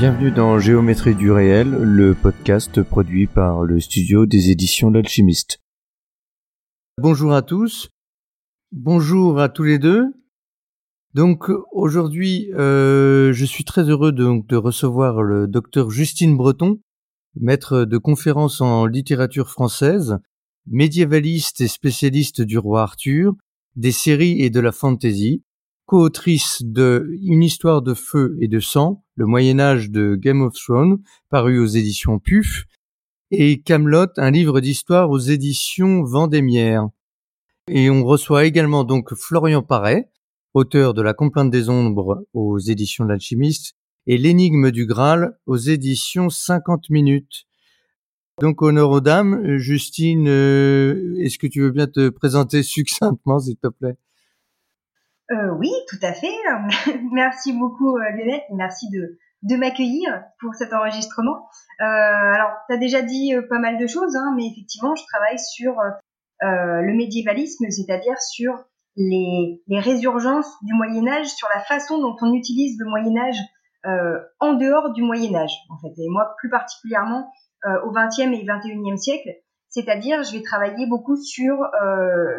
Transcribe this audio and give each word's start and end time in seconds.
Bienvenue 0.00 0.30
dans 0.30 0.58
Géométrie 0.58 1.14
du 1.14 1.30
réel, 1.30 1.68
le 1.72 2.14
podcast 2.14 2.82
produit 2.82 3.26
par 3.26 3.64
le 3.64 3.80
studio 3.80 4.24
des 4.24 4.50
éditions 4.50 4.88
L'Alchimiste. 4.88 5.60
Bonjour 6.96 7.34
à 7.34 7.42
tous, 7.42 7.90
bonjour 8.72 9.38
à 9.38 9.50
tous 9.50 9.64
les 9.64 9.78
deux. 9.78 10.06
Donc 11.12 11.50
aujourd'hui, 11.70 12.50
euh, 12.54 13.34
je 13.34 13.44
suis 13.44 13.64
très 13.64 13.82
heureux 13.82 14.12
de, 14.12 14.42
de 14.48 14.56
recevoir 14.56 15.22
le 15.22 15.46
docteur 15.46 15.90
Justine 15.90 16.34
Breton, 16.34 16.80
maître 17.38 17.84
de 17.84 17.98
conférences 17.98 18.62
en 18.62 18.86
littérature 18.86 19.50
française, 19.50 20.16
médiévaliste 20.66 21.60
et 21.60 21.68
spécialiste 21.68 22.40
du 22.40 22.56
roi 22.56 22.80
Arthur, 22.84 23.34
des 23.76 23.92
séries 23.92 24.40
et 24.40 24.48
de 24.48 24.60
la 24.60 24.72
fantasy, 24.72 25.44
co-autrice 25.84 26.62
de 26.64 27.10
Une 27.22 27.42
histoire 27.42 27.82
de 27.82 27.92
feu 27.92 28.38
et 28.40 28.48
de 28.48 28.60
sang, 28.60 29.04
le 29.20 29.26
Moyen 29.26 29.60
Âge 29.60 29.90
de 29.90 30.14
Game 30.14 30.40
of 30.40 30.54
Thrones, 30.54 30.96
paru 31.28 31.58
aux 31.58 31.66
éditions 31.66 32.18
PUF, 32.18 32.64
et 33.30 33.60
Camelot, 33.60 34.06
un 34.16 34.30
livre 34.30 34.62
d'histoire 34.62 35.10
aux 35.10 35.18
éditions 35.18 36.02
Vendémiaire. 36.04 36.88
Et 37.68 37.90
on 37.90 38.02
reçoit 38.02 38.46
également 38.46 38.82
donc 38.82 39.14
Florian 39.14 39.62
Paré, 39.62 40.06
auteur 40.54 40.94
de 40.94 41.02
La 41.02 41.12
Complainte 41.12 41.50
des 41.50 41.68
Ombres 41.68 42.24
aux 42.32 42.58
éditions 42.58 43.04
de 43.04 43.10
l'Alchimiste, 43.10 43.74
et 44.06 44.16
L'énigme 44.16 44.70
du 44.70 44.86
Graal 44.86 45.38
aux 45.44 45.58
éditions 45.58 46.30
50 46.30 46.88
minutes. 46.88 47.44
Donc 48.40 48.62
honneur 48.62 48.88
aux 48.88 49.02
dames, 49.02 49.58
Justine, 49.58 50.28
euh, 50.28 51.14
est-ce 51.18 51.38
que 51.38 51.46
tu 51.46 51.60
veux 51.60 51.72
bien 51.72 51.88
te 51.88 52.08
présenter 52.08 52.62
succinctement, 52.62 53.38
s'il 53.38 53.56
te 53.56 53.68
plaît? 53.68 53.98
Euh, 55.30 55.50
oui, 55.58 55.70
tout 55.88 55.98
à 56.02 56.12
fait. 56.12 56.34
merci 57.12 57.52
beaucoup 57.52 57.96
euh, 57.96 58.10
Lionel, 58.16 58.40
merci 58.52 58.86
de, 58.90 59.56
m'accueillir 59.56 60.24
pour 60.40 60.54
cet 60.54 60.72
enregistrement. 60.72 61.48
Euh, 61.80 61.84
alors, 61.84 62.50
tu 62.68 62.74
as 62.74 62.78
déjà 62.78 63.02
dit 63.02 63.32
pas 63.48 63.58
mal 63.58 63.78
de 63.78 63.86
choses, 63.86 64.16
hein, 64.16 64.34
mais 64.36 64.46
effectivement, 64.48 64.94
je 64.96 65.04
travaille 65.06 65.38
sur 65.38 65.76
le 66.42 66.96
médiévalisme, 66.96 67.66
c'est-à-dire 67.70 68.18
sur 68.20 68.54
les, 68.96 69.62
les, 69.68 69.78
résurgences 69.78 70.50
du 70.62 70.74
Moyen 70.74 71.06
Âge, 71.06 71.28
sur 71.28 71.48
la 71.54 71.60
façon 71.60 71.98
dont 71.98 72.16
on 72.22 72.32
utilise 72.32 72.76
le 72.78 72.86
Moyen 72.86 73.16
Âge 73.16 73.38
en 74.40 74.54
dehors 74.54 74.92
du 74.92 75.02
Moyen 75.02 75.34
Âge, 75.34 75.52
en 75.70 75.78
fait. 75.78 75.92
Et 76.00 76.08
moi, 76.08 76.34
plus 76.38 76.50
particulièrement 76.50 77.30
au 77.84 77.92
XXe 77.92 78.32
et 78.32 78.44
XXIe 78.44 78.98
siècle, 78.98 79.30
c'est-à-dire, 79.68 80.22
je 80.22 80.32
vais 80.32 80.42
travailler 80.42 80.86
beaucoup 80.86 81.16
sur 81.16 81.56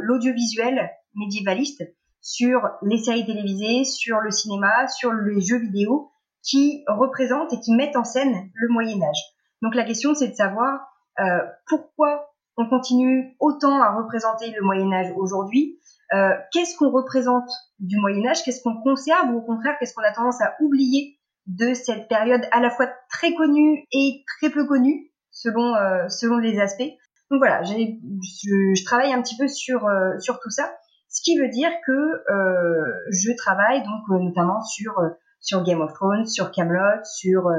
l'audiovisuel 0.01 0.89
médiévaliste, 1.15 1.83
sur 2.21 2.69
les 2.83 2.97
séries 2.97 3.25
télévisées, 3.25 3.83
sur 3.83 4.19
le 4.19 4.31
cinéma, 4.31 4.87
sur 4.87 5.11
les 5.11 5.41
jeux 5.41 5.57
vidéo 5.57 6.11
qui 6.43 6.83
représentent 6.87 7.53
et 7.53 7.59
qui 7.59 7.73
mettent 7.73 7.95
en 7.95 8.03
scène 8.03 8.49
le 8.53 8.67
Moyen 8.69 9.01
Âge. 9.01 9.21
Donc 9.61 9.75
la 9.75 9.83
question 9.83 10.13
c'est 10.15 10.29
de 10.29 10.35
savoir 10.35 10.87
euh, 11.19 11.39
pourquoi 11.67 12.31
on 12.57 12.67
continue 12.67 13.35
autant 13.39 13.81
à 13.81 13.95
représenter 13.95 14.51
le 14.51 14.61
Moyen 14.61 14.91
Âge 14.91 15.11
aujourd'hui, 15.15 15.79
euh, 16.13 16.31
qu'est-ce 16.51 16.77
qu'on 16.77 16.91
représente 16.91 17.49
du 17.79 17.97
Moyen 17.97 18.29
Âge, 18.29 18.43
qu'est-ce 18.43 18.61
qu'on 18.61 18.81
conserve 18.81 19.29
ou 19.31 19.37
au 19.37 19.41
contraire 19.41 19.75
qu'est-ce 19.79 19.93
qu'on 19.93 20.03
a 20.03 20.11
tendance 20.11 20.41
à 20.41 20.55
oublier 20.61 21.17
de 21.47 21.73
cette 21.73 22.07
période 22.07 22.41
à 22.51 22.59
la 22.59 22.69
fois 22.69 22.87
très 23.09 23.33
connue 23.33 23.87
et 23.91 24.23
très 24.37 24.51
peu 24.51 24.65
connue 24.65 25.11
selon 25.31 25.75
euh, 25.75 26.07
selon 26.07 26.37
les 26.37 26.59
aspects. 26.59 26.91
Donc 27.31 27.39
voilà, 27.39 27.63
je, 27.63 27.73
je, 27.73 28.83
travaille 28.83 29.13
un 29.13 29.21
petit 29.21 29.37
peu 29.37 29.47
sur 29.47 29.87
sur 30.19 30.39
tout 30.39 30.49
ça 30.49 30.69
ce 31.11 31.21
qui 31.21 31.37
veut 31.37 31.49
dire 31.49 31.69
que 31.85 31.91
euh, 31.91 32.85
je 33.11 33.35
travaille 33.35 33.83
donc 33.83 34.01
euh, 34.09 34.23
notamment 34.23 34.61
sur 34.61 34.97
euh, 34.99 35.09
sur 35.41 35.63
Game 35.63 35.81
of 35.81 35.91
Thrones, 35.93 36.25
sur 36.25 36.51
Camelot, 36.51 37.03
sur 37.03 37.49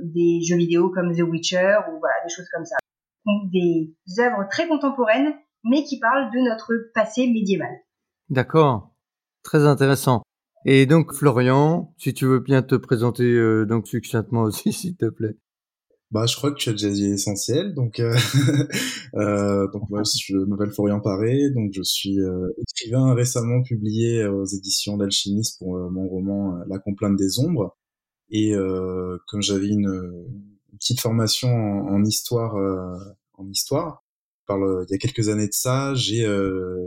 des 0.00 0.40
jeux 0.42 0.56
vidéo 0.56 0.90
comme 0.90 1.14
The 1.14 1.20
Witcher 1.20 1.78
ou 1.90 2.00
des 2.24 2.34
choses 2.34 2.48
comme 2.52 2.64
ça. 2.64 2.76
Donc 3.24 3.50
des 3.50 3.94
œuvres 4.18 4.46
très 4.50 4.68
contemporaines 4.68 5.34
mais 5.64 5.84
qui 5.84 5.98
parlent 5.98 6.30
de 6.32 6.38
notre 6.38 6.72
passé 6.94 7.26
médiéval. 7.28 7.70
D'accord, 8.28 8.92
très 9.42 9.66
intéressant. 9.66 10.22
Et 10.64 10.86
donc 10.86 11.12
Florian, 11.12 11.94
si 11.96 12.12
tu 12.12 12.26
veux 12.26 12.40
bien 12.40 12.62
te 12.62 12.74
présenter 12.74 13.64
donc 13.66 13.86
succinctement 13.86 14.42
aussi, 14.42 14.72
s'il 14.72 14.96
te 14.96 15.08
plaît. 15.08 15.36
Bah, 16.10 16.24
je 16.24 16.36
crois 16.36 16.52
que 16.52 16.56
tu 16.56 16.70
as 16.70 16.72
déjà 16.72 16.88
dit 16.88 17.10
l'essentiel. 17.10 17.74
Donc, 17.74 18.00
euh, 18.00 18.16
euh, 19.14 19.68
donc 19.72 19.90
moi, 19.90 20.02
je 20.04 20.36
m'appelle 20.36 20.70
Florian 20.70 21.00
Paré. 21.00 21.50
Donc, 21.50 21.70
je 21.74 21.82
suis 21.82 22.18
euh, 22.20 22.48
écrivain 22.58 23.14
récemment 23.14 23.62
publié 23.62 24.24
aux 24.26 24.46
éditions 24.46 24.96
d'Alchimiste 24.96 25.58
pour 25.58 25.76
euh, 25.76 25.90
mon 25.90 26.08
roman 26.08 26.56
euh, 26.56 26.64
La 26.68 26.78
complainte 26.78 27.16
des 27.16 27.38
ombres. 27.38 27.76
Et 28.30 28.52
comme 29.26 29.40
j'avais 29.40 29.68
une, 29.68 29.88
une, 30.70 30.78
petite 30.78 31.00
formation 31.00 31.48
en, 31.48 31.94
en 31.94 32.04
histoire, 32.04 32.56
en 33.32 33.48
histoire, 33.48 34.04
par 34.46 34.58
le, 34.58 34.84
il 34.86 34.92
y 34.92 34.94
a 34.94 34.98
quelques 34.98 35.30
années 35.30 35.46
de 35.46 35.54
ça, 35.54 35.94
j'ai 35.94 36.26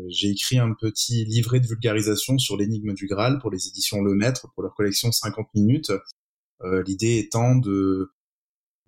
j'ai 0.09 0.29
écrit 0.29 0.59
un 0.59 0.75
petit 0.79 1.25
livret 1.25 1.59
de 1.59 1.65
vulgarisation 1.65 2.37
sur 2.37 2.57
l'énigme 2.57 2.93
du 2.93 3.07
Graal 3.07 3.39
pour 3.39 3.49
les 3.49 3.67
éditions 3.67 4.03
Le 4.03 4.13
Maître 4.13 4.49
pour 4.53 4.61
leur 4.61 4.75
collection 4.75 5.11
50 5.11 5.47
minutes. 5.55 5.91
L'idée 6.63 7.17
étant 7.17 7.55
de 7.55 8.11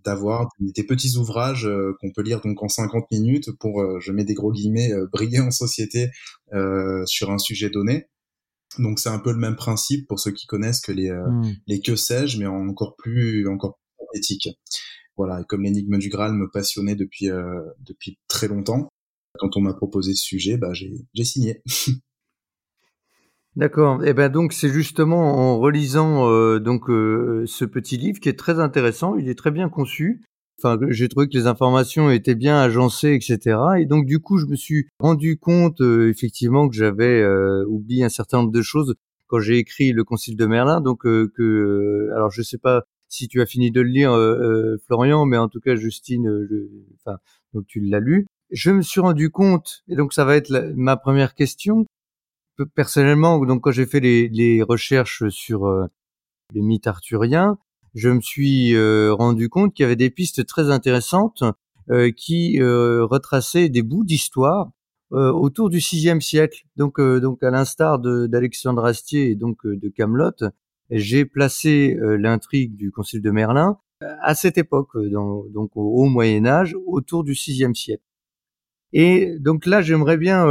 d'avoir 0.03 0.49
des 0.59 0.83
petits 0.83 1.17
ouvrages 1.17 1.65
euh, 1.65 1.95
qu'on 1.99 2.11
peut 2.11 2.21
lire 2.21 2.41
donc 2.41 2.61
en 2.61 2.67
50 2.67 3.09
minutes 3.11 3.51
pour, 3.59 3.81
euh, 3.81 3.99
je 3.99 4.11
mets 4.11 4.23
des 4.23 4.33
gros 4.33 4.51
guillemets, 4.51 4.91
euh, 4.91 5.07
briller 5.11 5.39
en 5.39 5.51
société 5.51 6.09
sur 7.05 7.31
un 7.31 7.39
sujet 7.39 7.69
donné. 7.69 8.05
Donc 8.77 8.99
c'est 8.99 9.09
un 9.09 9.19
peu 9.19 9.31
le 9.31 9.39
même 9.39 9.55
principe 9.55 10.07
pour 10.07 10.19
ceux 10.19 10.31
qui 10.31 10.45
connaissent 10.45 10.81
que 10.81 10.91
les, 10.91 11.11
mmh. 11.11 11.55
les 11.67 11.81
que 11.81 11.95
sais-je, 11.95 12.37
mais 12.39 12.45
encore 12.45 12.95
plus 12.95 13.47
encore 13.47 13.79
plus 13.97 14.19
éthique. 14.19 14.49
Voilà, 15.17 15.41
et 15.41 15.43
comme 15.45 15.63
l'énigme 15.63 15.97
du 15.97 16.09
Graal 16.09 16.33
me 16.33 16.49
passionnait 16.51 16.95
depuis 16.95 17.27
depuis 17.79 18.19
très 18.27 18.47
longtemps, 18.47 18.89
quand 19.39 19.57
on 19.57 19.61
m'a 19.61 19.73
proposé 19.73 20.13
ce 20.13 20.23
sujet, 20.23 20.57
bah 20.57 20.73
j'ai 20.73 21.23
signé. 21.23 21.61
D'accord. 23.55 24.03
Et 24.03 24.09
eh 24.09 24.13
ben 24.13 24.29
donc 24.29 24.51
c'est 24.51 24.69
justement 24.69 25.35
en 25.37 25.59
relisant 25.59 26.27
euh, 26.27 26.59
donc 26.59 26.89
euh, 26.89 27.43
ce 27.45 27.65
petit 27.65 27.97
livre 27.97 28.19
qui 28.19 28.27
est 28.27 28.37
très 28.37 28.59
intéressant. 28.59 29.15
Il 29.15 29.29
est 29.29 29.37
très 29.37 29.51
bien 29.51 29.69
conçu. 29.69 30.23
Enfin, 30.57 30.79
j'ai 30.89 31.07
trouvé 31.07 31.27
que 31.27 31.37
les 31.37 31.45
informations 31.45 32.09
étaient 32.09 32.35
bien 32.35 32.57
agencées, 32.59 33.13
etc. 33.13 33.57
Et 33.79 33.85
donc 33.85 34.05
du 34.05 34.19
coup, 34.19 34.39
je 34.39 34.47
me 34.47 34.55
suis 34.55 34.87
rendu 34.97 35.37
compte 35.37 35.81
euh, 35.81 36.09
effectivement 36.09 36.67
que 36.67 36.75
j'avais 36.75 37.21
euh, 37.21 37.63
oublié 37.67 38.03
un 38.03 38.09
certain 38.09 38.39
nombre 38.39 38.51
de 38.51 38.61
choses 38.63 38.95
quand 39.27 39.39
j'ai 39.39 39.57
écrit 39.59 39.91
le 39.93 40.03
Concile 40.03 40.35
de 40.35 40.45
Merlin. 40.47 40.81
Donc 40.81 41.03
que, 41.03 42.09
alors 42.15 42.31
je 42.31 42.41
sais 42.41 42.57
pas 42.57 42.83
si 43.07 43.27
tu 43.27 43.39
as 43.41 43.45
fini 43.45 43.69
de 43.69 43.81
le 43.81 43.89
lire, 43.89 44.11
Florian, 44.87 45.25
mais 45.25 45.37
en 45.37 45.47
tout 45.47 45.59
cas, 45.59 45.75
Justine, 45.75 46.47
je, 46.49 46.55
enfin, 46.95 47.17
donc 47.53 47.65
tu 47.67 47.79
l'as 47.81 47.99
lu. 47.99 48.25
Je 48.51 48.71
me 48.71 48.81
suis 48.81 49.01
rendu 49.01 49.29
compte, 49.29 49.83
et 49.87 49.95
donc 49.95 50.13
ça 50.13 50.25
va 50.25 50.35
être 50.35 50.73
ma 50.75 50.97
première 50.97 51.35
question, 51.35 51.85
personnellement, 52.75 53.43
donc 53.45 53.61
quand 53.61 53.71
j'ai 53.71 53.85
fait 53.85 53.99
les, 53.99 54.29
les, 54.29 54.61
recherches 54.61 55.27
sur 55.29 55.65
euh, 55.65 55.87
les 56.53 56.61
mythes 56.61 56.87
arthuriens, 56.87 57.57
je 57.95 58.09
me 58.09 58.21
suis 58.21 58.75
euh, 58.75 59.13
rendu 59.13 59.49
compte 59.49 59.73
qu'il 59.73 59.83
y 59.83 59.85
avait 59.85 59.95
des 59.95 60.09
pistes 60.09 60.45
très 60.45 60.71
intéressantes 60.71 61.43
euh, 61.89 62.11
qui 62.11 62.59
retraçaient 62.61 63.69
des 63.69 63.83
bouts 63.83 64.05
d'histoire 64.05 64.71
autour 65.11 65.69
du 65.69 65.77
VIe 65.77 66.19
siècle. 66.21 66.63
Donc, 66.75 66.99
donc 66.99 67.43
à 67.43 67.51
l'instar 67.51 67.99
d'Alexandre 67.99 68.83
Astier 68.83 69.29
et 69.29 69.35
donc 69.35 69.59
de 69.63 69.87
Camelot, 69.89 70.31
j'ai 70.89 71.25
placé 71.25 71.95
l'intrigue 72.01 72.75
du 72.75 72.91
Concile 72.91 73.21
de 73.21 73.29
Merlin 73.29 73.77
à 74.01 74.33
cette 74.33 74.57
époque, 74.57 74.97
dans, 75.11 75.43
donc 75.49 75.77
au, 75.77 75.83
au 75.83 76.05
Moyen 76.05 76.47
Âge, 76.47 76.75
autour 76.87 77.23
du 77.23 77.33
VIe 77.33 77.75
siècle. 77.75 78.03
Et 78.91 79.37
donc 79.37 79.67
là, 79.67 79.83
j'aimerais 79.83 80.17
bien 80.17 80.47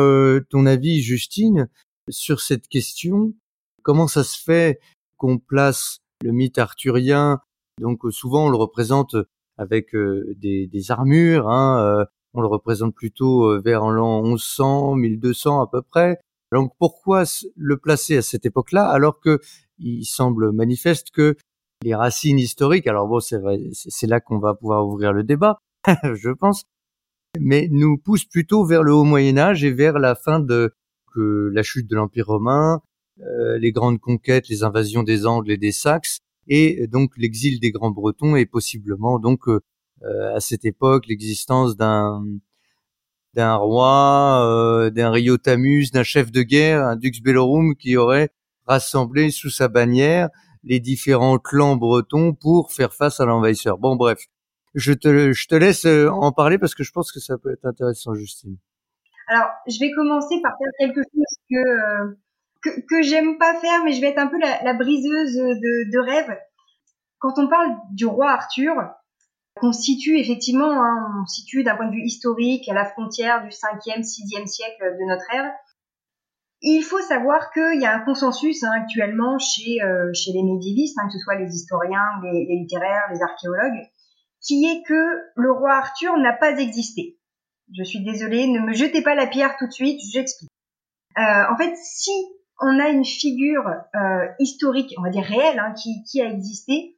ton 0.48 0.64
avis, 0.66 1.02
Justine, 1.02 1.68
sur 2.08 2.40
cette 2.40 2.68
question. 2.68 3.34
Comment 3.82 4.08
ça 4.08 4.24
se 4.24 4.40
fait 4.40 4.80
qu'on 5.16 5.38
place 5.38 5.98
le 6.22 6.32
mythe 6.32 6.58
arthurien? 6.58 7.40
Donc 7.80 8.04
euh, 8.04 8.10
souvent 8.10 8.46
on 8.46 8.50
le 8.50 8.56
représente 8.56 9.16
avec 9.58 9.94
euh, 9.94 10.34
des, 10.38 10.90
armures, 10.90 11.48
hein, 11.48 11.80
euh, 11.80 12.04
on 12.34 12.40
le 12.40 12.48
représente 12.48 12.94
plutôt 12.94 13.60
vers 13.60 13.86
l'an 13.86 14.22
1100, 14.22 14.94
1200 14.96 15.62
à 15.62 15.66
peu 15.66 15.82
près. 15.82 16.18
Donc 16.52 16.72
pourquoi 16.78 17.24
le 17.56 17.76
placer 17.76 18.16
à 18.16 18.22
cette 18.22 18.46
époque-là 18.46 18.86
alors 18.86 19.20
que 19.20 19.40
il 19.78 20.04
semble 20.04 20.52
manifeste 20.52 21.10
que 21.10 21.36
les 21.82 21.94
racines 21.94 22.38
historiques, 22.38 22.86
alors 22.86 23.08
bon 23.08 23.20
c'est 23.20 24.06
là 24.06 24.20
qu'on 24.20 24.38
va 24.38 24.54
pouvoir 24.54 24.86
ouvrir 24.86 25.12
le 25.12 25.24
débat, 25.24 25.58
je 26.14 26.30
pense, 26.30 26.64
mais 27.40 27.68
nous 27.70 27.98
pousse 27.98 28.24
plutôt 28.24 28.64
vers 28.64 28.82
le 28.82 28.92
haut 28.92 29.04
Moyen 29.04 29.38
Âge 29.38 29.64
et 29.64 29.72
vers 29.72 29.98
la 29.98 30.14
fin 30.14 30.38
de 30.38 30.72
la 31.16 31.62
chute 31.62 31.88
de 31.88 31.96
l'Empire 31.96 32.26
romain, 32.26 32.80
euh, 33.20 33.58
les 33.58 33.72
grandes 33.72 34.00
conquêtes, 34.00 34.48
les 34.48 34.62
invasions 34.62 35.02
des 35.02 35.26
Angles 35.26 35.50
et 35.50 35.58
des 35.58 35.72
Saxes, 35.72 36.20
et 36.48 36.86
donc 36.86 37.12
l'exil 37.16 37.60
des 37.60 37.70
Grands 37.70 37.90
Bretons 37.90 38.36
et 38.36 38.46
possiblement 38.46 39.18
donc 39.18 39.48
euh, 39.48 39.60
à 40.34 40.40
cette 40.40 40.64
époque 40.64 41.06
l'existence 41.06 41.76
d'un 41.76 42.24
d'un 43.34 43.54
roi, 43.54 44.44
euh, 44.46 44.90
d'un 44.90 45.10
Riotamus, 45.10 45.90
d'un 45.90 46.02
chef 46.02 46.30
de 46.30 46.42
guerre, 46.42 46.84
un 46.84 46.96
dux 46.96 47.22
bellorum 47.22 47.74
qui 47.76 47.96
aurait 47.96 48.30
rassemblé 48.66 49.30
sous 49.30 49.50
sa 49.50 49.68
bannière 49.68 50.28
les 50.64 50.80
différents 50.80 51.38
clans 51.38 51.76
bretons 51.76 52.34
pour 52.34 52.72
faire 52.72 52.92
face 52.94 53.20
à 53.20 53.24
l'envahisseur. 53.24 53.78
Bon, 53.78 53.96
bref, 53.96 54.26
je 54.74 54.92
te, 54.92 55.32
je 55.32 55.46
te 55.48 55.54
laisse 55.54 55.86
euh, 55.86 56.08
en 56.08 56.32
parler 56.32 56.58
parce 56.58 56.74
que 56.74 56.84
je 56.84 56.92
pense 56.92 57.10
que 57.10 57.20
ça 57.20 57.38
peut 57.38 57.52
être 57.52 57.64
intéressant, 57.64 58.14
Justine. 58.14 58.56
Alors, 59.28 59.48
je 59.66 59.78
vais 59.78 59.92
commencer 59.92 60.40
par 60.42 60.56
faire 60.58 60.70
quelque 60.78 61.00
chose 61.02 61.38
que 61.50 61.56
euh, 61.56 62.18
que, 62.62 62.70
que 62.88 63.02
j'aime 63.02 63.38
pas 63.38 63.54
faire, 63.60 63.84
mais 63.84 63.92
je 63.92 64.00
vais 64.00 64.08
être 64.08 64.18
un 64.18 64.28
peu 64.28 64.38
la, 64.38 64.74
briseuse 64.74 65.34
de, 65.34 65.90
de 65.90 65.98
rêve. 65.98 66.38
Quand 67.18 67.38
on 67.38 67.48
parle 67.48 67.76
du 67.90 68.06
roi 68.06 68.30
Arthur, 68.30 68.74
qu'on 69.56 69.72
situe 69.72 70.18
effectivement, 70.18 70.82
hein, 70.82 71.22
on 71.22 71.26
situe 71.26 71.62
d'un 71.62 71.76
point 71.76 71.86
de 71.86 71.92
vue 71.92 72.04
historique 72.04 72.68
à 72.68 72.74
la 72.74 72.84
frontière 72.84 73.42
du 73.42 73.50
5e, 73.50 74.02
6e 74.02 74.46
siècle 74.46 74.96
de 74.98 75.08
notre 75.08 75.34
ère. 75.34 75.52
Il 76.62 76.82
faut 76.82 77.00
savoir 77.00 77.52
qu'il 77.52 77.80
y 77.80 77.86
a 77.86 77.94
un 77.94 78.00
consensus 78.00 78.62
hein, 78.62 78.70
actuellement 78.72 79.38
chez, 79.38 79.82
euh, 79.82 80.10
chez 80.14 80.32
les 80.32 80.42
médiévistes, 80.42 80.96
hein, 80.98 81.06
que 81.06 81.12
ce 81.12 81.18
soit 81.18 81.34
les 81.34 81.52
historiens, 81.52 82.06
les, 82.22 82.46
littéraires, 82.46 83.08
les 83.12 83.20
archéologues, 83.20 83.88
qui 84.40 84.64
est 84.66 84.82
que 84.86 85.20
le 85.36 85.52
roi 85.52 85.74
Arthur 85.74 86.16
n'a 86.18 86.32
pas 86.32 86.58
existé. 86.58 87.18
Je 87.76 87.84
suis 87.84 88.04
désolée, 88.04 88.46
ne 88.46 88.60
me 88.60 88.72
jetez 88.72 89.02
pas 89.02 89.14
la 89.14 89.26
pierre 89.26 89.56
tout 89.58 89.66
de 89.66 89.72
suite, 89.72 90.00
j'explique. 90.12 90.50
Euh, 91.18 91.52
en 91.52 91.56
fait, 91.56 91.74
si 91.76 92.10
on 92.60 92.78
a 92.78 92.88
une 92.88 93.04
figure 93.04 93.66
euh, 93.94 94.26
historique, 94.38 94.94
on 94.98 95.02
va 95.02 95.10
dire 95.10 95.24
réelle, 95.24 95.58
hein, 95.58 95.72
qui, 95.72 96.04
qui 96.04 96.20
a 96.20 96.28
existé, 96.28 96.96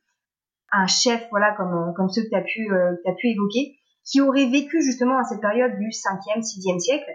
un 0.73 0.87
chef, 0.87 1.27
voilà, 1.31 1.53
comme, 1.53 1.95
comme 1.97 2.09
ceux 2.09 2.23
que 2.23 2.29
tu 2.29 2.37
as 2.37 2.43
pu, 2.43 2.73
euh, 2.73 3.15
pu 3.19 3.29
évoquer, 3.29 3.79
qui 4.05 4.21
aurait 4.21 4.47
vécu 4.47 4.83
justement 4.83 5.19
à 5.19 5.25
cette 5.25 5.41
période 5.41 5.79
du 5.79 5.89
5e, 5.89 6.43
6e 6.43 6.79
siècle, 6.79 7.11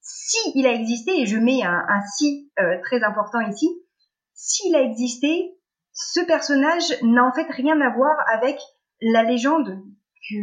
si 0.00 0.38
il 0.54 0.66
a 0.66 0.72
existé, 0.72 1.20
et 1.20 1.26
je 1.26 1.38
mets 1.38 1.62
un, 1.62 1.84
un 1.88 2.00
si 2.16 2.52
euh, 2.58 2.78
très 2.82 3.02
important 3.02 3.40
ici, 3.40 3.68
s'il 4.34 4.74
a 4.76 4.82
existé, 4.82 5.56
ce 5.92 6.20
personnage 6.26 7.02
n'a 7.02 7.24
en 7.24 7.32
fait 7.32 7.50
rien 7.50 7.80
à 7.80 7.90
voir 7.90 8.14
avec 8.32 8.58
la 9.00 9.22
légende 9.22 9.82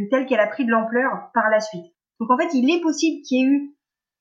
telle 0.10 0.26
qu'elle 0.26 0.40
a 0.40 0.48
pris 0.48 0.66
de 0.66 0.72
l'ampleur 0.72 1.30
par 1.34 1.50
la 1.50 1.60
suite. 1.60 1.93
Donc 2.24 2.32
en 2.32 2.38
fait, 2.38 2.54
il 2.54 2.74
est 2.74 2.80
possible 2.80 3.22
qu'il 3.24 3.38
y 3.38 3.42
ait 3.42 3.46
eu 3.46 3.76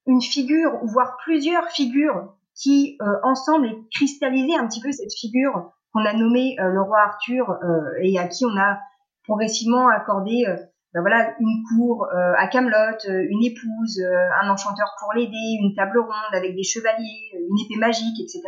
une 0.08 0.20
figure, 0.20 0.82
ou 0.82 0.88
voire 0.88 1.16
plusieurs 1.22 1.68
figures, 1.68 2.34
qui 2.60 2.98
euh, 3.00 3.04
ensemble 3.22 3.66
aient 3.68 3.78
cristallisé 3.94 4.56
un 4.56 4.66
petit 4.66 4.80
peu 4.80 4.90
cette 4.90 5.14
figure 5.14 5.70
qu'on 5.92 6.04
a 6.04 6.12
nommé 6.12 6.56
euh, 6.58 6.68
le 6.70 6.82
roi 6.82 6.98
Arthur 6.98 7.48
euh, 7.48 8.02
et 8.02 8.18
à 8.18 8.26
qui 8.26 8.44
on 8.44 8.56
a 8.56 8.80
progressivement 9.22 9.86
accordé 9.88 10.44
ben 10.92 11.00
voilà 11.00 11.32
une 11.38 11.62
cour 11.68 12.08
à 12.12 12.48
Camelot, 12.48 12.98
une 13.06 13.44
épouse, 13.44 14.02
un 14.42 14.50
enchanteur 14.50 14.94
pour 14.98 15.12
l'aider, 15.14 15.58
une 15.62 15.74
table 15.76 15.98
ronde 16.00 16.34
avec 16.34 16.56
des 16.56 16.64
chevaliers, 16.64 17.30
une 17.32 17.56
épée 17.64 17.78
magique, 17.78 18.20
etc. 18.20 18.42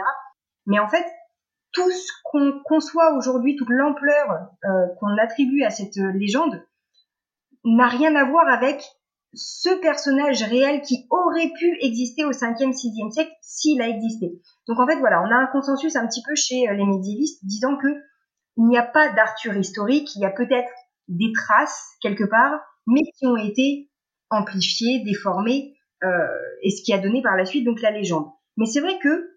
Mais 0.66 0.80
en 0.80 0.88
fait, 0.88 1.06
tout 1.72 1.88
ce 1.90 2.12
qu'on 2.24 2.60
conçoit 2.64 3.14
aujourd'hui, 3.14 3.54
toute 3.56 3.70
l'ampleur 3.70 4.48
qu'on 4.98 5.16
attribue 5.16 5.62
à 5.62 5.70
cette 5.70 5.96
légende, 5.96 6.60
n'a 7.64 7.86
rien 7.86 8.14
à 8.16 8.24
voir 8.24 8.46
avec 8.48 8.82
ce 9.34 9.80
personnage 9.80 10.42
réel 10.42 10.82
qui 10.82 11.06
aurait 11.10 11.50
pu 11.58 11.76
exister 11.80 12.24
au 12.24 12.30
5e, 12.30 12.72
6e 12.72 13.10
siècle 13.10 13.32
s'il 13.40 13.80
a 13.82 13.88
existé. 13.88 14.40
Donc 14.68 14.80
en 14.80 14.86
fait, 14.86 14.98
voilà, 14.98 15.22
on 15.22 15.30
a 15.30 15.36
un 15.36 15.46
consensus 15.46 15.96
un 15.96 16.06
petit 16.06 16.22
peu 16.22 16.34
chez 16.34 16.68
euh, 16.68 16.74
les 16.74 16.84
médiévistes 16.84 17.44
disant 17.44 17.76
que 17.76 17.88
il 18.56 18.66
n'y 18.66 18.78
a 18.78 18.84
pas 18.84 19.12
d'Arthur 19.12 19.56
historique, 19.56 20.14
il 20.14 20.22
y 20.22 20.26
a 20.26 20.30
peut-être 20.30 20.70
des 21.08 21.32
traces 21.32 21.96
quelque 22.00 22.24
part, 22.24 22.60
mais 22.86 23.00
qui 23.18 23.26
ont 23.26 23.36
été 23.36 23.90
amplifiées, 24.30 25.02
déformées, 25.04 25.74
euh, 26.04 26.26
et 26.62 26.70
ce 26.70 26.82
qui 26.82 26.92
a 26.92 26.98
donné 26.98 27.22
par 27.22 27.36
la 27.36 27.44
suite 27.44 27.64
donc 27.64 27.80
la 27.80 27.90
légende. 27.90 28.26
Mais 28.56 28.66
c'est 28.66 28.80
vrai 28.80 28.98
que 28.98 29.30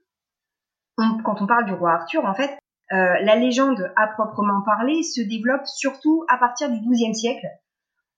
quand 0.98 1.42
on 1.42 1.48
parle 1.48 1.66
du 1.66 1.74
roi 1.74 1.94
Arthur, 1.94 2.26
en 2.26 2.34
fait, 2.34 2.58
euh, 2.92 2.96
la 3.22 3.36
légende 3.36 3.92
à 3.96 4.08
proprement 4.08 4.62
parler 4.66 5.04
se 5.04 5.22
développe 5.22 5.66
surtout 5.66 6.26
à 6.30 6.38
partir 6.38 6.70
du 6.70 6.80
XIIe 6.80 7.14
siècle. 7.14 7.46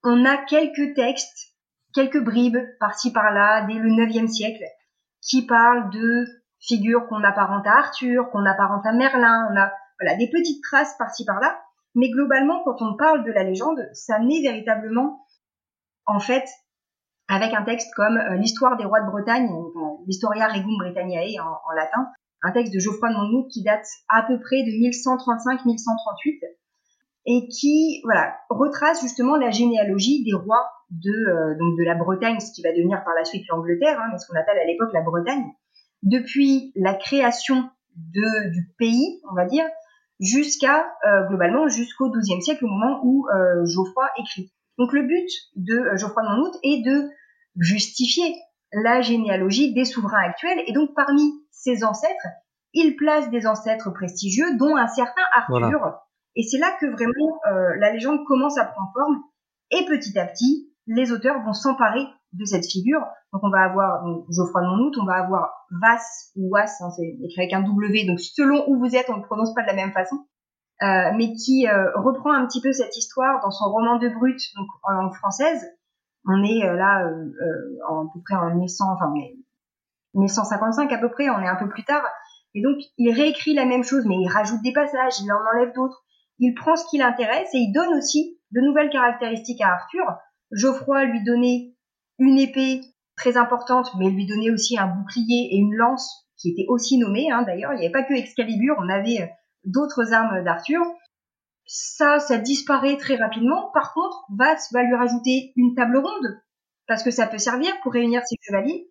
On 0.04 0.26
a 0.26 0.38
quelques 0.38 0.96
textes 0.96 1.49
quelques 2.00 2.24
bribes 2.24 2.57
par-ci 2.80 3.12
par-là 3.12 3.66
dès 3.68 3.74
le 3.74 3.90
9e 3.90 4.28
siècle 4.28 4.63
qui 5.22 5.46
parlent 5.46 5.90
de 5.90 6.25
figures 6.62 7.07
qu'on 7.07 7.24
apparente 7.24 7.68
à 7.68 7.78
Arthur, 7.78 8.30
qu'on 8.31 8.46
apparente 8.46 8.86
à 8.86 8.94
Merlin, 8.94 9.50
on 9.51 9.57
a 9.57 9.72
voilà 10.00 10.16
des 10.16 10.30
petites 10.30 10.63
traces 10.63 10.96
par-ci 10.98 11.25
par-là, 11.25 11.60
mais 11.96 12.10
globalement 12.10 12.63
quand 12.63 12.81
on 12.81 12.96
parle 12.96 13.25
de 13.25 13.31
la 13.31 13.44
légende, 13.44 13.81
ça 13.92 14.18
naît 14.19 14.42
véritablement 14.42 15.25
en 16.06 16.22
fait 16.22 16.46
avec 17.28 17.54
un 17.54 17.63
texte 17.63 17.94
comme 17.96 18.18
euh, 18.18 18.36
l'histoire 18.36 18.78
des 18.78 18.86
rois 18.86 19.02
de 19.02 19.07
Bretagne, 19.07 19.50
l'Historia 20.07 20.48
Regum 20.48 20.78
Britanniae 20.80 21.42
en, 21.42 21.52
en, 21.69 21.75
latin, 21.75 22.07
un 22.44 22.52
texte 22.52 22.74
de 22.74 22.80
Geoffroy 22.80 23.10
de 23.10 23.16
Monmouth 23.16 23.52
qui 23.52 23.62
date 23.62 23.86
à 24.07 24.24
peu 24.24 24.40
près 24.40 24.63
de 24.63 24.72
1135-1138 24.72 26.40
et 27.25 27.48
qui 27.50 28.02
voilà 28.06 28.38
retrace 28.50 29.02
justement 29.02 29.36
la 29.36 29.52
généalogie 29.52 30.24
des 30.24 30.34
rois 30.34 30.66
de 30.91 31.12
euh, 31.12 31.56
donc 31.57 31.77
de 31.77 31.83
la 31.83 31.95
Bretagne, 31.95 32.39
ce 32.39 32.51
qui 32.51 32.62
va 32.62 32.71
devenir 32.71 33.03
par 33.03 33.13
la 33.15 33.24
suite 33.24 33.45
l'Angleterre, 33.50 34.00
hein, 34.00 34.18
ce 34.18 34.27
qu'on 34.27 34.39
appelle 34.39 34.57
à 34.57 34.65
l'époque 34.65 34.91
la 34.94 35.01
Bretagne, 35.01 35.45
depuis 36.03 36.71
la 36.75 36.94
création 36.94 37.69
de 37.95 38.50
du 38.51 38.71
pays, 38.77 39.21
on 39.30 39.36
va 39.36 39.45
dire, 39.45 39.65
jusqu'à 40.19 40.88
euh, 41.06 41.27
globalement 41.27 41.68
jusqu'au 41.68 42.09
XIIe 42.09 42.41
siècle, 42.41 42.65
au 42.65 42.68
moment 42.68 43.01
où 43.03 43.27
euh, 43.30 43.65
Geoffroy 43.65 44.09
écrit. 44.18 44.51
Donc 44.77 44.94
le 44.94 45.03
but 45.03 45.30
de 45.56 45.95
Geoffroy 45.95 46.24
de 46.24 46.30
Monmouth 46.30 46.56
est 46.63 46.83
de 46.83 47.09
justifier 47.57 48.35
la 48.71 49.01
généalogie 49.01 49.74
des 49.74 49.85
souverains 49.85 50.24
actuels, 50.24 50.63
et 50.68 50.74
donc 50.74 50.95
parmi 50.95 51.33
ses 51.51 51.83
ancêtres, 51.83 52.27
il 52.74 52.95
place 52.95 53.30
des 53.30 53.47
ancêtres 53.47 53.92
prestigieux, 53.92 54.57
dont 54.57 54.77
un 54.77 54.88
certain 54.88 55.24
Arthur. 55.35 56.00
Et 56.35 56.44
c'est 56.44 56.59
là 56.59 56.77
que 56.80 56.85
vraiment 56.85 57.42
la 57.80 57.92
légende 57.92 58.24
commence 58.25 58.57
à 58.59 58.65
prendre 58.65 58.92
forme. 58.94 59.23
Et 59.71 59.85
petit 59.85 60.18
à 60.18 60.25
petit, 60.25 60.69
les 60.90 61.12
auteurs 61.12 61.42
vont 61.44 61.54
s'emparer 61.54 62.06
de 62.34 62.46
cette 62.46 62.66
figure. 62.66 63.02
Donc 63.31 63.44
on 63.44 63.50
va 63.50 63.62
avoir 63.62 64.04
donc, 64.04 64.26
Geoffroy 64.30 64.62
de 64.62 64.68
Monmouth, 64.68 64.96
on 65.00 65.06
va 65.06 65.24
avoir 65.24 65.52
Vass 65.81 66.31
ou 66.36 66.50
Was, 66.52 66.81
hein, 66.81 66.90
c'est 66.90 67.16
écrit 67.24 67.42
avec 67.42 67.54
un 67.54 67.62
W, 67.62 68.06
donc 68.06 68.19
selon 68.19 68.68
où 68.68 68.80
vous 68.80 68.96
êtes, 68.96 69.10
on 69.10 69.18
ne 69.18 69.24
prononce 69.24 69.54
pas 69.54 69.62
de 69.62 69.68
la 69.68 69.76
même 69.76 69.92
façon, 69.92 70.16
euh, 70.81 71.12
mais 71.16 71.34
qui 71.34 71.68
euh, 71.68 71.92
reprend 71.96 72.34
un 72.34 72.46
petit 72.48 72.62
peu 72.62 72.72
cette 72.72 72.98
histoire 72.98 73.40
dans 73.42 73.52
son 73.52 73.66
roman 73.66 73.98
de 73.98 74.10
Brut, 74.10 74.42
donc 74.56 74.68
en 74.84 74.94
langue 74.94 75.14
française. 75.14 75.64
On 76.26 76.44
est 76.44 76.66
euh, 76.66 76.76
là 76.76 77.08
en, 77.88 78.08
à 78.08 78.12
peu 78.14 78.19
près 78.26 78.36
en 78.36 78.56
1100, 78.56 78.86
enfin 78.92 79.14
1155 80.16 80.92
à 80.92 80.98
peu 80.98 81.10
près, 81.10 81.30
on 81.30 81.40
est 81.40 81.48
un 81.48 81.56
peu 81.56 81.69
plus 81.69 81.84
tard. 81.84 82.04
Et 82.56 82.64
donc 82.64 82.78
il 82.98 83.14
réécrit 83.14 83.54
la 83.54 83.66
même 83.66 83.84
chose, 83.84 84.06
mais 84.08 84.16
il 84.16 84.28
rajoute 84.28 84.62
des 84.64 84.74
passages, 84.74 85.22
il 85.22 85.31
en 85.31 85.38
enlève 85.54 85.74
d'autres. 85.76 86.04
Il 86.40 86.56
prend 86.56 86.76
ce 86.76 86.86
qui 86.90 86.98
l'intéresse 86.98 87.50
et 87.54 87.60
il 87.60 87.72
donne 87.74 87.94
aussi 87.96 88.40
de 88.52 88.62
nouvelles 88.62 88.90
caractéristiques 88.90 89.62
à 89.62 89.74
Arthur 89.74 90.06
Geoffroy 90.51 91.06
lui 91.06 91.23
donnait 91.23 91.75
une 92.18 92.37
épée 92.37 92.81
très 93.15 93.37
importante, 93.37 93.91
mais 93.97 94.09
lui 94.09 94.25
donnait 94.25 94.49
aussi 94.49 94.77
un 94.77 94.87
bouclier 94.87 95.49
et 95.51 95.57
une 95.57 95.75
lance 95.75 96.27
qui 96.37 96.51
étaient 96.51 96.65
aussi 96.68 96.97
nommés. 96.97 97.31
Hein, 97.31 97.44
D'ailleurs, 97.44 97.73
il 97.73 97.79
n'y 97.79 97.85
avait 97.85 97.91
pas 97.91 98.03
que 98.03 98.13
Excalibur, 98.13 98.75
on 98.79 98.89
avait 98.89 99.21
euh, 99.21 99.27
d'autres 99.65 100.13
armes 100.13 100.44
d'Arthur. 100.44 100.81
Ça, 101.65 102.19
ça 102.19 102.37
disparaît 102.37 102.97
très 102.97 103.15
rapidement. 103.15 103.71
Par 103.73 103.94
contre, 103.94 104.25
Vass 104.35 104.71
va 104.73 104.83
lui 104.83 104.95
rajouter 104.95 105.53
une 105.56 105.75
table 105.75 105.97
ronde, 105.97 106.41
parce 106.87 107.03
que 107.03 107.11
ça 107.11 107.27
peut 107.27 107.37
servir 107.37 107.71
pour 107.83 107.94
réunir 107.94 108.21
ses 108.25 108.35
chevaliers. 108.41 108.89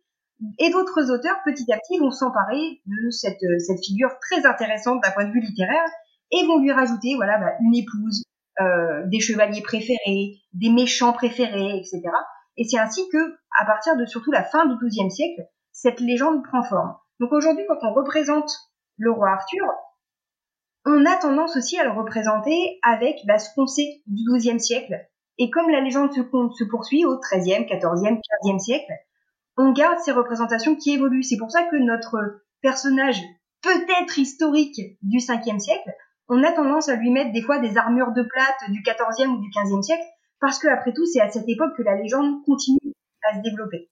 Et 0.60 0.70
d'autres 0.70 1.10
auteurs, 1.10 1.40
petit 1.44 1.72
à 1.72 1.78
petit, 1.78 1.98
vont 1.98 2.12
s'emparer 2.12 2.80
de 2.86 3.10
cette, 3.10 3.42
euh, 3.42 3.76
figure 3.84 4.10
très 4.20 4.46
intéressante 4.46 5.02
d'un 5.02 5.10
point 5.10 5.24
de 5.24 5.32
vue 5.32 5.40
littéraire 5.40 5.88
et 6.30 6.46
vont 6.46 6.60
lui 6.60 6.70
rajouter 6.70 7.14
voilà 7.16 7.38
bah, 7.38 7.52
une 7.60 7.74
épouse, 7.74 8.22
euh, 8.60 9.02
des 9.06 9.20
chevaliers 9.20 9.62
préférés, 9.62 10.40
des 10.52 10.70
méchants 10.70 11.12
préférés, 11.12 11.76
etc. 11.76 12.02
Et 12.56 12.64
c'est 12.64 12.78
ainsi 12.78 13.08
que, 13.12 13.18
à 13.60 13.64
partir 13.64 13.96
de 13.96 14.04
surtout 14.04 14.32
la 14.32 14.42
fin 14.42 14.66
du 14.66 14.74
XIIe 14.84 15.10
siècle, 15.10 15.42
cette 15.72 16.00
légende 16.00 16.42
prend 16.42 16.62
forme. 16.62 16.96
Donc 17.20 17.32
aujourd'hui, 17.32 17.64
quand 17.68 17.78
on 17.82 17.94
représente 17.94 18.50
le 18.96 19.12
roi 19.12 19.30
Arthur, 19.30 19.64
on 20.84 21.04
a 21.06 21.16
tendance 21.16 21.56
aussi 21.56 21.78
à 21.78 21.84
le 21.84 21.90
représenter 21.90 22.78
avec 22.82 23.16
bah, 23.26 23.38
ce 23.38 23.48
qu'on 23.54 23.66
sait 23.66 24.02
du 24.06 24.22
XIIe 24.32 24.60
siècle. 24.60 24.94
Et 25.38 25.50
comme 25.50 25.70
la 25.70 25.80
légende 25.80 26.12
se, 26.12 26.64
poursuit 26.64 27.04
au 27.04 27.18
XIIIe, 27.18 27.66
XIVe, 27.66 28.18
XVe 28.42 28.58
siècle, 28.58 28.92
on 29.56 29.72
garde 29.72 29.98
ces 30.00 30.12
représentations 30.12 30.74
qui 30.74 30.94
évoluent. 30.94 31.22
C'est 31.22 31.36
pour 31.36 31.50
ça 31.50 31.64
que 31.64 31.76
notre 31.76 32.42
personnage 32.60 33.20
peut-être 33.62 34.18
historique 34.18 34.98
du 35.02 35.18
5e 35.18 35.60
siècle 35.60 35.90
on 36.28 36.42
a 36.42 36.52
tendance 36.52 36.88
à 36.88 36.96
lui 36.96 37.10
mettre 37.10 37.32
des 37.32 37.42
fois 37.42 37.58
des 37.58 37.76
armures 37.76 38.12
de 38.12 38.22
plate 38.22 38.70
du 38.70 38.82
14e 38.82 39.28
ou 39.28 39.40
du 39.40 39.48
15e 39.48 39.82
siècle, 39.82 40.04
parce 40.40 40.58
que 40.58 40.68
après 40.68 40.92
tout, 40.92 41.06
c'est 41.06 41.20
à 41.20 41.30
cette 41.30 41.48
époque 41.48 41.76
que 41.76 41.82
la 41.82 41.96
légende 41.96 42.44
continue 42.44 42.94
à 43.28 43.36
se 43.36 43.42
développer. 43.42 43.90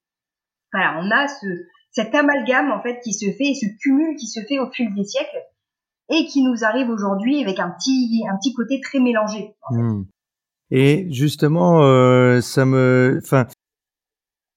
Voilà, 0.71 0.99
on 1.01 1.11
a 1.11 1.27
ce, 1.27 1.47
cet 1.91 2.13
amalgame 2.13 2.71
en 2.71 2.81
fait 2.81 2.99
qui 3.01 3.13
se 3.13 3.25
fait, 3.31 3.53
ce 3.53 3.65
cumul 3.81 4.15
qui 4.17 4.27
se 4.27 4.41
fait 4.41 4.59
au 4.59 4.69
fil 4.71 4.93
des 4.93 5.03
siècles 5.03 5.41
et 6.09 6.25
qui 6.25 6.43
nous 6.43 6.63
arrive 6.63 6.89
aujourd'hui 6.89 7.41
avec 7.41 7.59
un 7.59 7.69
petit, 7.71 8.23
un 8.29 8.37
petit 8.37 8.53
côté 8.53 8.79
très 8.81 8.99
mélangé. 8.99 9.55
Hmm. 9.71 10.03
Et 10.69 11.07
justement, 11.11 11.81
euh, 11.81 12.41
ça 12.41 12.65
me, 12.65 13.19
enfin, 13.23 13.47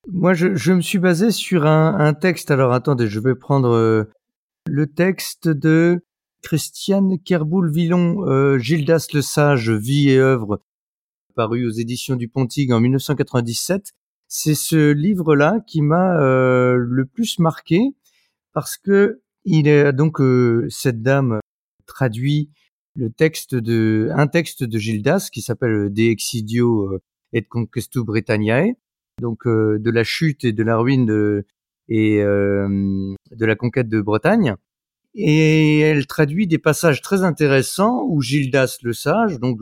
moi, 0.08 0.34
je, 0.34 0.54
je, 0.54 0.72
me 0.72 0.80
suis 0.80 0.99
basé 0.99 1.30
sur 1.30 1.66
un, 1.66 1.99
un, 1.99 2.14
texte. 2.14 2.50
Alors, 2.50 2.72
attendez, 2.72 3.06
je 3.06 3.20
vais 3.20 3.34
prendre 3.34 3.70
euh, 3.70 4.10
le 4.66 4.87
texte 4.87 5.49
de 5.49 6.00
Christiane 6.42 7.18
Kerboul-Villon, 7.18 8.26
euh, 8.26 8.59
Gildas 8.59 9.09
le 9.12 9.23
Sage, 9.23 9.70
vie 9.70 10.11
et 10.11 10.18
œuvre, 10.18 10.61
paru 11.35 11.66
aux 11.66 11.70
éditions 11.70 12.16
du 12.16 12.28
Pontig 12.28 12.73
en 12.73 12.80
1997. 12.80 13.92
C'est 14.28 14.54
ce 14.54 14.92
livre-là 14.92 15.61
qui 15.66 15.82
m'a 15.82 16.20
euh, 16.20 16.76
le 16.76 17.04
plus 17.04 17.38
marqué 17.38 17.80
parce 18.52 18.76
que 18.76 19.20
il 19.44 19.64
donc 19.92 20.20
euh, 20.20 20.66
cette 20.70 21.02
dame 21.02 21.40
traduit 21.87 22.50
le 22.94 23.11
texte 23.11 23.54
de 23.54 24.11
un 24.14 24.26
texte 24.26 24.64
de 24.64 24.78
Gildas 24.78 25.28
qui 25.32 25.42
s'appelle 25.42 25.92
De 25.92 26.02
Exidio 26.02 26.99
et 27.32 27.42
Conquestu 27.42 28.04
Britanniae, 28.04 28.75
donc 29.20 29.47
de 29.47 29.90
la 29.90 30.04
chute 30.04 30.44
et 30.44 30.52
de 30.52 30.62
la 30.62 30.76
ruine 30.76 31.42
et 31.88 32.18
de 32.18 33.16
la 33.47 33.56
conquête 33.56 33.88
de 33.88 34.00
Bretagne 34.00 34.56
et 35.14 35.80
elle 35.80 36.06
traduit 36.06 36.46
des 36.46 36.58
passages 36.58 37.02
très 37.02 37.22
intéressants 37.22 38.04
où 38.06 38.22
Gildas 38.22 38.78
le 38.82 38.92
sage, 38.92 39.38
donc 39.40 39.58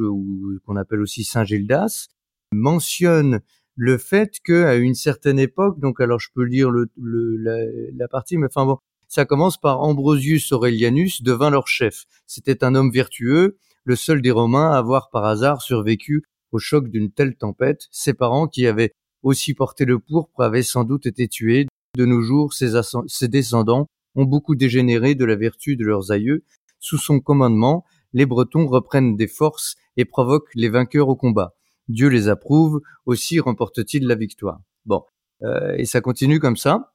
qu'on 0.64 0.76
appelle 0.76 1.00
aussi 1.00 1.24
Saint 1.24 1.44
Gildas, 1.44 2.08
mentionne 2.52 3.40
le 3.76 3.96
fait 3.96 4.34
que 4.44 4.64
à 4.64 4.74
une 4.74 4.94
certaine 4.94 5.38
époque, 5.38 5.78
donc 5.80 6.00
alors 6.00 6.18
je 6.18 6.28
peux 6.34 6.42
lire 6.42 6.70
le, 6.70 6.90
la, 6.96 7.56
la, 7.96 8.08
partie, 8.08 8.36
mais 8.36 8.46
enfin 8.46 8.66
bon, 8.66 8.78
ça 9.06 9.24
commence 9.24 9.56
par 9.58 9.80
Ambrosius 9.80 10.52
Aurelianus 10.52 11.22
devint 11.22 11.50
leur 11.50 11.68
chef. 11.68 12.04
C'était 12.26 12.64
un 12.64 12.74
homme 12.74 12.90
vertueux, 12.90 13.56
le 13.84 13.96
seul 13.96 14.20
des 14.20 14.30
Romains 14.30 14.72
à 14.72 14.78
avoir 14.78 15.10
par 15.10 15.24
hasard 15.24 15.62
survécu 15.62 16.24
au 16.52 16.58
choc 16.58 16.88
d'une 16.88 17.10
telle 17.10 17.36
tempête. 17.36 17.86
Ses 17.90 18.14
parents, 18.14 18.48
qui 18.48 18.66
avaient 18.66 18.92
aussi 19.22 19.54
porté 19.54 19.84
le 19.84 19.98
pourpre, 19.98 20.42
avaient 20.42 20.62
sans 20.62 20.84
doute 20.84 21.06
été 21.06 21.28
tués. 21.28 21.66
De 21.96 22.04
nos 22.04 22.20
jours, 22.20 22.52
ses 22.52 23.28
descendants 23.28 23.86
ont 24.18 24.24
beaucoup 24.24 24.56
dégénéré 24.56 25.14
de 25.14 25.24
la 25.24 25.36
vertu 25.36 25.76
de 25.76 25.84
leurs 25.84 26.10
aïeux. 26.10 26.44
Sous 26.80 26.98
son 26.98 27.20
commandement, 27.20 27.84
les 28.12 28.26
Bretons 28.26 28.66
reprennent 28.66 29.16
des 29.16 29.28
forces 29.28 29.76
et 29.96 30.04
provoquent 30.04 30.54
les 30.54 30.68
vainqueurs 30.68 31.08
au 31.08 31.16
combat. 31.16 31.54
Dieu 31.88 32.08
les 32.08 32.28
approuve, 32.28 32.80
aussi 33.06 33.38
remporte-t-il 33.40 34.06
la 34.06 34.16
victoire. 34.16 34.60
Bon, 34.84 35.04
euh, 35.42 35.74
et 35.76 35.84
ça 35.84 36.00
continue 36.00 36.40
comme 36.40 36.56
ça. 36.56 36.92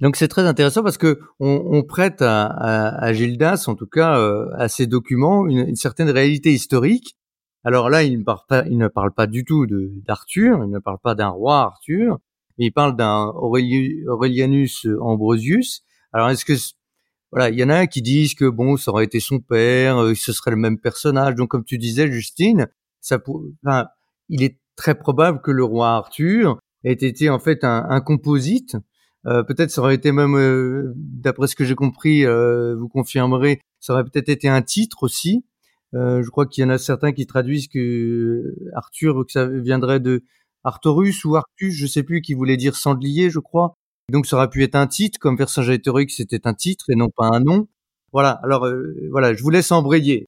Donc 0.00 0.16
c'est 0.16 0.28
très 0.28 0.42
intéressant 0.42 0.82
parce 0.82 0.98
que 0.98 1.20
on, 1.40 1.62
on 1.70 1.82
prête 1.82 2.22
à, 2.22 2.46
à, 2.46 3.04
à, 3.04 3.12
Gildas, 3.12 3.64
en 3.66 3.74
tout 3.74 3.86
cas 3.86 4.18
euh, 4.18 4.48
à 4.56 4.68
ces 4.68 4.86
documents, 4.86 5.46
une, 5.46 5.68
une, 5.68 5.76
certaine 5.76 6.10
réalité 6.10 6.52
historique. 6.52 7.16
Alors 7.64 7.90
là, 7.90 8.02
il 8.02 8.18
ne 8.18 8.24
parle 8.24 8.40
pas, 8.48 8.64
il 8.66 8.78
ne 8.78 8.88
parle 8.88 9.12
pas 9.12 9.26
du 9.26 9.44
tout 9.44 9.66
d'Arthur, 10.06 10.64
il 10.64 10.70
ne 10.70 10.78
parle 10.78 10.98
pas 11.02 11.14
d'un 11.14 11.28
roi 11.28 11.60
Arthur, 11.60 12.18
il 12.56 12.72
parle 12.72 12.96
d'un 12.96 13.26
Aurelianus 13.34 14.86
Ambrosius, 15.00 15.82
alors 16.12 16.30
est-ce 16.30 16.44
que 16.44 16.54
voilà, 17.32 17.50
il 17.50 17.58
y 17.58 17.64
en 17.64 17.68
a 17.68 17.86
qui 17.86 18.02
disent 18.02 18.34
que 18.34 18.48
bon, 18.48 18.76
ça 18.76 18.90
aurait 18.90 19.04
été 19.04 19.20
son 19.20 19.38
père, 19.38 20.02
euh, 20.02 20.14
ce 20.14 20.32
serait 20.32 20.50
le 20.50 20.56
même 20.56 20.78
personnage. 20.78 21.36
Donc 21.36 21.50
comme 21.50 21.64
tu 21.64 21.78
disais, 21.78 22.10
Justine, 22.10 22.68
ça, 23.00 23.18
enfin, 23.64 23.86
il 24.28 24.42
est 24.42 24.58
très 24.76 24.94
probable 24.94 25.40
que 25.42 25.50
le 25.50 25.64
roi 25.64 25.90
Arthur 25.90 26.58
ait 26.84 26.92
été 26.92 27.30
en 27.30 27.38
fait 27.38 27.64
un, 27.64 28.00
composite. 28.00 28.76
Euh, 29.26 29.42
peut-être 29.42 29.70
ça 29.70 29.82
aurait 29.82 29.94
été 29.94 30.12
même, 30.12 30.34
euh, 30.36 30.92
d'après 30.96 31.46
ce 31.46 31.54
que 31.54 31.64
j'ai 31.64 31.74
compris, 31.74 32.24
euh, 32.24 32.74
vous 32.76 32.88
confirmerez, 32.88 33.60
ça 33.78 33.92
aurait 33.92 34.04
peut-être 34.04 34.30
été 34.30 34.48
un 34.48 34.62
titre 34.62 35.02
aussi. 35.02 35.44
je 35.92 36.28
crois 36.30 36.46
qu'il 36.46 36.62
y 36.62 36.64
en 36.66 36.70
a 36.70 36.78
certains 36.78 37.12
qui 37.12 37.26
traduisent 37.26 37.68
que 37.68 38.54
Arthur, 38.74 39.26
que 39.26 39.32
ça 39.32 39.46
viendrait 39.46 40.00
de 40.00 40.24
Arthurus 40.64 41.24
ou 41.24 41.36
Artus, 41.36 41.74
je 41.74 41.86
sais 41.86 42.02
plus, 42.02 42.22
qui 42.22 42.34
voulait 42.34 42.56
dire 42.56 42.76
sanglier, 42.76 43.30
je 43.30 43.40
crois. 43.40 43.76
Donc 44.10 44.26
ça 44.26 44.36
aurait 44.36 44.50
pu 44.50 44.62
être 44.64 44.74
un 44.74 44.86
titre, 44.86 45.18
comme 45.18 45.36
Vercingétorix 45.36 46.10
c'était 46.10 46.46
un 46.46 46.54
titre 46.54 46.86
et 46.90 46.96
non 46.96 47.08
pas 47.08 47.28
un 47.32 47.40
nom. 47.40 47.68
Voilà, 48.12 48.40
alors 48.42 48.66
euh, 48.66 48.94
voilà, 49.10 49.34
je 49.34 49.42
vous 49.42 49.50
laisse 49.50 49.70
embrayer. 49.70 50.26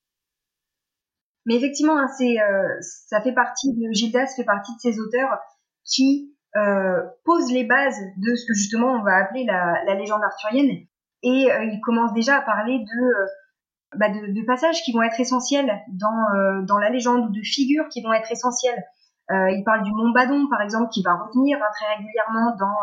Mais 1.47 1.57
effectivement, 1.57 1.99
hein, 1.99 2.07
euh, 2.21 2.69
ça 2.81 3.21
fait 3.21 3.33
partie 3.33 3.73
de 3.73 3.93
Gildas 3.93 4.35
fait 4.37 4.45
partie 4.45 4.73
de 4.77 4.81
ces 4.81 5.01
auteurs 5.01 5.41
qui 5.85 6.33
euh, 6.57 7.03
posent 7.25 7.53
les 7.53 7.65
bases 7.65 7.99
de 8.19 8.35
ce 8.37 8.47
que 8.47 8.55
justement 8.55 8.93
on 8.93 9.03
va 9.03 9.17
appeler 9.17 9.45
la, 9.45 9.95
légende 9.97 10.23
arthurienne. 10.23 10.87
Et 11.25 11.47
il 11.47 11.81
commence 11.85 12.13
déjà 12.15 12.39
à 12.39 12.43
parler 12.43 12.81
de, 12.81 13.97
bah 13.97 14.09
de, 14.09 14.45
passages 14.45 14.83
qui 14.83 14.93
vont 14.93 15.03
être 15.03 15.21
essentiels 15.21 15.71
dans, 15.89 16.79
la 16.79 16.91
légende 16.91 17.27
ou 17.27 17.33
de 17.33 17.43
figures 17.43 17.89
qui 17.89 18.03
vont 18.03 18.13
être 18.13 18.31
essentielles. 18.33 18.83
il 19.31 19.63
parle 19.65 19.85
du 19.85 19.93
Mont 19.93 20.11
Badon, 20.11 20.49
par 20.51 20.63
exemple, 20.63 20.91
qui 20.91 21.03
va 21.05 21.15
revenir 21.15 21.59
hein, 21.59 21.71
très 21.77 21.95
régulièrement 21.95 22.57
dans 22.59 22.75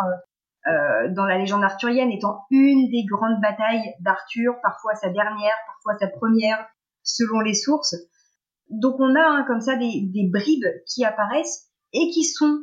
dans 1.15 1.25
la 1.25 1.37
légende 1.37 1.63
arthurienne 1.63 2.11
étant 2.11 2.45
une 2.49 2.89
des 2.89 3.05
grandes 3.05 3.41
batailles 3.41 3.93
d'Arthur, 4.01 4.55
parfois 4.61 4.95
sa 4.95 5.09
dernière, 5.09 5.55
parfois 5.67 5.97
sa 5.99 6.07
première, 6.07 6.65
selon 7.03 7.39
les 7.39 7.53
sources. 7.53 7.95
Donc 8.69 8.99
on 8.99 9.15
a 9.15 9.21
hein, 9.21 9.45
comme 9.47 9.61
ça 9.61 9.75
des, 9.75 10.29
bribes 10.31 10.65
qui 10.87 11.03
apparaissent 11.03 11.69
et 11.93 12.09
qui 12.11 12.23
sont 12.23 12.59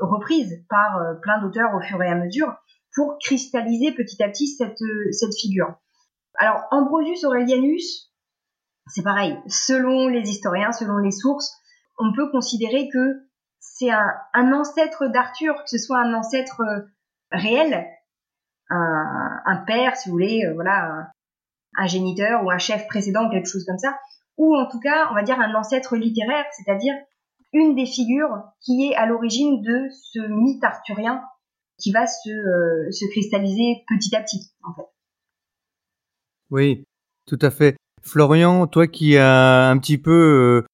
reprises 0.00 0.64
par 0.68 0.98
euh, 0.98 1.14
plein 1.20 1.40
d'auteurs 1.40 1.74
au 1.74 1.80
fur 1.80 2.02
et 2.02 2.08
à 2.08 2.14
mesure 2.14 2.54
pour 2.94 3.18
cristalliser 3.18 3.92
petit 3.92 4.22
à 4.22 4.28
petit 4.28 4.46
cette, 4.46 4.80
euh, 4.80 5.12
cette 5.12 5.34
figure. 5.34 5.74
Alors 6.36 6.62
Ambrosius 6.70 7.24
Aurelianus, 7.24 8.12
c'est 8.86 9.02
pareil, 9.02 9.36
selon 9.48 10.08
les 10.08 10.28
historiens, 10.28 10.72
selon 10.72 10.98
les 10.98 11.10
sources, 11.10 11.52
on 11.98 12.12
peut 12.12 12.30
considérer 12.30 12.88
que 12.88 13.26
c'est 13.58 13.90
un, 13.90 14.52
ancêtre 14.52 15.06
d'Arthur, 15.08 15.54
que 15.54 15.70
ce 15.70 15.78
soit 15.78 16.00
un 16.00 16.14
ancêtre 16.14 16.62
réel, 17.32 17.86
un, 18.70 19.40
un, 19.44 19.56
père, 19.58 19.96
si 19.96 20.08
vous 20.08 20.14
voulez, 20.14 20.44
euh, 20.46 20.54
voilà, 20.54 21.10
un, 21.76 21.86
géniteur 21.86 22.44
ou 22.44 22.50
un 22.50 22.58
chef 22.58 22.86
précédent, 22.86 23.28
quelque 23.30 23.48
chose 23.48 23.64
comme 23.64 23.78
ça, 23.78 23.98
ou 24.38 24.56
en 24.56 24.66
tout 24.68 24.80
cas, 24.80 25.08
on 25.10 25.14
va 25.14 25.22
dire 25.22 25.40
un 25.40 25.54
ancêtre 25.54 25.96
littéraire, 25.96 26.44
c'est-à-dire 26.52 26.94
une 27.52 27.74
des 27.74 27.86
figures 27.86 28.42
qui 28.60 28.86
est 28.86 28.94
à 28.94 29.06
l'origine 29.06 29.60
de 29.62 29.88
ce 29.90 30.20
mythe 30.20 30.64
arthurien 30.64 31.22
qui 31.78 31.92
va 31.92 32.06
se, 32.06 32.30
euh, 32.30 32.90
se 32.90 33.04
cristalliser 33.10 33.84
petit 33.88 34.14
à 34.16 34.22
petit, 34.22 34.52
en 34.62 34.74
fait. 34.74 34.88
Oui, 36.50 36.84
tout 37.26 37.38
à 37.42 37.50
fait. 37.50 37.76
Florian, 38.02 38.66
toi 38.66 38.86
qui 38.86 39.16
as 39.16 39.68
un 39.68 39.78
petit 39.78 39.98
peu 39.98 40.64
euh, 40.64 40.66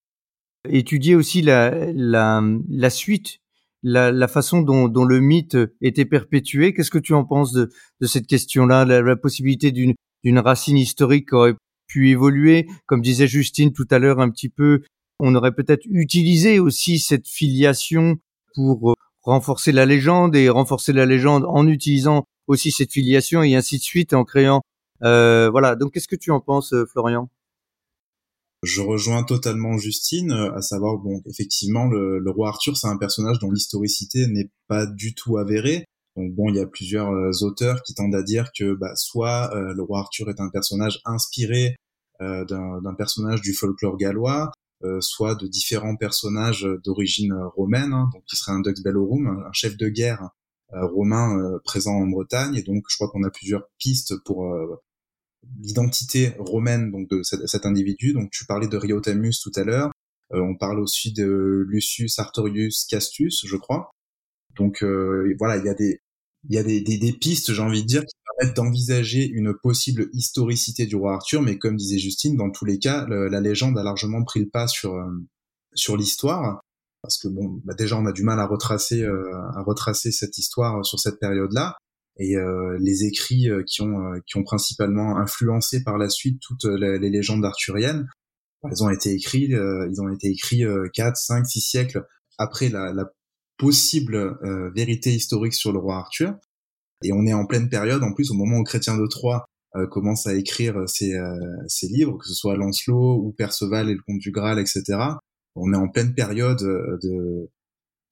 étudié 0.68 1.14
aussi 1.14 1.42
la 1.42 2.90
suite 2.90 3.40
la, 3.82 4.12
la 4.12 4.28
façon 4.28 4.62
dont, 4.62 4.88
dont, 4.88 5.04
le 5.04 5.20
mythe 5.20 5.56
était 5.80 6.04
perpétué. 6.04 6.74
Qu'est-ce 6.74 6.90
que 6.90 6.98
tu 6.98 7.14
en 7.14 7.24
penses 7.24 7.52
de, 7.52 7.70
de 8.00 8.06
cette 8.06 8.26
question-là, 8.26 8.84
la, 8.84 9.00
la, 9.02 9.16
possibilité 9.16 9.70
d'une 9.70 10.38
racine 10.38 10.76
historique 10.76 11.28
qui 11.28 11.34
aurait 11.34 11.54
pu 11.86 12.10
évoluer, 12.10 12.66
comme 12.86 13.00
disait 13.00 13.26
Justine 13.26 13.72
tout 13.72 13.86
à 13.90 13.98
l'heure 13.98 14.20
un 14.20 14.30
petit 14.30 14.48
peu, 14.48 14.82
on 15.20 15.34
aurait 15.34 15.54
peut-être 15.54 15.84
utilisé 15.90 16.58
aussi 16.58 16.98
cette 16.98 17.26
filiation 17.26 18.16
pour 18.54 18.90
euh, 18.90 18.94
renforcer 19.22 19.72
la 19.72 19.86
légende 19.86 20.36
et 20.36 20.48
renforcer 20.48 20.92
la 20.92 21.06
légende 21.06 21.44
en 21.48 21.66
utilisant 21.66 22.24
aussi 22.46 22.70
cette 22.70 22.92
filiation 22.92 23.42
et 23.42 23.54
ainsi 23.56 23.78
de 23.78 23.82
suite 23.82 24.14
en 24.14 24.24
créant 24.24 24.62
euh, 25.02 25.48
voilà. 25.50 25.76
Donc 25.76 25.92
qu'est-ce 25.92 26.08
que 26.08 26.16
tu 26.16 26.30
en 26.30 26.40
penses, 26.40 26.72
euh, 26.72 26.86
Florian? 26.86 27.28
Je 28.62 28.80
rejoins 28.80 29.22
totalement 29.22 29.78
Justine, 29.78 30.32
euh, 30.32 30.54
à 30.54 30.62
savoir, 30.62 30.98
bon, 30.98 31.22
effectivement, 31.26 31.86
le, 31.86 32.18
le 32.18 32.30
roi 32.30 32.48
Arthur, 32.48 32.76
c'est 32.76 32.88
un 32.88 32.98
personnage 32.98 33.38
dont 33.38 33.50
l'historicité 33.50 34.26
n'est 34.26 34.50
pas 34.66 34.86
du 34.86 35.14
tout 35.14 35.38
avérée. 35.38 35.84
Donc 36.18 36.34
bon, 36.34 36.48
il 36.48 36.56
y 36.56 36.60
a 36.60 36.66
plusieurs 36.66 37.12
euh, 37.12 37.30
auteurs 37.42 37.82
qui 37.84 37.94
tendent 37.94 38.14
à 38.16 38.24
dire 38.24 38.50
que 38.52 38.74
bah, 38.74 38.96
soit 38.96 39.54
euh, 39.54 39.72
le 39.72 39.82
roi 39.82 40.00
Arthur 40.00 40.28
est 40.28 40.40
un 40.40 40.48
personnage 40.48 41.00
inspiré 41.04 41.76
euh, 42.20 42.44
d'un 42.44 42.94
personnage 42.94 43.40
du 43.40 43.54
folklore 43.54 43.96
gallois, 43.96 44.50
soit 45.00 45.34
de 45.34 45.46
différents 45.48 45.96
personnages 45.96 46.66
d'origine 46.84 47.32
romaine, 47.56 47.92
hein, 47.92 48.08
donc 48.12 48.24
qui 48.26 48.36
serait 48.36 48.52
un 48.52 48.60
Dux 48.60 48.80
Bellorum, 48.82 49.44
un 49.46 49.52
chef 49.52 49.76
de 49.76 49.88
guerre 49.88 50.30
romain 50.72 51.58
présent 51.64 51.94
en 51.94 52.06
Bretagne. 52.06 52.54
Et 52.54 52.62
donc 52.62 52.84
je 52.88 52.96
crois 52.96 53.08
qu'on 53.08 53.24
a 53.24 53.30
plusieurs 53.30 53.64
pistes 53.78 54.14
pour 54.24 54.46
l'identité 55.60 56.34
romaine 56.38 56.90
donc 56.90 57.08
de 57.08 57.22
cet, 57.22 57.66
individu. 57.66 58.12
Donc 58.12 58.30
tu 58.30 58.44
parlais 58.46 58.68
de 58.68 58.76
Riotamus 58.76 59.40
tout 59.42 59.52
à 59.56 59.64
l'heure. 59.64 59.90
Euh, 60.34 60.40
on 60.40 60.56
parle 60.56 60.80
aussi 60.80 61.12
de 61.12 61.64
Lucius 61.68 62.18
Artorius 62.18 62.86
Castus, 62.88 63.44
je 63.46 63.56
crois. 63.56 63.90
Donc 64.56 64.82
euh, 64.82 65.34
voilà, 65.38 65.56
il 65.56 65.64
y 65.64 65.68
a 65.68 65.74
des 65.74 66.00
il 66.48 66.54
y 66.54 66.58
a 66.58 66.62
des, 66.62 66.80
des, 66.80 67.12
pistes, 67.12 67.52
j'ai 67.52 67.62
envie 67.62 67.82
de 67.82 67.86
dire, 67.86 68.02
qui 68.02 68.14
permettent 68.24 68.56
d'envisager 68.56 69.28
une 69.28 69.54
possible 69.54 70.08
historicité 70.12 70.86
du 70.86 70.94
roi 70.94 71.14
Arthur, 71.14 71.42
mais 71.42 71.58
comme 71.58 71.76
disait 71.76 71.98
Justine, 71.98 72.36
dans 72.36 72.50
tous 72.50 72.64
les 72.64 72.78
cas, 72.78 73.06
la 73.08 73.40
légende 73.40 73.76
a 73.76 73.82
largement 73.82 74.22
pris 74.22 74.40
le 74.40 74.48
pas 74.48 74.68
sur 74.68 74.94
euh, 74.94 75.10
sur 75.74 75.96
l'histoire. 75.96 76.60
parce 77.02 77.18
que 77.18 77.28
bon, 77.28 77.60
bah 77.64 77.74
déjà 77.74 77.96
on 77.98 78.06
a 78.06 78.12
du 78.12 78.22
mal 78.22 78.38
à 78.38 78.46
retracer 78.46 79.04
à 79.04 79.62
retracer 79.62 80.12
cette 80.12 80.38
histoire 80.38 80.84
sur 80.84 81.00
cette 81.00 81.18
période-là 81.18 81.76
et 82.18 82.34
les 82.80 83.04
écrits 83.04 83.48
qui 83.66 83.82
ont 83.82 84.20
qui 84.26 84.36
ont 84.36 84.42
principalement 84.42 85.18
influencé 85.18 85.84
par 85.84 85.98
la 85.98 86.08
suite 86.08 86.40
toutes 86.40 86.64
les, 86.64 86.98
légendes 87.10 87.44
arthuriennes 87.44 88.08
ils 88.72 88.82
ont 88.82 88.90
été 88.90 89.12
écrits 89.12 89.50
ils 89.50 90.00
ont 90.00 90.12
été 90.12 90.28
écrits 90.28 90.64
4 90.94 91.16
5 91.16 91.46
6 91.46 91.60
siècles 91.60 92.04
après 92.38 92.70
la, 92.70 92.92
la 92.92 93.04
possible 93.56 94.36
vérité 94.74 95.14
historique 95.14 95.54
sur 95.54 95.72
le 95.72 95.78
roi 95.78 95.96
Arthur 95.96 96.34
et 97.02 97.12
on 97.12 97.26
est 97.26 97.32
en 97.32 97.46
pleine 97.46 97.68
période, 97.68 98.02
en 98.02 98.12
plus, 98.12 98.30
au 98.30 98.34
moment 98.34 98.58
où 98.58 98.64
Chrétien 98.64 98.96
de 98.96 99.06
Troyes 99.06 99.44
euh, 99.76 99.86
commence 99.86 100.26
à 100.26 100.34
écrire 100.34 100.88
ses, 100.88 101.14
euh, 101.14 101.38
ses, 101.66 101.88
livres, 101.88 102.18
que 102.18 102.26
ce 102.26 102.34
soit 102.34 102.56
Lancelot 102.56 103.22
ou 103.22 103.32
Perceval 103.32 103.88
et 103.90 103.94
le 103.94 104.00
Comte 104.06 104.18
du 104.18 104.30
Graal, 104.30 104.58
etc. 104.58 104.82
On 105.54 105.72
est 105.72 105.76
en 105.76 105.88
pleine 105.88 106.14
période 106.14 106.62
euh, 106.62 106.98
de 107.02 107.50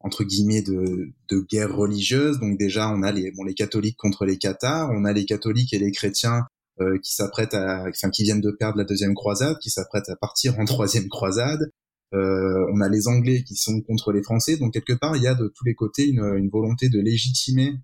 entre 0.07 0.25
guillemets 0.25 0.63
de, 0.63 1.13
de 1.29 1.41
guerre 1.41 1.75
religieuse. 1.75 2.39
Donc 2.39 2.59
déjà, 2.59 2.89
on 2.91 3.03
a 3.03 3.13
les 3.13 3.33
bon 3.33 3.45
les 3.45 3.55
catholiques 3.55 3.97
contre 3.99 4.25
les 4.25 4.39
cathares, 4.39 4.91
on 4.93 5.05
a 5.05 5.13
les 5.13 5.27
catholiques 5.27 5.75
et 5.75 5.79
les 5.79 5.91
chrétiens 5.91 6.45
euh, 6.81 6.99
qui 7.03 7.15
s'apprêtent 7.15 7.55
à, 7.55 7.85
enfin 7.89 8.11
qui 8.11 8.23
viennent 8.23 8.41
de 8.41 8.53
perdre 8.53 8.79
la 8.79 8.85
deuxième 8.85 9.15
croisade, 9.15 9.57
qui 9.61 9.71
s'apprêtent 9.71 10.09
à 10.09 10.17
partir 10.17 10.59
en 10.59 10.65
troisième 10.67 11.09
croisade. 11.09 11.71
Euh, 12.15 12.67
on 12.73 12.81
a 12.81 12.89
les 12.89 13.09
Anglais 13.09 13.43
qui 13.43 13.57
sont 13.57 13.81
contre 13.83 14.13
les 14.13 14.23
Français. 14.23 14.57
Donc 14.57 14.73
quelque 14.73 14.93
part, 14.93 15.17
il 15.17 15.23
y 15.23 15.27
a 15.27 15.35
de 15.35 15.53
tous 15.55 15.65
les 15.65 15.75
côtés 15.75 16.07
une, 16.09 16.23
une 16.37 16.49
volonté 16.49 16.89
de 16.89 17.01
légitimer 17.01 17.75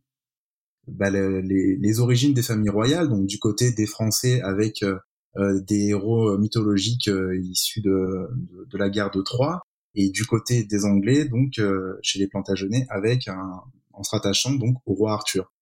bah, 0.87 1.11
les, 1.11 1.77
les, 1.77 2.01
origines 2.01 2.35
des 2.35 2.43
familles 2.43 2.71
royales, 2.71 3.09
donc 3.09 3.27
du 3.27 3.39
côté 3.39 3.73
des 3.73 3.87
Français 3.87 4.41
avec 4.43 4.83
euh, 4.83 4.97
euh 5.37 5.61
des 5.61 5.89
héros 5.89 6.37
mythologiques 6.39 7.09
euh, 7.09 7.39
issus 7.39 7.81
de, 7.81 8.29
de, 8.69 8.79
la 8.79 8.91
guerre 8.91 9.11
de 9.11 9.23
Troie, 9.23 9.63
et 9.95 10.11
du 10.11 10.25
côté 10.25 10.65
des 10.65 10.85
Anglais, 10.85 11.27
donc 11.27 11.59
euh, 11.59 11.99
chez 12.03 12.19
les 12.19 12.29
Plantagenets, 12.29 12.87
avec 12.89 13.29
un, 13.29 13.61
en 13.93 14.03
se 14.03 14.11
rattachant 14.11 14.55
donc 14.55 14.77
au 14.87 14.95
roi 14.95 15.13
Arthur. 15.13 15.53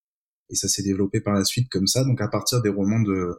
Et 0.49 0.55
ça 0.55 0.67
s'est 0.67 0.83
développé 0.83 1.21
par 1.21 1.33
la 1.33 1.43
suite 1.43 1.69
comme 1.69 1.87
ça, 1.87 2.03
donc 2.03 2.21
à 2.21 2.27
partir 2.27 2.61
des 2.61 2.69
romans 2.69 3.01
de, 3.01 3.37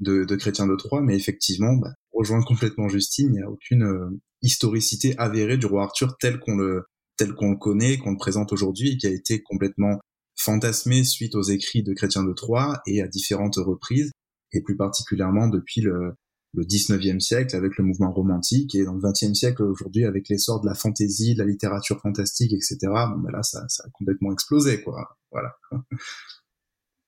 de, 0.00 0.24
de 0.24 0.36
Chrétien 0.36 0.66
de 0.66 0.74
Troyes, 0.76 1.02
mais 1.02 1.16
effectivement, 1.16 1.74
bah, 1.74 1.92
rejoint 2.12 2.42
complètement 2.42 2.88
Justine, 2.88 3.28
il 3.28 3.32
n'y 3.32 3.42
a 3.42 3.50
aucune 3.50 4.18
historicité 4.42 5.16
avérée 5.18 5.58
du 5.58 5.66
roi 5.66 5.84
Arthur 5.84 6.16
tel 6.18 6.38
qu'on 6.38 6.56
le 6.56 6.84
tel 7.16 7.34
qu'on 7.34 7.50
le 7.50 7.58
connaît, 7.58 7.98
qu'on 7.98 8.12
le 8.12 8.16
présente 8.16 8.50
aujourd'hui, 8.50 8.92
et 8.92 8.96
qui 8.96 9.06
a 9.06 9.10
été 9.10 9.42
complètement 9.42 10.00
fantasmé 10.38 11.04
suite 11.04 11.34
aux 11.34 11.42
écrits 11.42 11.82
de 11.82 11.92
Chrétien 11.92 12.24
de 12.24 12.32
Troyes 12.32 12.80
et 12.86 13.02
à 13.02 13.08
différentes 13.08 13.56
reprises, 13.56 14.10
et 14.52 14.62
plus 14.62 14.76
particulièrement 14.76 15.46
depuis 15.46 15.82
le, 15.82 16.14
le 16.54 16.64
19e 16.64 17.20
siècle 17.20 17.54
avec 17.54 17.76
le 17.76 17.84
mouvement 17.84 18.12
romantique 18.12 18.74
et 18.74 18.84
dans 18.84 18.94
le 18.94 19.00
20e 19.00 19.34
siècle 19.34 19.62
aujourd'hui 19.62 20.04
avec 20.04 20.28
l'essor 20.28 20.60
de 20.60 20.66
la 20.66 20.74
fantaisie, 20.74 21.34
de 21.34 21.40
la 21.40 21.48
littérature 21.48 22.00
fantastique, 22.00 22.52
etc. 22.52 22.78
Bon, 22.82 23.18
ben 23.18 23.30
là, 23.30 23.42
ça, 23.42 23.68
ça, 23.68 23.84
a 23.86 23.90
complètement 23.90 24.32
explosé, 24.32 24.82
quoi. 24.82 25.16
Voilà. 25.30 25.56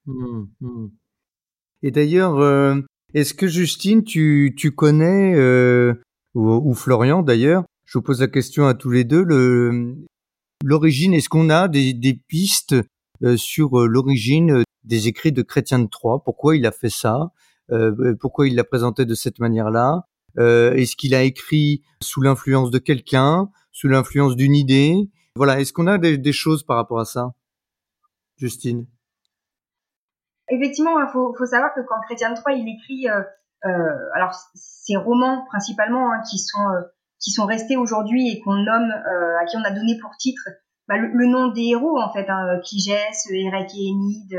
Mmh, 0.07 0.47
mmh. 0.61 0.89
Et 1.83 1.91
d'ailleurs, 1.91 2.39
euh, 2.39 2.81
est-ce 3.15 3.35
que 3.35 3.47
Justine, 3.47 4.05
tu, 4.05 4.55
tu 4.57 4.73
connais, 4.73 5.35
euh, 5.37 5.95
ou, 6.35 6.75
Florian 6.75 7.23
d'ailleurs, 7.23 7.65
je 7.85 7.99
vous 7.99 8.03
pose 8.03 8.21
la 8.21 8.29
question 8.29 8.67
à 8.67 8.75
tous 8.75 8.91
les 8.91 9.05
deux, 9.05 9.25
l'origine, 10.65 11.15
est-ce 11.15 11.29
qu'on 11.29 11.51
a 11.51 11.69
des, 11.69 11.93
des 11.95 12.15
pistes 12.15 12.75
euh, 13.23 13.37
sur 13.37 13.79
euh, 13.79 13.87
l'origine 13.87 14.51
euh, 14.51 14.63
des 14.83 15.07
écrits 15.07 15.31
de 15.31 15.43
Chrétien 15.43 15.79
de 15.79 15.87
Troyes, 15.87 16.23
pourquoi 16.25 16.57
il 16.57 16.67
a 16.67 16.73
fait 16.73 16.91
ça, 16.91 17.31
pourquoi 18.21 18.47
il 18.47 18.57
l'a 18.57 18.65
présenté 18.65 19.05
de 19.05 19.15
cette 19.15 19.39
manière-là, 19.39 20.07
est-ce 20.37 20.97
qu'il 20.97 21.15
a 21.15 21.23
écrit 21.23 21.83
sous 22.03 22.21
l'influence 22.21 22.71
de 22.71 22.79
quelqu'un, 22.79 23.51
sous 23.71 23.89
l'influence 23.89 24.37
d'une 24.37 24.55
idée? 24.55 25.11
Voilà, 25.37 25.61
est-ce 25.61 25.73
qu'on 25.73 25.87
a 25.87 25.99
des, 25.99 26.33
choses 26.33 26.65
par 26.65 26.77
rapport 26.77 27.01
à 27.01 27.05
ça, 27.05 27.33
Justine? 28.37 28.87
Effectivement, 30.49 31.01
il 31.01 31.09
faut, 31.13 31.35
savoir 31.47 31.73
que 31.75 31.81
quand 31.81 32.01
Chrétien 32.07 32.35
Troyes 32.35 32.57
il 32.57 32.69
écrit, 32.69 33.07
alors 34.15 34.35
ces 34.55 34.97
romans 34.97 35.45
principalement 35.49 36.13
hein, 36.13 36.23
qui 36.29 36.39
sont 36.39 36.67
qui 37.21 37.31
sont 37.31 37.47
restés 37.47 37.77
aujourd'hui 37.77 38.31
et 38.31 38.41
qu'on 38.41 38.57
nomme, 38.57 38.91
à 39.41 39.45
qui 39.47 39.57
on 39.57 39.65
a 39.65 39.71
donné 39.71 39.97
pour 40.01 40.11
titre 40.19 40.43
bah, 40.89 40.97
le, 40.99 41.27
nom 41.27 41.49
des 41.49 41.69
héros 41.71 41.99
en 41.99 42.13
fait, 42.13 42.29
hein, 42.29 42.61
Cligès, 42.69 43.27
Érec 43.31 43.71
et 43.75 43.87
Énide, 43.87 44.35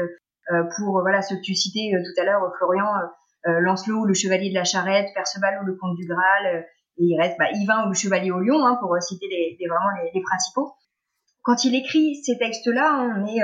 euh, 0.51 0.63
pour 0.77 1.01
voilà 1.01 1.21
ceux 1.21 1.37
que 1.37 1.41
tu 1.41 1.55
citais 1.55 1.95
euh, 1.95 2.03
tout 2.03 2.21
à 2.21 2.25
l'heure, 2.25 2.41
Florian, 2.57 2.85
euh, 2.85 3.07
Lancelot 3.45 4.01
ou 4.01 4.05
le 4.05 4.13
Chevalier 4.13 4.49
de 4.49 4.55
la 4.55 4.63
Charrette, 4.63 5.13
Perceval 5.13 5.59
ou 5.61 5.65
le 5.65 5.75
Comte 5.75 5.95
du 5.95 6.05
Graal, 6.05 6.65
et 6.97 7.03
il 7.03 7.19
reste 7.19 7.37
bah, 7.37 7.51
Yvain 7.53 7.85
ou 7.85 7.89
le 7.89 7.93
Chevalier 7.93 8.31
au 8.31 8.39
Lion, 8.39 8.65
hein, 8.65 8.77
pour 8.79 8.95
citer 9.01 9.27
les, 9.27 9.57
vraiment 9.67 9.89
les, 10.13 10.21
principaux. 10.21 10.73
Quand 11.41 11.65
il 11.65 11.75
écrit 11.75 12.15
ces 12.23 12.37
textes-là, 12.37 13.13
on 13.15 13.25
est 13.25 13.41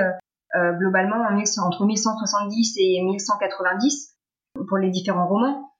globalement 0.78 1.16
en 1.16 1.36
entre 1.36 1.84
1170 1.84 2.76
et 2.78 3.02
1190 3.02 4.16
pour 4.68 4.78
les 4.78 4.90
différents 4.90 5.28
romans. 5.28 5.70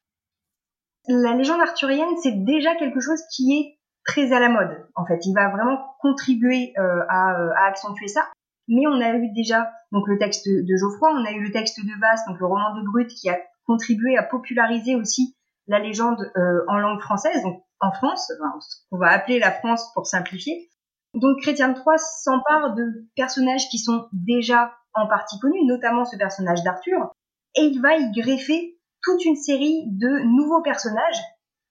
La 1.09 1.35
légende 1.35 1.61
arthurienne, 1.61 2.17
c'est 2.23 2.45
déjà 2.45 2.75
quelque 2.77 3.01
chose 3.01 3.21
qui 3.35 3.53
est 3.59 3.79
très 4.05 4.33
à 4.33 4.41
la 4.41 4.49
mode. 4.49 4.87
En 4.95 5.07
fait, 5.07 5.25
il 5.25 5.35
va 5.35 5.49
vraiment 5.49 5.79
contribuer 6.01 6.73
euh, 6.79 7.03
à, 7.09 7.41
euh, 7.41 7.51
à, 7.57 7.69
accentuer 7.69 8.09
ça. 8.09 8.29
Mais 8.69 8.87
on 8.87 9.01
a 9.01 9.15
eu 9.15 9.33
déjà 9.33 9.73
donc 9.93 10.07
le 10.07 10.19
texte 10.19 10.47
de 10.49 10.77
Geoffroy, 10.77 11.11
on 11.13 11.25
a 11.25 11.33
eu 11.33 11.43
le 11.43 11.51
texte 11.51 11.81
de 11.81 12.01
Vasse, 12.01 12.25
donc 12.27 12.39
le 12.39 12.47
roman 12.47 12.77
de 12.77 12.85
Brut, 12.85 13.09
qui 13.09 13.29
a 13.29 13.39
contribué 13.66 14.16
à 14.16 14.23
populariser 14.23 14.94
aussi 14.94 15.37
la 15.66 15.79
légende 15.79 16.31
euh, 16.37 16.64
en 16.68 16.79
langue 16.79 17.01
française, 17.01 17.42
donc 17.42 17.62
en 17.81 17.92
France, 17.92 18.31
enfin, 18.38 18.59
qu'on 18.90 18.99
va 18.99 19.09
appeler 19.09 19.38
la 19.38 19.53
France 19.53 19.92
pour 19.94 20.07
simplifier. 20.07 20.70
Donc 21.14 21.40
Chrétien 21.40 21.73
Troyes 21.73 21.99
s'empare 21.99 22.75
de 22.75 23.09
personnages 23.16 23.68
qui 23.68 23.79
sont 23.79 24.09
déjà 24.12 24.75
en 24.94 25.07
partie 25.07 25.38
connus, 25.38 25.64
notamment 25.64 26.05
ce 26.05 26.16
personnage 26.16 26.62
d'Arthur, 26.62 27.11
et 27.57 27.62
il 27.62 27.81
va 27.81 27.96
y 27.96 28.11
greffer 28.12 28.79
toute 29.03 29.25
une 29.25 29.37
série 29.37 29.85
de 29.87 30.20
nouveaux 30.25 30.62
personnages 30.62 31.20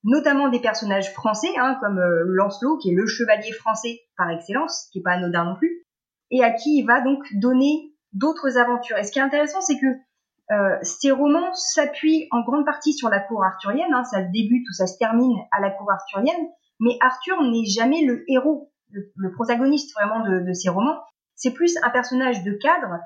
notamment 0.04 0.49
des 0.49 0.60
personnages 0.60 1.12
français, 1.13 1.49
hein, 1.58 1.78
comme 1.82 1.99
euh, 1.99 2.23
Lancelot, 2.25 2.78
qui 2.78 2.91
est 2.91 2.95
le 2.95 3.06
chevalier 3.06 3.52
français 3.52 4.02
par 4.17 4.30
excellence, 4.30 4.88
qui 4.91 4.99
est 4.99 5.02
pas 5.02 5.12
anodin 5.12 5.45
non 5.45 5.56
plus, 5.56 5.86
et 6.32 6.43
à 6.43 6.52
qui 6.52 6.78
il 6.78 6.86
va 6.86 7.02
donc 7.02 7.23
donner 7.34 7.93
d'autres 8.13 8.58
aventures. 8.58 8.97
Et 8.97 9.04
ce 9.04 9.12
qui 9.12 9.19
est 9.19 9.23
intéressant, 9.23 9.62
c'est 9.62 9.80
que 9.80 9.88
euh, 10.52 10.78
ces 10.82 11.12
romans 11.12 11.54
s'appuient 11.54 12.28
en 12.32 12.42
grande 12.42 12.66
partie 12.66 12.94
sur 12.94 13.10
la 13.10 13.20
cour 13.20 13.44
arthurienne, 13.44 13.94
hein, 13.94 14.04
ça 14.04 14.22
débute 14.22 14.68
ou 14.68 14.74
ça 14.74 14.88
se 14.88 14.98
termine 14.98 15.38
à 15.52 15.60
la 15.60 15.70
cour 15.70 15.92
arthurienne, 15.92 16.48
mais 16.80 16.98
Arthur 17.02 17.42
n'est 17.44 17.66
jamais 17.66 18.04
le 18.06 18.24
héros, 18.28 18.72
le, 18.92 19.32
protagoniste 19.32 19.94
vraiment 19.94 20.22
de, 20.22 20.40
de 20.40 20.54
ces 20.54 20.70
romans. 20.70 21.00
C'est 21.36 21.54
plus 21.54 21.78
un 21.84 21.90
personnage 21.90 22.44
de 22.44 22.54
cadre 22.54 23.00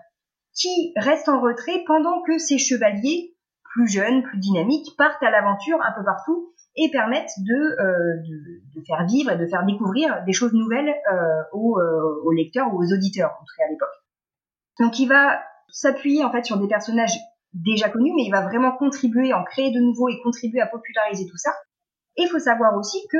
qui 0.55 0.93
reste 0.95 1.27
en 1.27 1.41
retrait 1.41 1.83
pendant 1.85 2.21
que 2.21 2.37
ses 2.37 2.57
chevaliers, 2.57 3.35
plus 3.73 3.87
jeunes, 3.87 4.23
plus 4.23 4.37
dynamiques, 4.37 4.95
partent 4.97 5.23
à 5.23 5.31
l'aventure 5.31 5.79
un 5.81 5.91
peu 5.91 6.03
partout 6.03 6.53
et 6.75 6.89
permettent 6.91 7.33
de, 7.39 7.81
euh, 7.81 8.17
de, 8.17 8.79
de, 8.79 8.85
faire 8.85 9.05
vivre 9.05 9.31
et 9.31 9.37
de 9.37 9.45
faire 9.47 9.65
découvrir 9.65 10.23
des 10.25 10.33
choses 10.33 10.53
nouvelles 10.53 10.89
euh, 10.89 11.43
aux, 11.51 11.79
euh, 11.79 12.21
aux, 12.23 12.31
lecteurs 12.31 12.73
ou 12.73 12.81
aux 12.81 12.93
auditeurs, 12.93 13.31
en 13.31 13.43
tout 13.43 13.63
à 13.63 13.69
l'époque. 13.69 13.89
Donc 14.79 14.99
il 14.99 15.07
va 15.07 15.39
s'appuyer 15.69 16.23
en 16.23 16.31
fait 16.31 16.45
sur 16.45 16.57
des 16.57 16.67
personnages 16.67 17.17
déjà 17.53 17.89
connus, 17.89 18.13
mais 18.15 18.23
il 18.23 18.31
va 18.31 18.41
vraiment 18.41 18.75
contribuer, 18.75 19.33
en 19.33 19.43
créer 19.43 19.71
de 19.71 19.79
nouveaux 19.79 20.09
et 20.09 20.19
contribuer 20.21 20.61
à 20.61 20.67
populariser 20.67 21.25
tout 21.29 21.37
ça. 21.37 21.51
Et 22.17 22.23
il 22.23 22.29
faut 22.29 22.39
savoir 22.39 22.77
aussi 22.77 22.99
que 23.11 23.17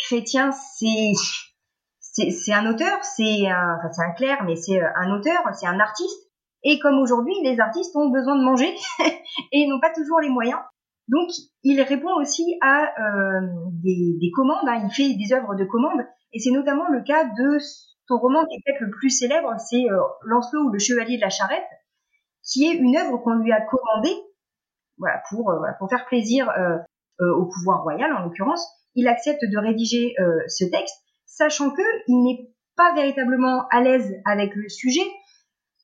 Chrétien, 0.00 0.50
c'est 0.52 1.12
c'est 2.00 2.52
un 2.52 2.66
auteur, 2.68 3.04
c'est 3.04 3.46
un, 3.46 3.76
enfin, 3.78 3.92
c'est 3.92 4.02
un 4.02 4.12
clerc, 4.12 4.42
mais 4.44 4.56
c'est 4.56 4.80
un 4.80 5.12
auteur, 5.12 5.42
c'est 5.54 5.66
un 5.66 5.78
artiste. 5.78 6.28
Et 6.64 6.78
comme 6.80 6.98
aujourd'hui, 6.98 7.34
les 7.44 7.60
artistes 7.60 7.94
ont 7.96 8.10
besoin 8.10 8.36
de 8.36 8.42
manger 8.42 8.74
et 9.52 9.66
n'ont 9.68 9.80
pas 9.80 9.92
toujours 9.92 10.20
les 10.20 10.28
moyens. 10.28 10.58
Donc, 11.08 11.28
il 11.62 11.80
répond 11.80 12.12
aussi 12.20 12.58
à 12.60 12.82
euh, 12.82 13.40
des, 13.82 14.16
des, 14.20 14.30
commandes, 14.34 14.68
hein, 14.68 14.82
il 14.84 14.90
fait 14.92 15.14
des 15.14 15.32
œuvres 15.32 15.54
de 15.54 15.64
commande, 15.64 16.06
et 16.32 16.38
c'est 16.38 16.50
notamment 16.50 16.88
le 16.88 17.02
cas 17.02 17.24
de 17.24 17.58
son 18.06 18.18
roman 18.18 18.44
qui 18.44 18.56
est 18.56 18.62
peut-être 18.64 18.80
le 18.80 18.90
plus 18.90 19.10
célèbre, 19.10 19.54
c'est 19.58 19.90
euh, 19.90 20.00
Lancelot 20.24 20.64
ou 20.64 20.70
le 20.70 20.78
Chevalier 20.78 21.16
de 21.16 21.22
la 21.22 21.30
Charrette, 21.30 21.66
qui 22.44 22.66
est 22.66 22.74
une 22.74 22.96
œuvre 22.96 23.18
qu'on 23.18 23.34
lui 23.34 23.52
a 23.52 23.60
commandée, 23.60 24.16
voilà, 24.98 25.22
pour, 25.30 25.50
euh, 25.50 25.58
pour 25.78 25.88
faire 25.88 26.06
plaisir 26.06 26.48
euh, 26.50 26.76
euh, 27.20 27.34
au 27.34 27.46
pouvoir 27.46 27.82
royal 27.82 28.12
en 28.12 28.22
l'occurrence. 28.22 28.66
Il 28.94 29.08
accepte 29.08 29.44
de 29.44 29.58
rédiger 29.58 30.16
ce 30.48 30.64
texte, 30.64 30.96
sachant 31.24 31.70
que 31.70 31.82
il 32.08 32.24
n'est 32.24 32.50
pas 32.76 32.92
véritablement 32.92 33.68
à 33.70 33.80
l'aise 33.80 34.16
avec 34.26 34.52
le 34.56 34.68
sujet, 34.68 35.06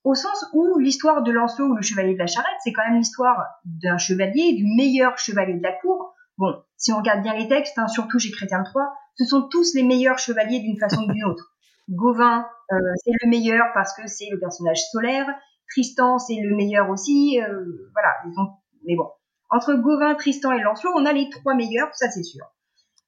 au 0.03 0.16
sens 0.16 0.45
où 0.53 0.79
l'histoire 0.79 1.23
de 1.23 1.31
Lancelot 1.31 1.66
ou 1.66 1.77
le 1.77 1.83
chevalier 1.83 2.14
de 2.14 2.19
la 2.19 2.27
charrette, 2.27 2.57
c'est 2.64 2.73
quand 2.73 2.85
même 2.85 2.99
l'histoire 2.99 3.45
d'un 3.64 3.97
chevalier, 3.97 4.55
du 4.55 4.64
meilleur 4.77 5.19
chevalier 5.19 5.55
de 5.55 5.62
la 5.62 5.73
cour. 5.73 6.14
Bon, 6.37 6.53
si 6.77 6.92
on 6.92 6.99
regarde 6.99 7.23
bien 7.23 7.35
les 7.35 7.49
textes, 7.49 7.79
hein, 7.79 7.87
surtout 7.88 8.19
chez 8.19 8.33
Chrétien 8.33 8.61
de 8.61 8.64
Troyes, 8.64 8.92
ce 9.16 9.25
sont 9.25 9.49
tous 9.49 9.75
les 9.75 9.83
meilleurs 9.83 10.19
chevaliers 10.19 10.61
d'une 10.61 10.79
façon 10.79 11.03
ou 11.03 11.12
d'une 11.12 11.25
autre. 11.25 11.53
Gauvin, 11.88 12.47
euh, 12.73 12.77
c'est 13.05 13.12
le 13.23 13.29
meilleur 13.29 13.66
parce 13.73 13.95
que 13.95 14.07
c'est 14.07 14.29
le 14.31 14.38
personnage 14.38 14.81
solaire. 14.90 15.27
Tristan, 15.68 16.18
c'est 16.18 16.40
le 16.40 16.55
meilleur 16.55 16.90
aussi. 16.90 17.40
Euh, 17.40 17.64
voilà, 17.92 18.14
ils 18.26 18.38
ont... 18.38 18.52
mais 18.87 18.96
bon. 18.96 19.11
Entre 19.50 19.74
Gauvin, 19.74 20.14
Tristan 20.14 20.52
et 20.52 20.61
Lancelot, 20.61 20.92
on 20.96 21.07
a 21.07 21.12
les 21.12 21.31
trois 21.31 21.55
meilleurs, 21.55 21.94
ça 21.94 22.11
c'est 22.11 22.24
sûr. 22.24 22.44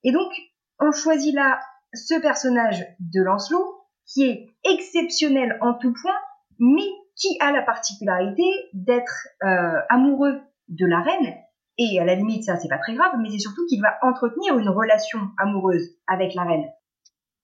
Et 0.04 0.12
donc, 0.12 0.30
on 0.78 0.92
choisit 0.92 1.34
là 1.34 1.60
ce 1.92 2.20
personnage 2.20 2.84
de 3.00 3.22
Lancelot, 3.22 3.78
qui 4.06 4.24
est 4.24 4.48
exceptionnel 4.64 5.58
en 5.60 5.74
tout 5.74 5.92
point, 6.00 6.18
mais 6.58 6.88
qui 7.16 7.36
a 7.40 7.52
la 7.52 7.62
particularité 7.62 8.44
d'être 8.72 9.28
euh, 9.42 9.80
amoureux 9.88 10.40
de 10.68 10.86
la 10.86 11.00
reine, 11.00 11.34
et 11.78 11.98
à 12.00 12.04
la 12.04 12.14
limite 12.14 12.44
ça 12.44 12.56
c'est 12.56 12.68
pas 12.68 12.78
très 12.78 12.94
grave, 12.94 13.12
mais 13.20 13.30
c'est 13.30 13.38
surtout 13.38 13.64
qu'il 13.68 13.80
va 13.80 13.96
entretenir 14.02 14.58
une 14.58 14.68
relation 14.68 15.18
amoureuse 15.38 15.96
avec 16.06 16.34
la 16.34 16.44
reine. 16.44 16.68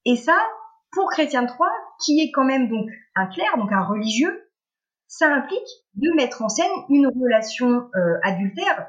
Et 0.04 0.16
ça, 0.16 0.36
pour 0.92 1.10
Chrétien 1.10 1.42
III, 1.42 1.56
qui 2.04 2.20
est 2.20 2.30
quand 2.30 2.44
même 2.44 2.68
donc 2.68 2.88
un 3.16 3.26
clerc, 3.26 3.56
donc 3.56 3.72
un 3.72 3.82
religieux, 3.82 4.43
ça 5.16 5.32
implique 5.32 5.68
de 5.94 6.10
mettre 6.16 6.42
en 6.42 6.48
scène 6.48 6.70
une 6.88 7.06
relation 7.06 7.88
euh, 7.94 8.18
adultère 8.24 8.88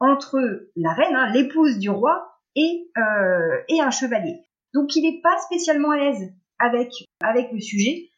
entre 0.00 0.38
la 0.76 0.92
reine, 0.92 1.16
hein, 1.16 1.30
l'épouse 1.32 1.78
du 1.78 1.88
roi, 1.88 2.30
et, 2.56 2.90
euh, 2.98 3.62
et 3.68 3.80
un 3.80 3.90
chevalier. 3.90 4.42
Donc 4.74 4.94
il 4.96 5.02
n'est 5.02 5.20
pas 5.22 5.38
spécialement 5.38 5.92
à 5.92 5.96
l'aise 5.96 6.32
avec, 6.58 6.92
le 7.52 7.60
sujet. 7.60 8.10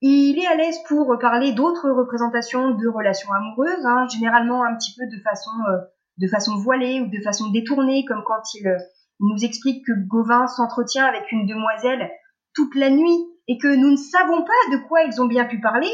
Il 0.00 0.38
est 0.38 0.46
à 0.46 0.56
l'aise 0.56 0.78
pour 0.88 1.16
parler 1.20 1.52
d'autres 1.52 1.90
représentations 1.90 2.70
de 2.70 2.88
relations 2.88 3.32
amoureuses, 3.32 3.86
hein, 3.86 4.06
généralement 4.08 4.64
un 4.64 4.74
petit 4.76 4.94
peu 4.96 5.06
de 5.06 5.22
façon, 5.22 5.50
euh, 5.70 5.78
de 6.18 6.26
façon 6.26 6.56
voilée 6.56 7.00
ou 7.00 7.06
de 7.06 7.22
façon 7.22 7.50
détournée, 7.50 8.04
comme 8.06 8.24
quand 8.24 8.42
il, 8.54 8.76
nous 9.20 9.44
explique 9.44 9.86
que 9.86 9.92
Gauvin 10.06 10.46
s'entretient 10.46 11.06
avec 11.06 11.30
une 11.32 11.46
demoiselle 11.46 12.10
toute 12.54 12.74
la 12.74 12.90
nuit 12.90 13.18
et 13.48 13.56
que 13.56 13.68
nous 13.68 13.92
ne 13.92 13.96
savons 13.96 14.42
pas 14.42 14.76
de 14.76 14.86
quoi 14.88 15.02
ils 15.04 15.22
ont 15.22 15.26
bien 15.26 15.44
pu 15.44 15.60
parler. 15.60 15.88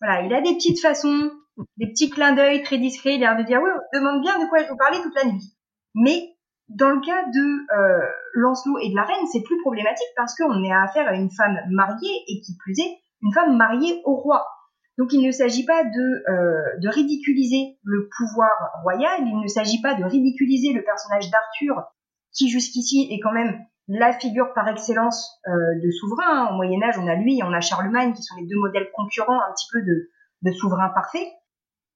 Voilà, 0.00 0.22
il 0.22 0.34
a 0.34 0.40
des 0.40 0.54
petites 0.54 0.80
façons, 0.80 1.30
des 1.76 1.86
petits 1.88 2.10
clins 2.10 2.34
d'œil 2.34 2.62
très 2.62 2.78
discrets, 2.78 3.16
l'air 3.16 3.36
de 3.36 3.42
dire 3.42 3.60
oui, 3.62 3.70
demande 3.92 4.20
bien 4.22 4.38
de 4.38 4.48
quoi 4.48 4.60
ils 4.60 4.70
ont 4.70 4.76
parlé 4.76 4.98
toute 5.02 5.14
la 5.14 5.24
nuit. 5.24 5.56
Mais 5.94 6.34
dans 6.68 6.90
le 6.90 7.00
cas 7.00 7.24
de 7.26 7.74
euh, 7.76 8.06
Lancelot 8.34 8.78
et 8.78 8.90
de 8.90 8.96
la 8.96 9.04
reine, 9.04 9.26
c'est 9.30 9.42
plus 9.42 9.60
problématique 9.60 10.08
parce 10.16 10.34
qu'on 10.34 10.64
est 10.64 10.72
à 10.72 10.82
affaire 10.82 11.08
à 11.08 11.14
une 11.14 11.30
femme 11.30 11.58
mariée 11.70 12.24
et 12.28 12.40
qui 12.40 12.56
plus 12.56 12.78
est 12.78 12.98
une 13.22 13.32
femme 13.32 13.56
mariée 13.56 14.00
au 14.04 14.16
roi. 14.16 14.46
Donc 14.98 15.12
il 15.12 15.26
ne 15.26 15.32
s'agit 15.32 15.64
pas 15.64 15.84
de, 15.84 16.30
euh, 16.30 16.78
de 16.80 16.88
ridiculiser 16.88 17.78
le 17.82 18.08
pouvoir 18.16 18.50
royal, 18.82 19.22
il 19.26 19.40
ne 19.40 19.48
s'agit 19.48 19.80
pas 19.80 19.94
de 19.94 20.04
ridiculiser 20.04 20.72
le 20.72 20.84
personnage 20.84 21.30
d'Arthur, 21.30 21.82
qui 22.32 22.48
jusqu'ici 22.48 23.08
est 23.10 23.20
quand 23.20 23.32
même 23.32 23.58
la 23.88 24.12
figure 24.18 24.52
par 24.54 24.68
excellence 24.68 25.40
euh, 25.46 25.80
de 25.82 25.90
souverain. 25.90 26.48
Au 26.50 26.54
Moyen 26.54 26.82
Âge, 26.82 26.98
on 26.98 27.06
a 27.06 27.14
lui, 27.14 27.40
on 27.42 27.52
a 27.52 27.60
Charlemagne, 27.60 28.14
qui 28.14 28.22
sont 28.22 28.36
les 28.36 28.46
deux 28.46 28.58
modèles 28.58 28.90
concurrents 28.94 29.40
un 29.40 29.52
petit 29.52 29.66
peu 29.72 29.82
de, 29.82 30.10
de 30.42 30.52
souverain 30.52 30.88
parfait. 30.88 31.32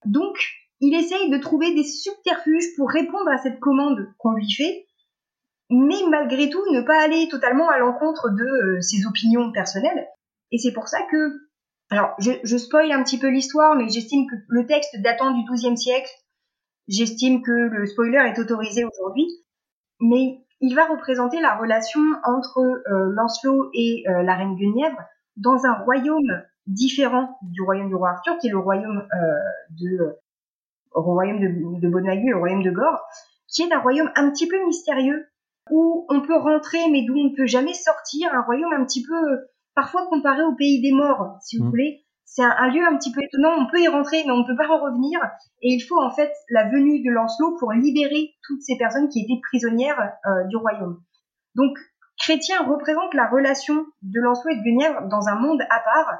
Donc 0.05 0.37
il 0.81 0.94
essaye 0.94 1.31
de 1.31 1.38
trouver 1.38 1.74
des 1.74 1.85
subterfuges 1.85 2.77
pour 2.77 2.90
répondre 2.90 3.29
à 3.31 3.38
cette 3.38 3.59
commande 3.59 4.12
qu'on 4.18 4.33
lui 4.33 4.51
fait, 4.53 4.87
mais 5.70 5.96
malgré 6.09 6.48
tout 6.51 6.62
ne 6.72 6.83
pas 6.83 7.03
aller 7.03 7.29
totalement 7.29 7.68
à 7.68 7.79
l'encontre 7.79 8.31
de 8.31 8.44
euh, 8.44 8.81
ses 8.81 9.07
opinions 9.07 9.51
personnelles. 9.53 10.07
Et 10.53 10.59
c'est 10.59 10.72
pour 10.72 10.88
ça 10.88 10.98
que, 11.11 11.33
alors 11.90 12.14
je, 12.18 12.33
je 12.44 12.57
spoil 12.57 12.92
un 12.92 13.03
petit 13.03 13.18
peu 13.18 13.29
l'histoire, 13.29 13.74
mais 13.74 13.88
j'estime 13.88 14.27
que 14.31 14.37
le 14.48 14.66
texte 14.66 14.96
datant 15.01 15.33
du 15.33 15.44
XIIe 15.51 15.77
siècle, 15.77 16.11
j'estime 16.87 17.42
que 17.42 17.51
le 17.51 17.87
spoiler 17.87 18.33
est 18.33 18.38
autorisé 18.38 18.85
aujourd'hui, 18.85 19.27
mais 20.01 20.44
il 20.61 20.75
va 20.75 20.87
représenter 20.87 21.40
la 21.40 21.57
relation 21.57 22.01
entre 22.25 22.59
euh, 22.59 23.12
Lancelot 23.14 23.71
et 23.75 24.05
euh, 24.09 24.23
la 24.23 24.35
reine 24.35 24.57
Guenièvre 24.57 25.01
dans 25.37 25.66
un 25.66 25.75
royaume 25.85 26.42
différent 26.66 27.38
du 27.42 27.62
royaume 27.62 27.88
du 27.88 27.94
roi 27.94 28.11
Arthur, 28.11 28.38
qui 28.38 28.49
est 28.49 28.51
le 28.51 28.59
royaume 28.59 29.07
de 29.71 30.16
au 30.92 31.03
royaume 31.03 31.40
de, 31.40 31.81
de 31.81 31.88
Bonagu, 31.88 32.33
au 32.35 32.38
royaume 32.38 32.62
de 32.62 32.71
Gore, 32.71 33.01
qui 33.47 33.62
est 33.62 33.73
un 33.73 33.81
royaume 33.81 34.11
un 34.16 34.31
petit 34.31 34.49
peu 34.49 34.57
mystérieux, 34.66 35.29
où 35.71 36.07
on 36.09 36.21
peut 36.21 36.37
rentrer 36.37 36.79
mais 36.90 37.05
d'où 37.05 37.16
on 37.16 37.31
ne 37.31 37.37
peut 37.37 37.47
jamais 37.47 37.75
sortir, 37.75 38.33
un 38.33 38.42
royaume 38.42 38.73
un 38.73 38.85
petit 38.85 39.03
peu, 39.03 39.49
parfois 39.75 40.07
comparé 40.09 40.42
au 40.42 40.55
pays 40.55 40.81
des 40.81 40.92
morts, 40.92 41.38
si 41.42 41.59
vous 41.59 41.64
mmh. 41.64 41.71
voulez. 41.71 42.05
C'est 42.31 42.45
un, 42.45 42.69
lieu 42.69 42.85
un 42.87 42.97
petit 42.97 43.11
peu 43.11 43.23
étonnant, 43.23 43.57
on 43.59 43.71
peut 43.71 43.81
y 43.81 43.88
rentrer 43.88 44.23
mais 44.25 44.33
on 44.33 44.43
ne 44.43 44.47
peut 44.47 44.57
pas 44.57 44.69
en 44.69 44.79
revenir, 44.79 45.19
et 45.62 45.73
il 45.73 45.81
faut 45.81 46.01
en 46.01 46.11
fait 46.11 46.31
la 46.51 46.69
venue 46.69 47.03
de 47.03 47.11
Lancelot 47.11 47.57
pour 47.59 47.73
libérer 47.73 48.35
toutes 48.47 48.61
ces 48.61 48.77
personnes 48.77 49.09
qui 49.09 49.21
étaient 49.21 49.41
prisonnières 49.43 49.99
euh, 50.27 50.45
du 50.45 50.57
royaume. 50.57 51.03
Donc, 51.55 51.77
Chrétien 52.19 52.64
représente 52.64 53.14
la 53.14 53.29
relation 53.29 53.87
de 54.03 54.21
Lancelot 54.21 54.51
et 54.51 54.57
de 54.59 54.62
Guenièvre 54.62 55.09
dans 55.09 55.27
un 55.29 55.37
monde 55.37 55.62
à 55.71 55.81
part, 55.81 56.19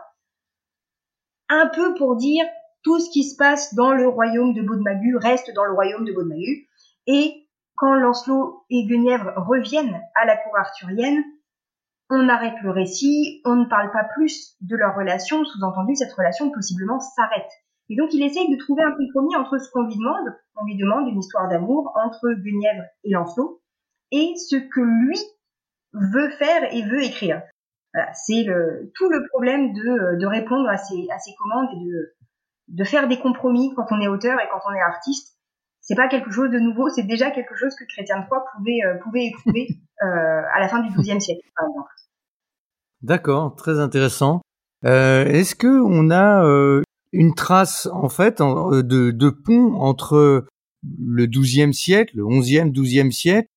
un 1.51 1.67
peu 1.67 1.95
pour 1.95 2.17
dire 2.17 2.47
tout 2.83 2.99
ce 3.01 3.11
qui 3.11 3.25
se 3.25 3.37
passe 3.37 3.75
dans 3.75 3.93
le 3.93 4.09
royaume 4.09 4.55
de 4.55 4.63
Baudemagu 4.63 5.17
reste 5.17 5.53
dans 5.55 5.65
le 5.65 5.75
royaume 5.75 6.05
de 6.05 6.13
Baudemagu. 6.13 6.69
Et 7.07 7.49
quand 7.77 7.95
Lancelot 7.95 8.65
et 8.71 8.87
Guenièvre 8.87 9.33
reviennent 9.37 10.01
à 10.15 10.25
la 10.25 10.37
cour 10.37 10.57
arthurienne, 10.57 11.23
on 12.11 12.29
arrête 12.29 12.55
le 12.63 12.71
récit, 12.71 13.41
on 13.45 13.57
ne 13.57 13.67
parle 13.67 13.91
pas 13.91 14.05
plus 14.15 14.57
de 14.61 14.77
leur 14.77 14.97
relation, 14.97 15.45
sous-entendu 15.45 15.95
cette 15.95 16.13
relation 16.13 16.51
possiblement 16.51 17.01
s'arrête. 17.01 17.51
Et 17.91 17.97
donc 17.97 18.13
il 18.13 18.23
essaye 18.23 18.51
de 18.51 18.59
trouver 18.59 18.83
un 18.83 18.93
compromis 18.93 19.37
entre 19.37 19.59
ce 19.59 19.71
qu'on 19.71 19.85
lui 19.85 19.97
demande, 19.97 20.35
on 20.57 20.65
lui 20.65 20.77
demande 20.77 21.09
une 21.09 21.19
histoire 21.19 21.49
d'amour 21.49 21.93
entre 21.97 22.33
Guenièvre 22.33 22.85
et 23.05 23.11
Lancelot, 23.11 23.63
et 24.11 24.35
ce 24.37 24.57
que 24.57 24.81
lui 24.81 25.19
veut 25.93 26.31
faire 26.31 26.75
et 26.75 26.83
veut 26.83 27.03
écrire. 27.03 27.43
Voilà, 27.95 28.13
c'est 28.13 28.45
le, 28.45 28.91
tout 28.95 29.09
le 29.09 29.27
problème 29.29 29.73
de, 29.73 30.19
de 30.19 30.27
répondre 30.27 30.69
à 30.69 30.77
ces, 30.77 31.07
à 31.11 31.19
ces 31.19 31.35
commandes 31.39 31.69
et 31.75 31.85
de, 31.85 32.17
de 32.69 32.85
faire 32.85 33.09
des 33.09 33.19
compromis 33.19 33.73
quand 33.75 33.87
on 33.91 34.01
est 34.01 34.09
auteur 34.09 34.39
et 34.41 34.49
quand 34.51 34.61
on 34.69 34.75
est 34.75 34.81
artiste, 34.81 35.39
c'est 35.81 35.95
pas 35.95 36.09
quelque 36.09 36.31
chose 36.31 36.51
de 36.51 36.59
nouveau, 36.59 36.91
c'est 36.91 37.05
déjà 37.05 37.31
quelque 37.31 37.55
chose 37.55 37.75
que 37.75 37.85
Chrétien 37.85 38.19
III 38.19 38.41
pouvait, 38.55 38.85
euh, 38.85 38.99
pouvait 39.03 39.25
éprouver 39.27 39.69
euh, 40.03 40.43
à 40.55 40.61
la 40.61 40.69
fin 40.69 40.81
du 40.81 40.95
XIIe 40.95 41.21
siècle, 41.21 41.49
par 41.57 41.67
exemple. 41.67 41.91
D'accord, 43.03 43.55
très 43.55 43.79
intéressant. 43.79 44.41
Euh, 44.85 45.25
Est-ce 45.27 45.55
que 45.55 45.67
on 45.67 46.11
a 46.11 46.45
euh, 46.45 46.83
une 47.13 47.35
trace 47.35 47.87
en 47.93 48.09
fait 48.09 48.41
de, 48.41 49.11
de 49.11 49.31
pont 49.31 49.75
entre 49.75 50.47
le 50.99 51.27
XIIe 51.27 51.75
siècle, 51.75 52.17
le 52.17 52.27
XIe, 52.41 52.71
XIIe 52.71 53.13
siècle 53.13 53.49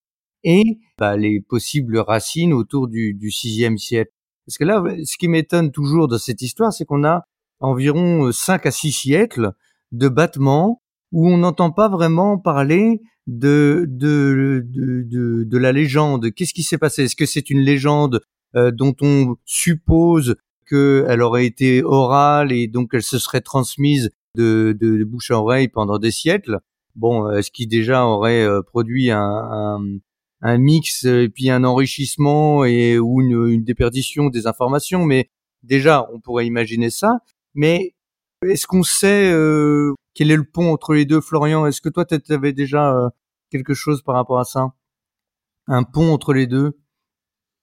et 0.44 0.80
bah, 0.98 1.18
les 1.18 1.42
possibles 1.42 1.98
racines 1.98 2.54
autour 2.54 2.88
du, 2.88 3.14
du 3.14 3.30
VIe 3.30 3.78
siècle? 3.78 4.12
Parce 4.46 4.58
que 4.58 4.64
là, 4.64 4.84
ce 5.06 5.18
qui 5.18 5.28
m'étonne 5.28 5.72
toujours 5.72 6.08
de 6.08 6.18
cette 6.18 6.42
histoire, 6.42 6.74
c'est 6.74 6.86
qu'on 6.86 7.04
a 7.04 7.24
environ 7.60 8.32
5 8.32 8.66
à 8.66 8.72
6 8.72 8.92
siècles 8.92 9.52
de 9.92 10.08
battements 10.08 10.82
où 11.12 11.28
on 11.28 11.38
n'entend 11.38 11.72
pas 11.72 11.90
vraiment 11.90 12.38
parler 12.38 13.02
de, 13.28 13.86
de, 13.88 14.64
de, 14.66 15.44
de, 15.44 15.58
la 15.58 15.72
légende. 15.72 16.32
Qu'est-ce 16.32 16.54
qui 16.54 16.64
s'est 16.64 16.78
passé? 16.78 17.04
Est-ce 17.04 17.16
que 17.16 17.26
c'est 17.26 17.50
une 17.50 17.60
légende 17.60 18.22
euh, 18.56 18.72
dont 18.72 18.96
on 19.02 19.36
suppose 19.46 20.36
qu'elle 20.68 21.22
aurait 21.22 21.46
été 21.46 21.84
orale 21.84 22.52
et 22.52 22.68
donc 22.68 22.92
elle 22.94 23.04
se 23.04 23.20
serait 23.20 23.42
transmise 23.42 24.12
de, 24.36 24.76
de, 24.80 25.04
bouche 25.04 25.32
à 25.32 25.40
oreille 25.40 25.68
pendant 25.68 26.00
des 26.00 26.12
siècles. 26.12 26.60
Bon, 26.96 27.30
est 27.32 27.42
ce 27.42 27.52
qui 27.52 27.68
déjà 27.68 28.06
aurait 28.06 28.44
euh, 28.44 28.62
produit 28.62 29.12
un, 29.12 29.20
un, 29.20 29.80
un, 30.42 30.58
mix 30.58 31.06
et 31.06 31.30
puis 31.30 31.50
un 31.50 31.64
enrichissement 31.64 32.66
et 32.66 33.00
ou 33.00 33.22
une, 33.22 33.48
une 33.50 33.64
déperdition 33.64 34.30
des 34.30 34.48
informations, 34.48 35.06
mais 35.06 35.30
déjà 35.64 36.08
on 36.14 36.20
pourrait 36.20 36.48
imaginer 36.48 36.90
ça. 36.90 37.20
Mais 37.54 37.96
est-ce 38.44 38.66
qu'on 38.66 38.84
sait 38.84 39.32
euh, 39.32 39.94
quel 40.16 40.32
est 40.32 40.36
le 40.36 40.44
pont 40.44 40.74
entre 40.74 40.94
les 40.94 41.06
deux, 41.06 41.22
Florian? 41.22 41.66
Est-ce 41.68 41.82
que 41.82 41.90
toi, 41.90 42.06
tu 42.06 42.20
avais 42.34 42.54
déjà 42.54 42.92
euh, 42.96 43.10
quelque 43.52 43.74
chose 43.74 44.02
par 44.02 44.16
rapport 44.16 44.40
à 44.40 44.46
ça? 44.46 44.74
Un 45.68 45.84
pont 45.84 46.12
entre 46.12 46.34
les 46.34 46.48
deux? 46.48 46.81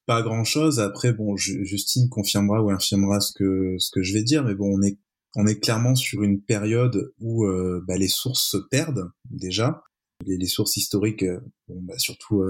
Pas 0.09 0.23
grand-chose. 0.23 0.81
Après, 0.81 1.13
bon, 1.13 1.37
Justine 1.37 2.09
confirmera 2.09 2.61
ou 2.63 2.71
infirmera 2.71 3.21
ce 3.21 3.33
que 3.33 3.77
ce 3.79 3.91
que 3.93 4.03
je 4.03 4.13
vais 4.13 4.25
dire, 4.25 4.43
mais 4.43 4.57
bon, 4.57 4.77
on 4.77 4.83
est 4.83 4.99
on 5.37 5.47
est 5.47 5.61
clairement 5.61 5.95
sur 5.95 6.25
une 6.25 6.43
période 6.43 7.13
où 7.21 7.45
euh, 7.45 7.85
bah, 7.87 7.97
les 7.97 8.09
sources 8.09 8.51
se 8.51 8.57
perdent 8.57 9.13
déjà. 9.31 9.83
Les, 10.27 10.47
sources 10.47 10.77
historiques, 10.77 11.25
bon, 11.69 11.81
bah, 11.83 11.97
surtout 11.99 12.43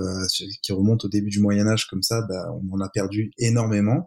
qui 0.63 0.73
remontent 0.73 1.07
au 1.07 1.11
début 1.11 1.29
du 1.29 1.41
Moyen 1.41 1.67
Âge 1.67 1.87
comme 1.87 2.03
ça, 2.03 2.23
bah, 2.23 2.47
on 2.55 2.75
en 2.75 2.81
a 2.81 2.89
perdu 2.89 3.31
énormément 3.37 4.07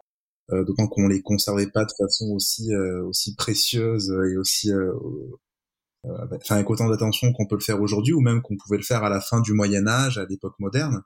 euh, 0.52 0.64
d'autant 0.64 0.88
qu'on 0.88 1.06
les 1.08 1.22
conservait 1.22 1.68
pas 1.68 1.84
de 1.84 1.92
façon 1.96 2.30
aussi 2.30 2.74
euh, 2.74 3.04
aussi 3.04 3.34
précieuse 3.36 4.12
et 4.30 4.36
aussi 4.36 4.72
euh, 4.72 4.92
enfin 6.04 6.56
avec 6.56 6.68
autant 6.68 6.88
d'attention 6.88 7.32
qu'on 7.32 7.46
peut 7.46 7.54
le 7.54 7.62
faire 7.62 7.80
aujourd'hui 7.80 8.12
ou 8.12 8.20
même 8.20 8.42
qu'on 8.42 8.56
pouvait 8.56 8.76
le 8.76 8.82
faire 8.82 9.04
à 9.04 9.08
la 9.08 9.20
fin 9.20 9.40
du 9.40 9.52
Moyen 9.52 9.86
Âge, 9.86 10.18
à 10.18 10.26
l'époque 10.26 10.58
moderne. 10.58 11.02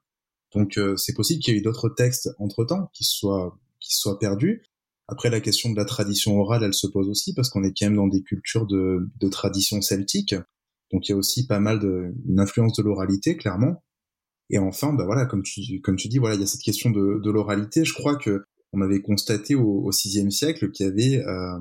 Donc 0.52 0.78
c'est 0.96 1.14
possible 1.14 1.42
qu'il 1.42 1.54
y 1.54 1.56
ait 1.56 1.60
eu 1.60 1.62
d'autres 1.62 1.88
textes 1.88 2.30
entre-temps 2.38 2.90
qui 2.92 3.04
soient 3.04 3.58
qui 3.80 3.94
soient 3.94 4.18
perdus. 4.18 4.62
Après 5.08 5.30
la 5.30 5.40
question 5.40 5.70
de 5.70 5.76
la 5.76 5.84
tradition 5.84 6.38
orale, 6.40 6.64
elle 6.64 6.74
se 6.74 6.86
pose 6.86 7.08
aussi 7.08 7.34
parce 7.34 7.48
qu'on 7.50 7.62
est 7.62 7.72
quand 7.76 7.86
même 7.86 7.96
dans 7.96 8.08
des 8.08 8.22
cultures 8.22 8.66
de, 8.66 9.08
de 9.20 9.28
tradition 9.28 9.80
celtique. 9.80 10.34
Donc 10.92 11.08
il 11.08 11.12
y 11.12 11.14
a 11.14 11.16
aussi 11.16 11.46
pas 11.46 11.60
mal 11.60 11.78
de 11.78 12.12
influence 12.38 12.74
de 12.76 12.82
l'oralité 12.82 13.36
clairement. 13.36 13.82
Et 14.50 14.58
enfin, 14.58 14.92
bah 14.92 15.04
voilà, 15.04 15.26
comme 15.26 15.42
tu 15.42 15.60
comme 15.82 15.96
tu 15.96 16.08
dis, 16.08 16.18
voilà, 16.18 16.36
il 16.36 16.40
y 16.40 16.44
a 16.44 16.46
cette 16.46 16.62
question 16.62 16.90
de, 16.90 17.20
de 17.22 17.30
l'oralité. 17.30 17.84
Je 17.84 17.92
crois 17.92 18.16
que 18.16 18.44
on 18.72 18.80
avait 18.80 19.00
constaté 19.00 19.54
au, 19.54 19.90
VIe 19.90 20.30
siècle 20.30 20.70
qu'il 20.70 20.86
y 20.86 20.88
avait 20.88 21.24
euh, 21.24 21.58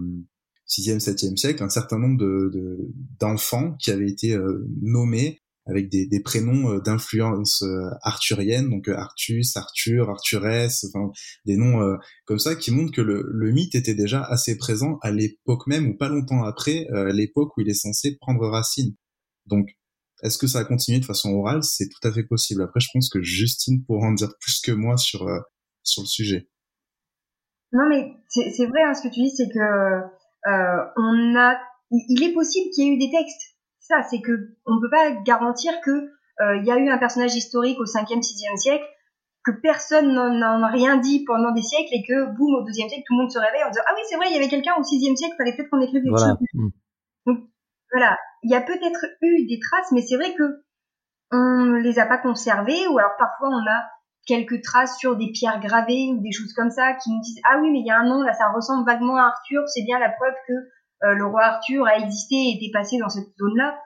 6e, 0.67 0.99
7e 0.99 1.37
siècle 1.37 1.63
un 1.63 1.69
certain 1.69 1.99
nombre 1.99 2.17
de 2.17 2.91
d'enfants 3.19 3.73
qui 3.79 3.91
avaient 3.91 4.09
été 4.09 4.33
euh, 4.33 4.67
nommés 4.81 5.39
avec 5.65 5.89
des, 5.89 6.05
des 6.05 6.19
prénoms 6.19 6.77
d'influence 6.79 7.63
arthurienne, 8.01 8.69
donc 8.69 8.87
Artus, 8.87 9.55
Arthur, 9.57 10.09
Arthurès, 10.09 10.85
enfin 10.85 11.11
des 11.45 11.57
noms 11.57 11.97
comme 12.25 12.39
ça 12.39 12.55
qui 12.55 12.71
montrent 12.71 12.93
que 12.93 13.01
le, 13.01 13.23
le, 13.27 13.51
mythe 13.51 13.75
était 13.75 13.95
déjà 13.95 14.23
assez 14.23 14.57
présent 14.57 14.97
à 15.01 15.11
l'époque 15.11 15.67
même 15.67 15.87
ou 15.87 15.97
pas 15.97 16.09
longtemps 16.09 16.43
après 16.43 16.87
l'époque 17.13 17.57
où 17.57 17.61
il 17.61 17.69
est 17.69 17.73
censé 17.73 18.17
prendre 18.19 18.47
racine. 18.47 18.95
Donc 19.47 19.67
est-ce 20.23 20.37
que 20.37 20.47
ça 20.47 20.59
a 20.59 20.65
continué 20.65 20.99
de 20.99 21.05
façon 21.05 21.33
orale? 21.33 21.63
C'est 21.63 21.89
tout 21.89 22.07
à 22.07 22.11
fait 22.11 22.23
possible. 22.23 22.61
Après, 22.61 22.79
je 22.79 22.89
pense 22.93 23.09
que 23.09 23.21
Justine 23.21 23.83
pourra 23.85 24.07
en 24.07 24.13
dire 24.13 24.33
plus 24.39 24.61
que 24.61 24.71
moi 24.71 24.97
sur 24.97 25.27
sur 25.83 26.03
le 26.03 26.07
sujet. 26.07 26.47
Non, 27.75 27.89
mais 27.89 28.13
c'est 28.29 28.67
vrai, 28.67 28.83
hein, 28.83 28.93
ce 28.93 29.07
que 29.07 29.13
tu 29.13 29.21
dis, 29.21 29.31
c'est 29.31 29.49
que 29.49 29.59
euh, 29.59 30.85
on 30.95 31.35
a, 31.35 31.57
il 31.91 32.23
est 32.23 32.33
possible 32.33 32.69
qu'il 32.71 32.85
y 32.85 32.87
ait 32.87 32.93
eu 32.93 32.97
des 32.97 33.11
textes. 33.11 33.54
Ça, 33.87 34.01
c'est 34.09 34.21
que 34.21 34.55
on 34.65 34.79
peut 34.81 34.89
pas 34.89 35.11
garantir 35.11 35.73
que 35.81 35.91
euh, 35.91 36.57
il 36.57 36.65
y 36.65 36.71
a 36.71 36.77
eu 36.77 36.89
un 36.89 36.97
personnage 36.97 37.35
historique 37.35 37.79
au 37.79 37.85
5e, 37.85 38.19
6e 38.19 38.57
siècle, 38.57 38.85
que 39.43 39.51
personne 39.51 40.11
n'en 40.11 40.63
a 40.63 40.67
rien 40.67 40.97
dit 40.97 41.23
pendant 41.23 41.51
des 41.51 41.61
siècles 41.61 41.93
et 41.93 42.03
que, 42.03 42.25
boum, 42.35 42.55
au 42.55 42.63
12e 42.63 42.89
siècle, 42.89 43.03
tout 43.05 43.13
le 43.13 43.21
monde 43.21 43.31
se 43.31 43.37
réveille 43.37 43.63
en 43.63 43.69
disant 43.69 43.83
Ah 43.87 43.93
oui, 43.95 44.01
c'est 44.09 44.15
vrai, 44.15 44.25
il 44.29 44.33
y 44.33 44.37
avait 44.37 44.47
quelqu'un 44.47 44.73
au 44.79 44.81
6e 44.81 45.15
siècle, 45.15 45.35
fallait 45.37 45.55
peut-être 45.55 45.69
qu'on 45.69 45.81
écrive 45.81 46.01
quelque 46.01 46.17
voilà. 46.17 46.33
chose. 46.33 46.47
Mm. 46.53 46.69
Donc, 47.27 47.39
voilà. 47.91 48.17
Il 48.41 48.51
y 48.51 48.55
a 48.55 48.61
peut-être 48.61 49.05
eu 49.21 49.45
des 49.45 49.59
traces, 49.59 49.91
mais 49.91 50.01
c'est 50.01 50.15
vrai 50.15 50.33
que 50.33 50.63
on 51.31 51.73
les 51.73 51.99
a 51.99 52.05
pas 52.05 52.17
conservées, 52.17 52.87
ou 52.87 52.97
alors 52.97 53.15
parfois 53.17 53.49
on 53.49 53.69
a 53.69 53.85
quelques 54.25 54.63
traces 54.63 54.97
sur 54.97 55.15
des 55.15 55.31
pierres 55.31 55.59
gravées 55.59 56.09
ou 56.11 56.21
des 56.21 56.31
choses 56.31 56.53
comme 56.53 56.71
ça 56.71 56.93
qui 56.93 57.11
nous 57.11 57.21
disent 57.21 57.39
ah 57.43 57.59
oui 57.61 57.69
mais 57.71 57.79
il 57.79 57.85
y 57.85 57.91
a 57.91 57.99
un 57.99 58.05
nom 58.05 58.23
là 58.23 58.33
ça 58.33 58.49
ressemble 58.49 58.85
vaguement 58.85 59.17
à 59.17 59.27
Arthur 59.27 59.61
c'est 59.67 59.83
bien 59.83 59.99
la 59.99 60.09
preuve 60.09 60.33
que 60.47 60.53
le 61.13 61.25
roi 61.25 61.43
Arthur 61.43 61.85
a 61.85 61.97
existé 61.97 62.35
et 62.35 62.55
était 62.55 62.71
passé 62.71 62.97
dans 62.97 63.09
cette 63.09 63.35
zone 63.37 63.55
là 63.55 63.77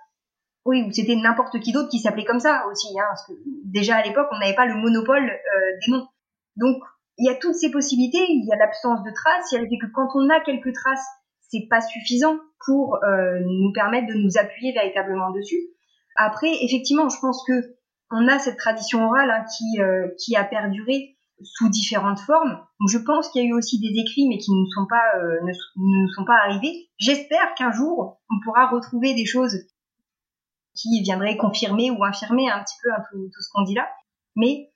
oui 0.66 0.84
ou 0.84 0.92
c'était 0.92 1.16
n'importe 1.16 1.60
qui 1.60 1.72
d'autre 1.72 1.90
qui 1.90 2.00
s'appelait 2.00 2.26
comme 2.26 2.40
ça 2.40 2.66
aussi 2.72 2.88
hein, 3.00 3.06
parce 3.10 3.26
que 3.28 3.34
déjà 3.66 3.98
à 3.98 4.04
l'époque 4.04 4.28
on 4.32 4.40
n'avait 4.40 4.56
pas 4.56 4.66
le 4.66 4.76
monopole 4.76 5.24
euh, 5.24 5.78
des 5.86 5.92
noms. 5.92 6.08
Donc 6.58 6.78
il 7.18 7.26
y 7.26 7.30
a 7.30 7.36
toutes 7.36 7.56
ces 7.56 7.72
possibilités 7.72 8.24
il 8.30 8.46
y 8.46 8.54
a 8.54 8.58
l'absence 8.58 9.04
de 9.04 9.12
traces 9.12 9.52
il 9.52 9.56
y 9.56 9.58
a 9.58 9.62
le 9.62 9.70
fait 9.70 9.78
que 9.78 9.92
quand 9.94 10.08
on 10.16 10.30
a 10.30 10.40
quelques 10.42 10.74
traces 10.74 11.06
c'est 11.50 11.68
pas 11.70 11.82
suffisant 11.82 12.38
pour 12.66 13.04
euh, 13.04 13.40
nous 13.40 13.72
permettre 13.74 14.08
de 14.08 14.14
nous 14.14 14.38
appuyer 14.38 14.72
véritablement 14.74 15.32
dessus. 15.32 15.70
Après 16.16 16.52
effectivement 16.62 17.10
je 17.10 17.20
pense 17.20 17.44
que 17.48 17.76
on 18.12 18.28
a 18.28 18.40
cette 18.40 18.58
tradition 18.58 19.06
orale 19.06 19.32
hein, 19.32 19.46
euh, 19.80 20.10
qui 20.18 20.36
a 20.36 20.44
perduré 20.44 21.19
sous 21.44 21.70
différentes 21.70 22.20
formes. 22.20 22.60
Donc 22.80 22.90
je 22.90 22.98
pense 22.98 23.30
qu'il 23.30 23.44
y 23.44 23.46
a 23.46 23.50
eu 23.50 23.54
aussi 23.54 23.80
des 23.80 24.00
écrits, 24.00 24.28
mais 24.28 24.38
qui 24.38 24.52
ne 24.52 24.66
sont 24.74 24.86
pas 24.88 25.04
euh, 25.18 25.40
ne, 25.44 25.52
nous 25.76 26.10
sont 26.14 26.26
pas 26.26 26.38
arrivés. 26.46 26.90
J'espère 26.98 27.54
qu'un 27.56 27.72
jour 27.72 28.20
on 28.30 28.40
pourra 28.44 28.68
retrouver 28.68 29.14
des 29.14 29.26
choses 29.26 29.56
qui 30.76 31.02
viendraient 31.02 31.38
confirmer 31.38 31.92
ou 31.92 32.04
infirmer 32.04 32.50
un 32.50 32.64
petit 32.64 32.76
peu 32.84 32.90
tout, 33.12 33.30
tout, 33.34 33.42
ce 33.42 33.50
qu'on 33.54 33.64
dit 33.64 33.74
là. 33.74 33.88
Mais 34.36 34.72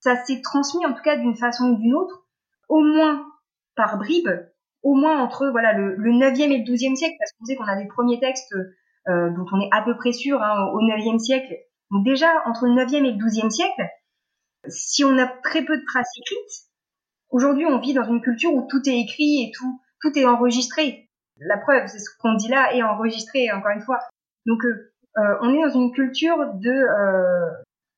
ça 0.00 0.16
s'est 0.24 0.40
transmis 0.42 0.84
en 0.86 0.92
tout 0.92 1.02
cas 1.02 1.16
d'une 1.16 1.36
façon 1.36 1.70
ou 1.70 1.76
d'une 1.76 1.94
autre, 1.94 2.26
au 2.68 2.80
moins 2.80 3.26
par 3.76 3.98
bribes, 3.98 4.30
au 4.82 4.94
moins 4.94 5.22
entre 5.22 5.48
voilà 5.50 5.72
le, 5.72 5.96
le 5.96 6.12
9e 6.12 6.52
et 6.52 6.58
le 6.58 6.64
12e 6.64 6.96
siècle, 6.96 7.16
parce 7.18 7.32
qu'on 7.32 7.44
sait 7.44 7.56
qu'on 7.56 7.64
a 7.64 7.76
des 7.76 7.88
premiers 7.88 8.20
textes 8.20 8.54
euh, 9.08 9.30
dont 9.30 9.46
on 9.52 9.60
est 9.60 9.68
à 9.72 9.82
peu 9.82 9.96
près 9.96 10.12
sûr 10.12 10.40
hein, 10.42 10.70
au 10.72 10.80
9e 10.80 11.18
siècle 11.18 11.54
donc 11.92 12.04
déjà, 12.04 12.28
entre 12.46 12.66
le 12.66 12.72
9e 12.72 13.04
et 13.04 13.12
le 13.12 13.18
12e 13.18 13.50
siècle, 13.50 13.86
si 14.68 15.04
on 15.04 15.18
a 15.18 15.26
très 15.26 15.64
peu 15.64 15.76
de 15.76 15.84
traces 15.84 16.10
écrites, 16.18 16.70
aujourd'hui 17.30 17.66
on 17.66 17.78
vit 17.78 17.94
dans 17.94 18.04
une 18.04 18.20
culture 18.20 18.52
où 18.54 18.66
tout 18.68 18.82
est 18.88 18.98
écrit 18.98 19.44
et 19.44 19.52
tout, 19.54 19.80
tout 20.00 20.16
est 20.18 20.24
enregistré. 20.24 21.08
La 21.38 21.58
preuve, 21.58 21.86
c'est 21.86 21.98
ce 21.98 22.10
qu'on 22.20 22.34
dit 22.34 22.48
là, 22.48 22.74
est 22.74 22.82
enregistré, 22.82 23.50
encore 23.52 23.72
une 23.72 23.82
fois. 23.82 23.98
Donc 24.46 24.64
euh, 24.64 24.92
euh 25.18 25.36
on 25.40 25.54
est 25.54 25.62
dans 25.62 25.80
une 25.80 25.92
culture 25.92 26.36
de 26.54 26.70
euh, 26.70 27.50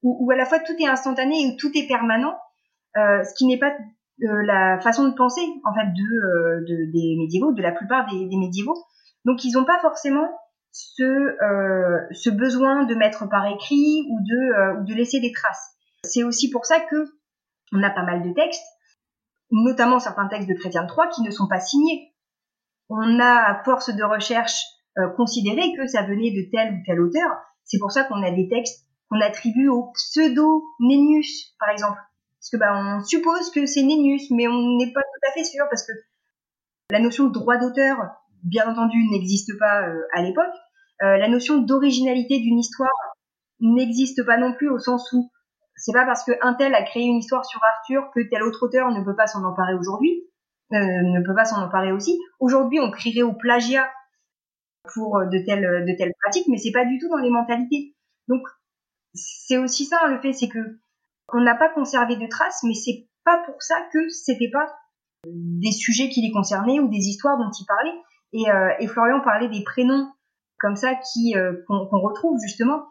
où, 0.02 0.26
où, 0.26 0.30
à 0.30 0.36
la 0.36 0.46
fois 0.46 0.58
tout 0.60 0.74
est 0.78 0.86
instantané 0.86 1.42
et 1.42 1.46
où 1.52 1.56
tout 1.56 1.70
est 1.74 1.86
permanent, 1.86 2.36
euh, 2.96 3.22
ce 3.24 3.34
qui 3.34 3.46
n'est 3.46 3.58
pas 3.58 3.74
euh, 4.22 4.42
la 4.44 4.80
façon 4.80 5.08
de 5.08 5.14
penser 5.14 5.42
en 5.64 5.74
fait 5.74 5.86
de, 5.86 6.64
de, 6.66 6.92
des 6.92 7.16
médiévaux, 7.18 7.52
de 7.52 7.62
la 7.62 7.72
plupart 7.72 8.06
des, 8.10 8.26
des 8.26 8.36
médiévaux. 8.36 8.76
Donc 9.24 9.44
ils 9.44 9.52
n'ont 9.52 9.64
pas 9.64 9.80
forcément 9.80 10.28
ce, 10.70 11.02
euh, 11.02 12.06
ce 12.12 12.30
besoin 12.30 12.84
de 12.84 12.94
mettre 12.94 13.28
par 13.28 13.46
écrit 13.46 14.06
ou 14.10 14.20
de, 14.20 14.36
euh, 14.36 14.80
de 14.82 14.94
laisser 14.94 15.20
des 15.20 15.32
traces. 15.32 15.73
C'est 16.08 16.22
aussi 16.22 16.50
pour 16.50 16.66
ça 16.66 16.80
que 16.80 17.04
on 17.72 17.82
a 17.82 17.90
pas 17.90 18.02
mal 18.02 18.22
de 18.22 18.32
textes, 18.32 18.64
notamment 19.50 19.98
certains 19.98 20.28
textes 20.28 20.48
de 20.48 20.54
Chrétien 20.54 20.84
de 20.84 21.14
qui 21.14 21.22
ne 21.22 21.30
sont 21.30 21.48
pas 21.48 21.60
signés. 21.60 22.14
On 22.88 23.18
a, 23.18 23.52
à 23.52 23.64
force 23.64 23.94
de 23.94 24.04
recherche, 24.04 24.62
euh, 24.98 25.08
considéré 25.16 25.74
que 25.76 25.86
ça 25.86 26.02
venait 26.02 26.30
de 26.30 26.48
tel 26.50 26.74
ou 26.74 26.82
tel 26.86 27.00
auteur. 27.00 27.30
C'est 27.64 27.78
pour 27.78 27.90
ça 27.90 28.04
qu'on 28.04 28.22
a 28.22 28.30
des 28.30 28.48
textes 28.48 28.84
qu'on 29.10 29.20
attribue 29.20 29.68
au 29.68 29.90
pseudo 29.92 30.64
Nénius, 30.80 31.54
par 31.58 31.70
exemple. 31.70 31.98
Parce 32.38 32.50
que 32.52 32.56
bah, 32.56 32.72
on 32.74 33.02
suppose 33.02 33.50
que 33.50 33.66
c'est 33.66 33.82
Nénius, 33.82 34.30
mais 34.30 34.46
on 34.46 34.76
n'est 34.76 34.92
pas 34.92 35.00
tout 35.00 35.28
à 35.28 35.32
fait 35.32 35.44
sûr 35.44 35.64
parce 35.70 35.86
que 35.86 35.92
la 36.90 37.00
notion 37.00 37.24
de 37.24 37.32
droit 37.32 37.56
d'auteur, 37.56 37.96
bien 38.42 38.70
entendu, 38.70 38.98
n'existe 39.10 39.58
pas 39.58 39.88
euh, 39.88 40.02
à 40.14 40.22
l'époque. 40.22 40.54
Euh, 41.02 41.16
la 41.16 41.28
notion 41.28 41.58
d'originalité 41.58 42.38
d'une 42.38 42.58
histoire 42.58 42.90
n'existe 43.60 44.24
pas 44.24 44.36
non 44.36 44.52
plus 44.52 44.68
au 44.68 44.78
sens 44.78 45.10
où 45.12 45.30
c'est 45.84 45.92
pas 45.92 46.06
parce 46.06 46.24
que 46.24 46.32
un 46.40 46.54
tel 46.54 46.74
a 46.74 46.82
créé 46.82 47.02
une 47.02 47.18
histoire 47.18 47.44
sur 47.44 47.62
Arthur 47.62 48.10
que 48.14 48.20
tel 48.30 48.42
autre 48.42 48.64
auteur 48.64 48.90
ne 48.90 49.04
peut 49.04 49.14
pas 49.14 49.26
s'en 49.26 49.44
emparer 49.44 49.74
aujourd'hui, 49.74 50.24
euh, 50.72 50.78
ne 50.78 51.22
peut 51.22 51.34
pas 51.34 51.44
s'en 51.44 51.62
emparer 51.62 51.92
aussi. 51.92 52.18
Aujourd'hui, 52.40 52.80
on 52.80 52.90
crierait 52.90 53.20
au 53.20 53.34
plagiat 53.34 53.86
pour 54.94 55.20
de 55.26 55.44
telles 55.44 55.84
de 55.86 55.94
telles 55.94 56.14
pratiques, 56.22 56.48
mais 56.48 56.56
c'est 56.56 56.72
pas 56.72 56.86
du 56.86 56.98
tout 56.98 57.08
dans 57.10 57.18
les 57.18 57.28
mentalités. 57.28 57.94
Donc 58.28 58.40
c'est 59.12 59.58
aussi 59.58 59.84
ça 59.84 60.08
le 60.08 60.18
fait, 60.22 60.32
c'est 60.32 60.48
que 60.48 60.78
on 61.34 61.42
n'a 61.42 61.54
pas 61.54 61.68
conservé 61.68 62.16
de 62.16 62.26
traces, 62.28 62.62
mais 62.62 62.72
c'est 62.72 63.06
pas 63.22 63.42
pour 63.44 63.62
ça 63.62 63.76
que 63.92 64.08
c'était 64.08 64.50
pas 64.50 64.74
des 65.26 65.72
sujets 65.72 66.08
qui 66.08 66.22
les 66.22 66.32
concernaient 66.32 66.80
ou 66.80 66.88
des 66.88 67.08
histoires 67.08 67.36
dont 67.36 67.50
il 67.50 67.66
parlait. 67.66 68.02
Et, 68.32 68.50
euh, 68.50 68.72
et 68.78 68.86
Florian 68.86 69.20
parlait 69.20 69.50
des 69.50 69.62
prénoms 69.62 70.10
comme 70.58 70.76
ça 70.76 70.94
qui 70.94 71.36
euh, 71.36 71.52
qu'on 71.68 72.00
retrouve 72.00 72.38
justement. 72.42 72.86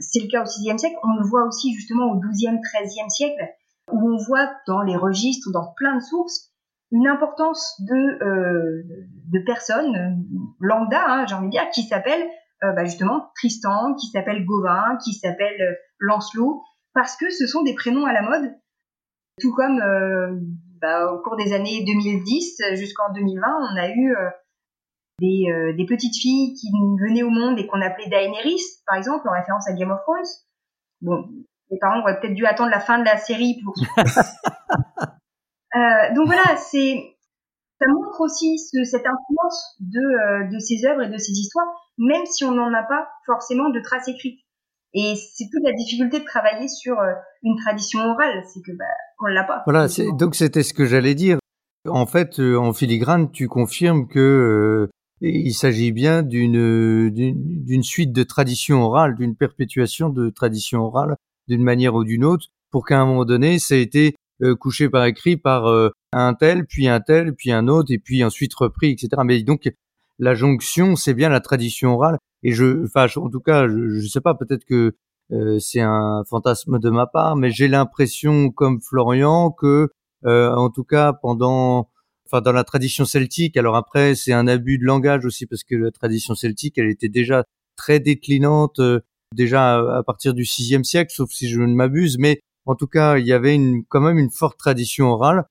C'est 0.00 0.20
le 0.20 0.28
cas 0.28 0.42
au 0.42 0.44
VIe 0.44 0.78
siècle. 0.78 0.96
On 1.02 1.14
le 1.16 1.26
voit 1.26 1.44
aussi 1.44 1.74
justement 1.74 2.12
au 2.12 2.20
XIIe, 2.20 2.60
XIIIe 2.60 3.10
siècle, 3.10 3.42
où 3.90 4.10
on 4.10 4.16
voit 4.16 4.50
dans 4.66 4.82
les 4.82 4.96
registres, 4.96 5.50
dans 5.52 5.72
plein 5.76 5.96
de 5.96 6.02
sources, 6.02 6.52
une 6.90 7.06
importance 7.06 7.80
de 7.80 8.24
euh, 8.24 8.82
de 9.26 9.38
personnes 9.44 10.24
lambda, 10.60 11.04
hein, 11.06 11.26
j'ai 11.26 11.34
envie 11.34 11.46
de 11.46 11.52
dire, 11.52 11.68
qui 11.70 11.82
s'appellent 11.82 12.28
euh, 12.64 12.72
bah 12.72 12.84
justement 12.84 13.30
Tristan, 13.36 13.94
qui 13.94 14.08
s'appelle 14.08 14.44
Gauvin, 14.44 14.98
qui 15.04 15.12
s'appelle 15.14 15.60
euh, 15.60 15.74
Lancelot, 16.00 16.62
parce 16.92 17.16
que 17.16 17.30
ce 17.30 17.46
sont 17.46 17.62
des 17.62 17.74
prénoms 17.74 18.04
à 18.04 18.12
la 18.12 18.22
mode, 18.22 18.52
tout 19.40 19.54
comme 19.54 19.80
euh, 19.80 20.34
bah, 20.80 21.12
au 21.12 21.22
cours 21.22 21.36
des 21.36 21.52
années 21.52 21.84
2010 21.84 22.62
jusqu'en 22.74 23.12
2020, 23.12 23.46
on 23.72 23.76
a 23.76 23.88
eu 23.90 24.14
des, 25.18 25.50
euh, 25.50 25.72
des, 25.74 25.84
petites 25.84 26.16
filles 26.16 26.54
qui 26.54 26.68
venaient 27.00 27.22
au 27.22 27.30
monde 27.30 27.58
et 27.58 27.66
qu'on 27.66 27.80
appelait 27.80 28.08
Daenerys, 28.08 28.62
par 28.86 28.96
exemple, 28.96 29.28
en 29.28 29.32
référence 29.32 29.68
à 29.68 29.72
Game 29.72 29.90
of 29.90 30.00
Thrones. 30.02 30.24
Bon, 31.00 31.28
les 31.70 31.78
parents 31.78 32.00
auraient 32.00 32.20
peut-être 32.20 32.34
dû 32.34 32.46
attendre 32.46 32.70
la 32.70 32.80
fin 32.80 32.98
de 32.98 33.04
la 33.04 33.16
série 33.16 33.60
pour. 33.62 33.74
euh, 35.76 36.14
donc 36.14 36.26
voilà, 36.26 36.56
c'est 36.56 37.14
ça 37.80 37.86
montre 37.92 38.20
aussi 38.20 38.58
ce, 38.58 38.82
cette 38.84 39.06
influence 39.06 39.76
de, 39.80 40.00
euh, 40.00 40.48
de 40.52 40.58
ces 40.58 40.84
œuvres 40.84 41.02
et 41.02 41.08
de 41.08 41.18
ces 41.18 41.32
histoires, 41.32 41.68
même 41.96 42.26
si 42.26 42.44
on 42.44 42.52
n'en 42.52 42.72
a 42.74 42.82
pas 42.82 43.08
forcément 43.24 43.70
de 43.70 43.80
traces 43.80 44.08
écrites. 44.08 44.40
Et 44.94 45.14
c'est 45.16 45.44
toute 45.52 45.62
la 45.62 45.72
difficulté 45.72 46.18
de 46.18 46.24
travailler 46.24 46.66
sur 46.66 46.98
euh, 46.98 47.12
une 47.42 47.56
tradition 47.56 48.00
orale, 48.00 48.42
c'est 48.52 48.60
que 48.60 48.76
bah, 48.76 48.84
on 49.20 49.26
l'a 49.26 49.44
pas. 49.44 49.62
Voilà, 49.66 49.86
donc 50.18 50.34
c'était 50.34 50.62
ce 50.62 50.74
que 50.74 50.86
j'allais 50.86 51.14
dire. 51.14 51.38
En 51.88 52.06
fait, 52.06 52.40
en 52.40 52.72
filigrane, 52.72 53.30
tu 53.30 53.46
confirmes 53.48 54.08
que 54.08 54.88
il 55.20 55.52
s'agit 55.52 55.92
bien 55.92 56.22
d'une 56.22 57.82
suite 57.82 58.12
de 58.12 58.22
traditions 58.22 58.82
orales, 58.82 59.16
d'une 59.16 59.34
perpétuation 59.34 60.10
de 60.10 60.30
traditions 60.30 60.82
orales 60.82 61.16
d'une 61.48 61.62
manière 61.62 61.94
ou 61.94 62.04
d'une 62.04 62.24
autre, 62.24 62.46
pour 62.70 62.86
qu'à 62.86 63.00
un 63.00 63.06
moment 63.06 63.24
donné, 63.24 63.58
ça 63.58 63.76
ait 63.76 63.82
été 63.82 64.14
euh, 64.42 64.54
couché 64.54 64.88
par 64.88 65.04
écrit 65.06 65.36
par 65.36 65.66
euh, 65.66 65.90
un 66.12 66.34
tel, 66.34 66.66
puis 66.66 66.86
un 66.88 67.00
tel, 67.00 67.34
puis 67.34 67.50
un 67.50 67.66
autre, 67.68 67.90
et 67.90 67.98
puis 67.98 68.22
ensuite 68.22 68.54
repris, 68.54 68.90
etc. 68.90 69.08
Mais 69.24 69.42
donc 69.42 69.68
la 70.18 70.34
jonction, 70.34 70.94
c'est 70.94 71.14
bien 71.14 71.28
la 71.28 71.40
tradition 71.40 71.94
orale. 71.94 72.18
Et 72.42 72.52
je, 72.52 72.84
enfin, 72.84 73.06
en 73.16 73.30
tout 73.30 73.40
cas, 73.40 73.66
je, 73.66 73.74
ne 73.74 74.06
sais 74.06 74.20
pas, 74.20 74.34
peut-être 74.34 74.64
que 74.64 74.94
euh, 75.32 75.58
c'est 75.58 75.80
un 75.80 76.22
fantasme 76.28 76.78
de 76.78 76.90
ma 76.90 77.06
part, 77.06 77.34
mais 77.36 77.50
j'ai 77.50 77.68
l'impression, 77.68 78.50
comme 78.50 78.80
Florian, 78.80 79.50
que 79.50 79.88
en 80.24 80.68
tout 80.68 80.82
cas 80.82 81.12
pendant 81.12 81.88
enfin 82.30 82.40
dans 82.40 82.52
la 82.52 82.64
tradition 82.64 83.04
celtique. 83.04 83.56
Alors 83.56 83.76
après, 83.76 84.14
c'est 84.14 84.32
un 84.32 84.46
abus 84.46 84.78
de 84.78 84.84
langage 84.84 85.24
aussi 85.24 85.46
parce 85.46 85.64
que 85.64 85.74
la 85.74 85.90
tradition 85.90 86.34
celtique, 86.34 86.78
elle 86.78 86.88
était 86.88 87.08
déjà 87.08 87.44
très 87.76 88.00
déclinante 88.00 88.80
euh, 88.80 89.00
déjà 89.34 89.78
à 89.96 90.02
partir 90.02 90.34
du 90.34 90.42
VIe 90.42 90.84
siècle, 90.84 91.12
sauf 91.14 91.30
si 91.30 91.48
je 91.48 91.60
ne 91.60 91.74
m'abuse. 91.74 92.18
Mais 92.18 92.40
en 92.66 92.74
tout 92.74 92.86
cas, 92.86 93.18
il 93.18 93.26
y 93.26 93.32
avait 93.32 93.54
une, 93.54 93.84
quand 93.88 94.00
même 94.00 94.18
une 94.18 94.30
forte 94.30 94.58
tradition 94.58 95.06
orale, 95.06 95.46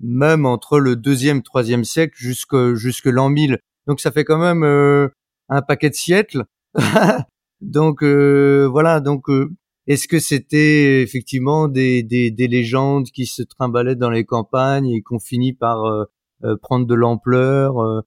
même 0.00 0.46
entre 0.46 0.78
le 0.78 0.96
deuxième, 0.96 1.42
troisième 1.42 1.84
siècle 1.84 2.14
jusque 2.16 2.74
jusque 2.74 3.06
l'an 3.06 3.28
1000. 3.30 3.58
Donc 3.86 4.00
ça 4.00 4.10
fait 4.12 4.24
quand 4.24 4.38
même 4.38 4.64
euh, 4.64 5.08
un 5.48 5.62
paquet 5.62 5.90
de 5.90 5.94
siècles. 5.94 6.44
Donc 7.64 8.02
euh, 8.02 8.68
voilà, 8.70 9.00
donc 9.00 9.30
euh, 9.30 9.50
est-ce 9.86 10.08
que 10.08 10.18
c'était 10.18 11.02
effectivement 11.02 11.68
des, 11.68 12.02
des, 12.02 12.30
des, 12.30 12.48
légendes 12.48 13.06
qui 13.06 13.26
se 13.26 13.42
trimbalaient 13.42 13.96
dans 13.96 14.10
les 14.10 14.24
campagnes 14.24 14.88
et 14.90 15.02
qu'on 15.02 15.18
finit 15.18 15.52
par 15.52 15.84
euh, 15.84 16.56
prendre 16.62 16.86
de 16.86 16.94
l'ampleur 16.94 18.04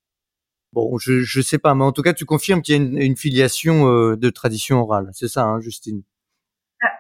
Bon, 0.74 0.98
je 0.98 1.22
je 1.22 1.42
sais 1.42 1.58
pas, 1.58 1.76
mais 1.76 1.86
en 1.86 1.92
tout 1.92 2.02
cas, 2.02 2.14
tu 2.14 2.26
confirmes 2.26 2.62
qu'il 2.62 2.76
y 2.76 2.80
a 2.80 2.82
une, 2.82 2.98
une 2.98 3.16
filiation 3.16 4.16
de 4.16 4.30
tradition 4.30 4.82
orale, 4.82 5.10
c'est 5.14 5.30
ça, 5.30 5.44
hein, 5.46 5.60
Justine? 5.62 6.04
Ah, 6.82 6.92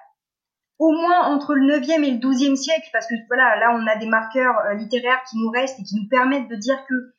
Au 0.80 0.92
moins 0.92 1.26
entre 1.26 1.54
le 1.54 1.80
9e 1.80 2.04
et 2.04 2.12
le 2.12 2.18
12e 2.18 2.56
siècle, 2.56 2.90
parce 2.94 3.08
que 3.08 3.16
voilà, 3.28 3.60
là, 3.60 3.78
on 3.78 3.86
a 3.86 3.98
des 3.98 4.08
marqueurs 4.08 4.56
littéraires 4.78 5.22
qui 5.30 5.38
nous 5.38 5.50
restent 5.50 5.80
et 5.80 5.84
qui 5.84 5.96
nous 5.96 6.08
permettent 6.08 6.50
de 6.50 6.56
dire 6.56 6.78
que 6.88 7.14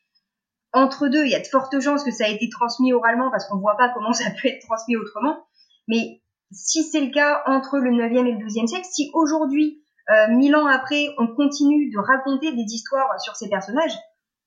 entre 0.73 1.07
deux, 1.07 1.25
il 1.25 1.31
y 1.31 1.35
a 1.35 1.39
de 1.39 1.47
fortes 1.47 1.79
chances 1.79 2.03
que 2.03 2.11
ça 2.11 2.25
a 2.25 2.29
été 2.29 2.49
transmis 2.49 2.93
oralement 2.93 3.31
parce 3.31 3.47
qu'on 3.47 3.57
voit 3.57 3.77
pas 3.77 3.89
comment 3.93 4.13
ça 4.13 4.29
peut 4.29 4.47
être 4.47 4.65
transmis 4.65 4.95
autrement. 4.95 5.45
Mais 5.87 6.21
si 6.51 6.83
c'est 6.83 7.01
le 7.01 7.11
cas 7.11 7.43
entre 7.45 7.77
le 7.77 7.91
9e 7.91 8.27
et 8.27 8.31
le 8.33 8.45
12e 8.45 8.67
siècle, 8.67 8.87
si 8.89 9.11
aujourd'hui, 9.13 9.83
euh, 10.09 10.27
mille 10.29 10.55
ans 10.55 10.65
après, 10.65 11.13
on 11.17 11.27
continue 11.27 11.91
de 11.91 11.99
raconter 11.99 12.51
des 12.51 12.73
histoires 12.73 13.19
sur 13.19 13.35
ces 13.35 13.49
personnages, 13.49 13.97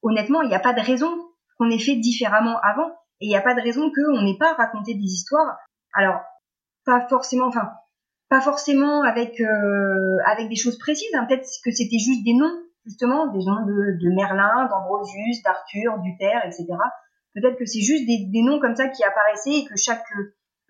honnêtement, 0.02 0.42
il 0.42 0.48
n'y 0.48 0.54
a 0.54 0.60
pas 0.60 0.72
de 0.72 0.80
raison 0.80 1.12
qu'on 1.58 1.70
ait 1.70 1.78
fait 1.78 1.96
différemment 1.96 2.58
avant, 2.62 2.88
et 3.20 3.26
il 3.26 3.28
n'y 3.28 3.36
a 3.36 3.42
pas 3.42 3.54
de 3.54 3.60
raison 3.60 3.90
qu'on 3.90 4.22
n'ait 4.22 4.38
pas 4.38 4.54
raconté 4.54 4.94
des 4.94 5.04
histoires. 5.04 5.56
Alors, 5.94 6.20
pas 6.84 7.06
forcément, 7.08 7.46
enfin, 7.46 7.70
pas 8.28 8.40
forcément 8.40 9.02
avec 9.02 9.40
euh, 9.40 10.18
avec 10.26 10.48
des 10.48 10.56
choses 10.56 10.78
précises. 10.78 11.14
Hein. 11.14 11.26
Peut-être 11.28 11.46
que 11.64 11.70
c'était 11.70 11.98
juste 11.98 12.24
des 12.24 12.34
noms 12.34 12.62
justement 12.84 13.26
des 13.28 13.44
noms 13.44 13.64
de, 13.64 14.14
Merlin, 14.14 14.68
d'Ambrosius, 14.68 15.42
d'Arthur, 15.44 15.98
d'Uther, 15.98 16.40
etc. 16.44 16.66
Peut-être 17.34 17.56
que 17.56 17.64
c'est 17.64 17.80
juste 17.80 18.06
des, 18.06 18.26
des, 18.26 18.42
noms 18.42 18.58
comme 18.58 18.74
ça 18.74 18.88
qui 18.88 19.04
apparaissaient 19.04 19.60
et 19.60 19.64
que 19.64 19.74
chaque, 19.76 20.04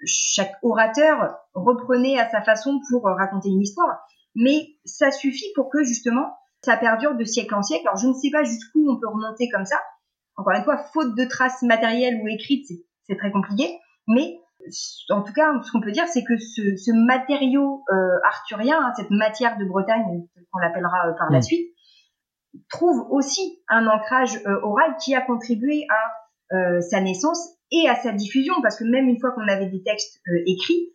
chaque 0.05 0.55
orateur 0.63 1.37
reprenait 1.55 2.19
à 2.19 2.29
sa 2.31 2.43
façon 2.43 2.81
pour 2.91 3.05
raconter 3.05 3.49
une 3.49 3.63
histoire. 3.63 4.01
Mais 4.35 4.77
ça 4.85 5.11
suffit 5.11 5.53
pour 5.55 5.71
que 5.71 5.83
justement 5.85 6.37
ça 6.65 6.77
perdure 6.77 7.17
de 7.17 7.25
siècle 7.25 7.55
en 7.55 7.63
siècle. 7.63 7.87
Alors 7.87 7.99
je 7.99 8.09
ne 8.09 8.15
sais 8.15 8.31
pas 8.31 8.45
jusqu'où 8.45 8.89
on 8.89 8.99
peut 8.99 9.09
remonter 9.09 9.49
comme 9.49 9.65
ça. 9.65 9.77
Encore 10.37 10.55
une 10.55 10.65
fois, 10.65 10.79
faute 10.79 11.15
de 11.15 11.25
traces 11.25 11.63
matérielles 11.63 12.21
ou 12.23 12.29
écrites, 12.29 12.67
c'est 13.07 13.17
très 13.17 13.31
compliqué. 13.31 13.79
Mais 14.09 14.39
en 15.11 15.23
tout 15.23 15.33
cas, 15.33 15.53
ce 15.63 15.73
qu'on 15.73 15.81
peut 15.81 15.91
dire, 15.91 16.07
c'est 16.07 16.25
que 16.25 16.39
ce, 16.39 16.77
ce 16.77 16.93
matériau 16.93 17.83
euh, 17.91 18.19
arthurien, 18.25 18.79
hein, 18.81 18.93
cette 18.97 19.11
matière 19.11 19.59
de 19.59 19.65
Bretagne, 19.65 20.27
qu'on 20.51 20.59
l'appellera 20.59 21.09
euh, 21.09 21.13
par 21.19 21.31
la 21.31 21.39
mm. 21.39 21.43
suite, 21.43 21.73
trouve 22.71 23.07
aussi 23.11 23.63
un 23.69 23.87
ancrage 23.87 24.37
euh, 24.47 24.61
oral 24.63 24.97
qui 25.03 25.15
a 25.15 25.21
contribué 25.21 25.87
à 25.89 26.57
euh, 26.57 26.81
sa 26.81 27.01
naissance 27.01 27.57
et 27.73 27.89
à 27.89 27.97
sa 27.97 28.13
diffusion, 28.13 28.55
parce 28.63 28.79
que 28.79 28.85
même 28.85 29.09
une 29.09 29.19
fois 29.19 29.33
qu'on 29.33 29.49
avait 29.49 29.69
des 29.69 29.83
textes 29.83 30.21
euh, 30.29 30.43
écrits, 30.47 30.95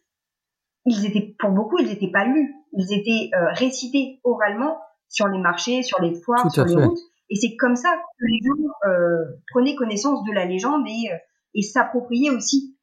ils 0.85 1.05
étaient, 1.05 1.35
pour 1.39 1.51
beaucoup, 1.51 1.77
ils 1.79 1.87
n'étaient 1.87 2.11
pas 2.11 2.25
lus, 2.25 2.53
ils 2.71 2.93
étaient 2.93 3.29
récités 3.55 4.21
oralement 4.23 4.77
sur 5.09 5.27
les 5.27 5.39
marchés, 5.39 5.83
sur 5.83 6.01
les 6.01 6.13
foires, 6.13 6.49
sur 6.49 6.63
les 6.63 6.75
routes, 6.75 6.99
et 7.29 7.35
c'est 7.35 7.57
comme 7.57 7.75
ça 7.75 7.89
que 8.17 8.25
les 8.25 8.39
gens 8.41 9.33
prenaient 9.51 9.75
connaissance 9.75 10.23
de 10.23 10.31
la 10.31 10.45
légende 10.45 10.85
et, 10.87 11.09
et 11.55 11.61
s'appropriaient 11.61 12.29
aussi 12.29 12.77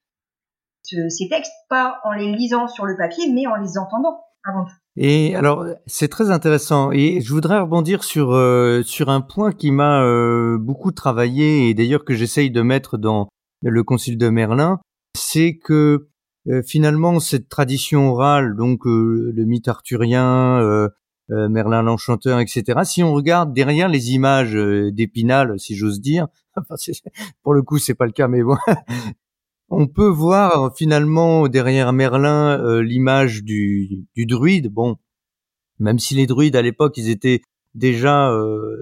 ces 0.84 1.28
textes, 1.28 1.52
pas 1.68 1.98
en 2.04 2.12
les 2.12 2.32
lisant 2.32 2.68
sur 2.68 2.84
le 2.84 2.96
papier, 2.96 3.32
mais 3.32 3.46
en 3.46 3.56
les 3.56 3.78
entendant 3.78 4.20
avant 4.44 4.64
tout. 4.64 4.74
Et 4.96 5.34
alors, 5.34 5.66
c'est 5.86 6.08
très 6.08 6.30
intéressant. 6.30 6.92
Et 6.92 7.20
je 7.20 7.32
voudrais 7.32 7.58
rebondir 7.58 8.04
sur 8.04 8.32
euh, 8.32 8.82
sur 8.84 9.08
un 9.08 9.20
point 9.20 9.52
qui 9.52 9.70
m'a 9.70 10.02
euh, 10.02 10.56
beaucoup 10.58 10.92
travaillé 10.92 11.68
et 11.68 11.74
d'ailleurs 11.74 12.04
que 12.04 12.14
j'essaye 12.14 12.50
de 12.50 12.62
mettre 12.62 12.96
dans 12.96 13.28
le 13.70 13.82
Concile 13.82 14.18
de 14.18 14.28
Merlin, 14.28 14.80
c'est 15.16 15.56
que 15.56 16.08
euh, 16.48 16.62
finalement 16.62 17.20
cette 17.20 17.48
tradition 17.48 18.10
orale, 18.10 18.56
donc 18.56 18.84
le 18.84 19.44
mythe 19.44 19.68
arthurien, 19.68 20.88
Merlin 21.30 21.82
l'enchanteur, 21.82 22.38
etc. 22.38 22.80
Si 22.84 23.02
on 23.02 23.12
regarde 23.14 23.54
derrière 23.54 23.88
les 23.88 24.12
images 24.12 24.54
d'Épinal, 24.54 25.58
si 25.58 25.74
j'ose 25.74 26.00
dire, 26.00 26.28
pour 27.42 27.54
le 27.54 27.62
coup 27.62 27.78
c'est 27.78 27.94
pas 27.94 28.06
le 28.06 28.12
cas, 28.12 28.28
mais 28.28 28.42
bon, 28.42 28.56
on 29.68 29.86
peut 29.86 30.08
voir 30.08 30.76
finalement 30.76 31.48
derrière 31.48 31.92
Merlin 31.92 32.58
euh, 32.60 32.82
l'image 32.82 33.42
du, 33.42 34.06
druide. 34.16 34.68
Bon, 34.68 34.96
même 35.78 35.98
si 35.98 36.14
les 36.14 36.26
druides 36.26 36.56
à 36.56 36.62
l'époque 36.62 36.96
ils 36.96 37.10
étaient 37.10 37.42
déjà, 37.74 38.30
euh, 38.30 38.76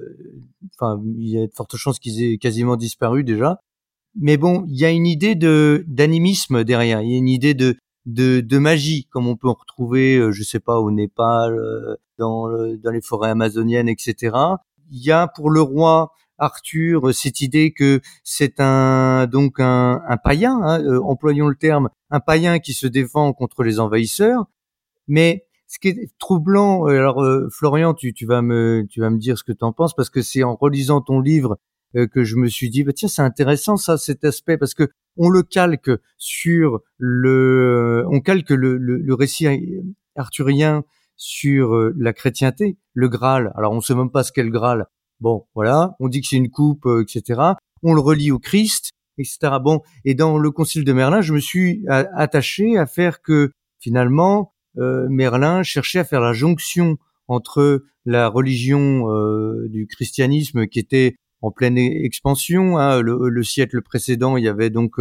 enfin 0.75 1.01
il 1.16 1.29
y 1.29 1.38
a 1.38 1.47
de 1.47 1.53
fortes 1.53 1.77
chances 1.77 1.99
qu'ils 1.99 2.23
aient 2.23 2.38
quasiment 2.38 2.77
disparu 2.77 3.25
déjà. 3.25 3.61
Mais 4.14 4.37
bon, 4.37 4.64
il 4.68 4.79
y 4.79 4.85
a 4.85 4.90
une 4.90 5.07
idée 5.07 5.35
de 5.35 5.85
d'animisme 5.88 6.64
derrière. 6.64 7.03
Il 7.03 7.11
y 7.11 7.14
a 7.14 7.18
une 7.18 7.29
idée 7.29 7.55
de 7.55 7.77
de, 8.05 8.59
magie 8.59 9.07
comme 9.11 9.29
on 9.29 9.37
peut 9.37 9.48
en 9.48 9.55
retrouver, 9.55 10.16
euh, 10.16 10.33
je 10.33 10.42
sais 10.42 10.61
pas, 10.61 10.81
au 10.81 10.90
Népal, 10.90 11.59
dans 12.18 12.48
dans 12.77 12.90
les 12.90 13.01
forêts 13.01 13.31
amazoniennes, 13.31 13.88
etc. 13.88 14.37
Il 14.90 15.05
y 15.05 15.12
a 15.12 15.29
pour 15.29 15.51
le 15.51 15.62
roi 15.62 16.12
Arthur 16.42 17.14
cette 17.14 17.40
idée 17.40 17.72
que 17.72 18.01
c'est 18.25 18.61
un 18.61 19.27
donc 19.27 19.61
un, 19.61 20.03
un 20.09 20.16
païen, 20.16 20.61
hein, 20.62 20.83
euh, 20.83 21.01
employons 21.03 21.48
le 21.48 21.55
terme, 21.55 21.88
un 22.11 22.20
païen 22.20 22.59
qui 22.59 22.72
se 22.75 22.87
défend 22.87 23.33
contre 23.33 23.62
les 23.62 23.81
envahisseurs. 23.81 24.46
Mais 25.09 25.46
ce 25.68 25.79
qui 25.79 25.88
est 25.88 26.11
troublant, 26.18 26.88
euh, 26.88 26.98
alors 26.98 27.22
euh, 27.22 27.48
Florian, 27.51 27.94
tu, 27.94 28.12
tu 28.12 28.27
vas 28.27 28.42
me 28.42 28.87
tu 28.90 29.01
vas 29.01 29.11
me 29.11 29.18
dire 29.18 29.38
ce 29.38 29.44
que 29.44 29.53
tu 29.53 29.64
en 29.64 29.72
penses 29.72 29.94
parce 29.94 30.11
que 30.11 30.22
c'est 30.22 30.42
en 30.42 30.57
relisant 30.57 31.01
ton 31.01 31.20
livre 31.20 31.59
que 31.94 32.24
je 32.24 32.37
me 32.37 32.48
suis 32.48 32.70
dit 32.70 32.85
bah 32.85 32.92
tiens 32.92 33.09
c'est 33.09 33.22
intéressant 33.22 33.76
ça 33.76 33.98
cet 33.98 34.24
aspect 34.24 34.57
parce 34.57 34.74
que 34.74 34.88
on 35.16 35.28
le 35.28 35.42
calque 35.42 35.90
sur 36.16 36.81
le 36.98 38.05
on 38.11 38.20
calque 38.20 38.50
le, 38.50 38.78
le, 38.78 38.98
le 38.98 39.14
récit 39.14 39.46
arthurien 40.16 40.85
sur 41.16 41.74
la 41.96 42.12
chrétienté, 42.12 42.78
le 42.94 43.09
Graal. 43.09 43.52
Alors 43.57 43.72
on 43.72 43.81
sait 43.81 43.94
même 43.94 44.11
pas 44.11 44.24
ce 44.24 44.33
qu'est 44.33 44.42
le 44.42 44.50
Graal. 44.50 44.87
Bon, 45.22 45.46
voilà, 45.55 45.94
on 46.00 46.09
dit 46.09 46.20
que 46.20 46.26
c'est 46.26 46.37
une 46.37 46.50
coupe, 46.50 46.85
euh, 46.85 47.05
etc. 47.05 47.40
On 47.85 47.94
le 47.94 48.00
relie 48.00 48.33
au 48.33 48.40
Christ, 48.40 48.90
etc. 49.18 49.59
Bon, 49.62 49.81
et 50.05 50.14
dans 50.14 50.37
le 50.37 50.50
Concile 50.50 50.85
de 50.85 50.92
Merlin, 50.92 51.20
je 51.20 51.33
me 51.33 51.38
suis 51.38 51.85
attaché 51.88 52.76
à 52.76 52.87
faire 52.87 53.22
que 53.22 53.52
finalement 53.78 54.52
euh, 54.78 55.07
Merlin 55.09 55.62
cherchait 55.62 56.00
à 56.00 56.05
faire 56.05 56.20
la 56.20 56.33
jonction 56.33 56.96
entre 57.28 57.85
la 58.05 58.26
religion 58.26 59.09
euh, 59.12 59.68
du 59.68 59.87
christianisme 59.87 60.66
qui 60.66 60.81
était 60.81 61.14
en 61.42 61.50
pleine 61.50 61.78
e-, 61.78 62.05
expansion. 62.05 62.78
Hein, 62.78 63.02
le, 63.02 63.42
siècle 63.42 63.83
précédent, 63.83 64.37
il 64.37 64.44
y 64.44 64.48
avait 64.48 64.70
donc 64.70 64.94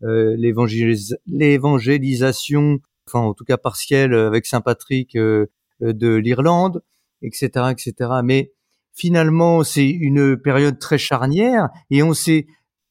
l'évangélisation, 0.00 2.78
enfin 3.08 3.20
en 3.20 3.34
tout 3.34 3.44
cas 3.44 3.56
partielle, 3.56 4.14
avec 4.14 4.46
Saint 4.46 4.60
Patrick 4.60 5.16
de 5.16 5.48
l'Irlande, 5.80 6.82
etc., 7.22 7.70
etc. 7.70 7.94
Mais 8.22 8.52
finalement, 8.94 9.62
c'est 9.62 9.88
une 9.88 10.36
période 10.36 10.78
très 10.78 10.98
charnière 10.98 11.68
et 11.90 12.02
on 12.02 12.12
s'est 12.14 12.46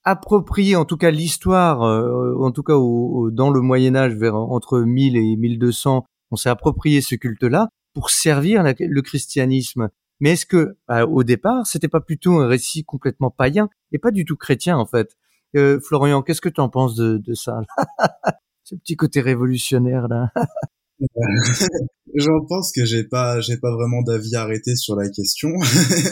approprié, 0.05 0.75
en 0.75 0.85
tout 0.85 0.97
cas 0.97 1.11
l'histoire, 1.11 1.81
euh, 1.81 2.35
en 2.39 2.51
tout 2.51 2.63
cas 2.63 2.73
dans 2.73 3.49
le 3.49 3.61
Moyen 3.61 3.95
Âge, 3.95 4.13
vers 4.13 4.35
entre 4.35 4.79
1000 4.79 5.17
et 5.17 5.35
1200, 5.35 6.05
on 6.31 6.35
s'est 6.35 6.49
approprié 6.49 7.01
ce 7.01 7.15
culte-là 7.15 7.69
pour 7.93 8.11
servir 8.11 8.63
le 8.63 9.01
christianisme. 9.01 9.89
Mais 10.19 10.31
est-ce 10.31 10.45
que, 10.45 10.77
bah, 10.87 11.05
au 11.05 11.23
départ, 11.23 11.67
c'était 11.67 11.87
pas 11.87 12.01
plutôt 12.01 12.39
un 12.39 12.47
récit 12.47 12.83
complètement 12.83 13.31
païen 13.31 13.69
et 13.91 13.99
pas 13.99 14.11
du 14.11 14.25
tout 14.25 14.37
chrétien 14.37 14.77
en 14.77 14.85
fait? 14.85 15.15
Euh, 15.55 15.79
Florian, 15.79 16.21
qu'est-ce 16.21 16.41
que 16.41 16.49
tu 16.49 16.61
en 16.61 16.69
penses 16.69 16.95
de, 16.95 17.17
de 17.17 17.33
ça 17.33 17.61
Ce 18.63 18.75
petit 18.75 18.95
côté 18.95 19.21
révolutionnaire 19.21 20.07
là. 20.07 20.31
J'en 22.15 22.45
pense 22.47 22.71
que 22.71 22.85
j'ai 22.85 23.03
pas, 23.03 23.41
j'ai 23.41 23.57
pas 23.57 23.73
vraiment 23.73 24.01
d'avis 24.01 24.35
arrêté 24.35 24.75
sur 24.75 24.95
la 24.95 25.09
question, 25.09 25.49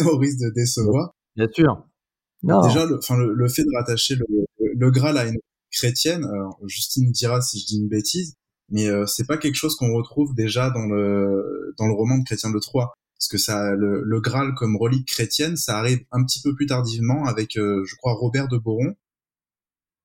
au 0.06 0.18
risque 0.18 0.40
de 0.40 0.52
décevoir. 0.54 1.14
Bien 1.36 1.48
sûr. 1.52 1.88
Non. 2.44 2.62
Déjà, 2.62 2.86
le, 2.86 2.98
enfin, 2.98 3.16
le, 3.18 3.48
fait 3.48 3.64
de 3.64 3.70
rattacher 3.74 4.16
le, 4.16 4.26
le, 4.76 4.92
Graal 4.92 5.18
à 5.18 5.26
une 5.26 5.38
chrétienne, 5.72 6.26
alors 6.26 6.60
Justine 6.68 7.10
dira 7.12 7.42
si 7.42 7.60
je 7.60 7.66
dis 7.66 7.78
une 7.78 7.88
bêtise, 7.88 8.36
mais 8.70 8.88
euh, 8.88 9.06
c'est 9.06 9.26
pas 9.26 9.38
quelque 9.38 9.56
chose 9.56 9.78
qu'on 9.78 9.94
retrouve 9.94 10.36
déjà 10.36 10.70
dans 10.70 10.86
le 10.86 11.74
dans 11.78 11.88
le 11.88 11.94
roman 11.94 12.18
de 12.18 12.26
Chrétien 12.26 12.52
de 12.52 12.60
Troyes, 12.60 12.92
parce 13.18 13.28
que 13.30 13.38
ça, 13.38 13.72
le, 13.72 14.02
le 14.04 14.22
Graal 14.22 14.54
comme 14.56 14.76
relique 14.76 15.08
chrétienne, 15.08 15.56
ça 15.56 15.78
arrive 15.78 16.06
un 16.12 16.24
petit 16.26 16.42
peu 16.42 16.54
plus 16.56 16.66
tardivement 16.66 17.26
avec, 17.26 17.58
euh, 17.58 17.84
je 17.86 17.96
crois, 17.96 18.14
Robert 18.14 18.48
de 18.48 18.58
Boron, 18.58 18.96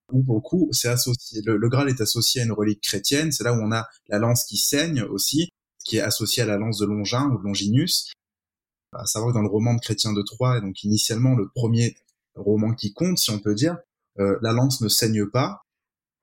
pour 0.08 0.36
le 0.36 0.40
coup, 0.40 0.68
c'est 0.72 0.88
associé, 0.88 1.42
le, 1.44 1.68
Graal 1.68 1.88
est 1.88 2.00
associé 2.00 2.40
à 2.40 2.44
une 2.44 2.52
relique 2.52 2.82
chrétienne. 2.82 3.30
C'est 3.30 3.44
là 3.44 3.52
où 3.52 3.60
on 3.60 3.72
a 3.72 3.86
la 4.08 4.18
lance 4.18 4.44
qui 4.44 4.56
saigne 4.56 5.02
aussi, 5.02 5.50
qui 5.84 5.98
est 5.98 6.00
associée 6.00 6.42
à 6.42 6.46
la 6.46 6.56
lance 6.56 6.78
de 6.78 6.86
Longin 6.86 7.26
ou 7.26 7.38
de 7.38 7.44
Longinus. 7.44 8.12
À 8.94 9.04
savoir 9.04 9.32
que 9.32 9.38
dans 9.38 9.42
le 9.42 9.50
roman 9.50 9.74
de 9.74 9.80
Chrétien 9.80 10.14
de 10.14 10.22
Troyes, 10.22 10.60
donc 10.60 10.82
initialement 10.82 11.34
le 11.34 11.48
premier 11.54 11.94
roman 12.34 12.72
qui 12.72 12.94
compte, 12.94 13.18
si 13.18 13.30
on 13.30 13.38
peut 13.38 13.54
dire, 13.54 13.76
euh, 14.18 14.38
la 14.40 14.52
lance 14.52 14.80
ne 14.80 14.88
saigne 14.88 15.26
pas. 15.26 15.60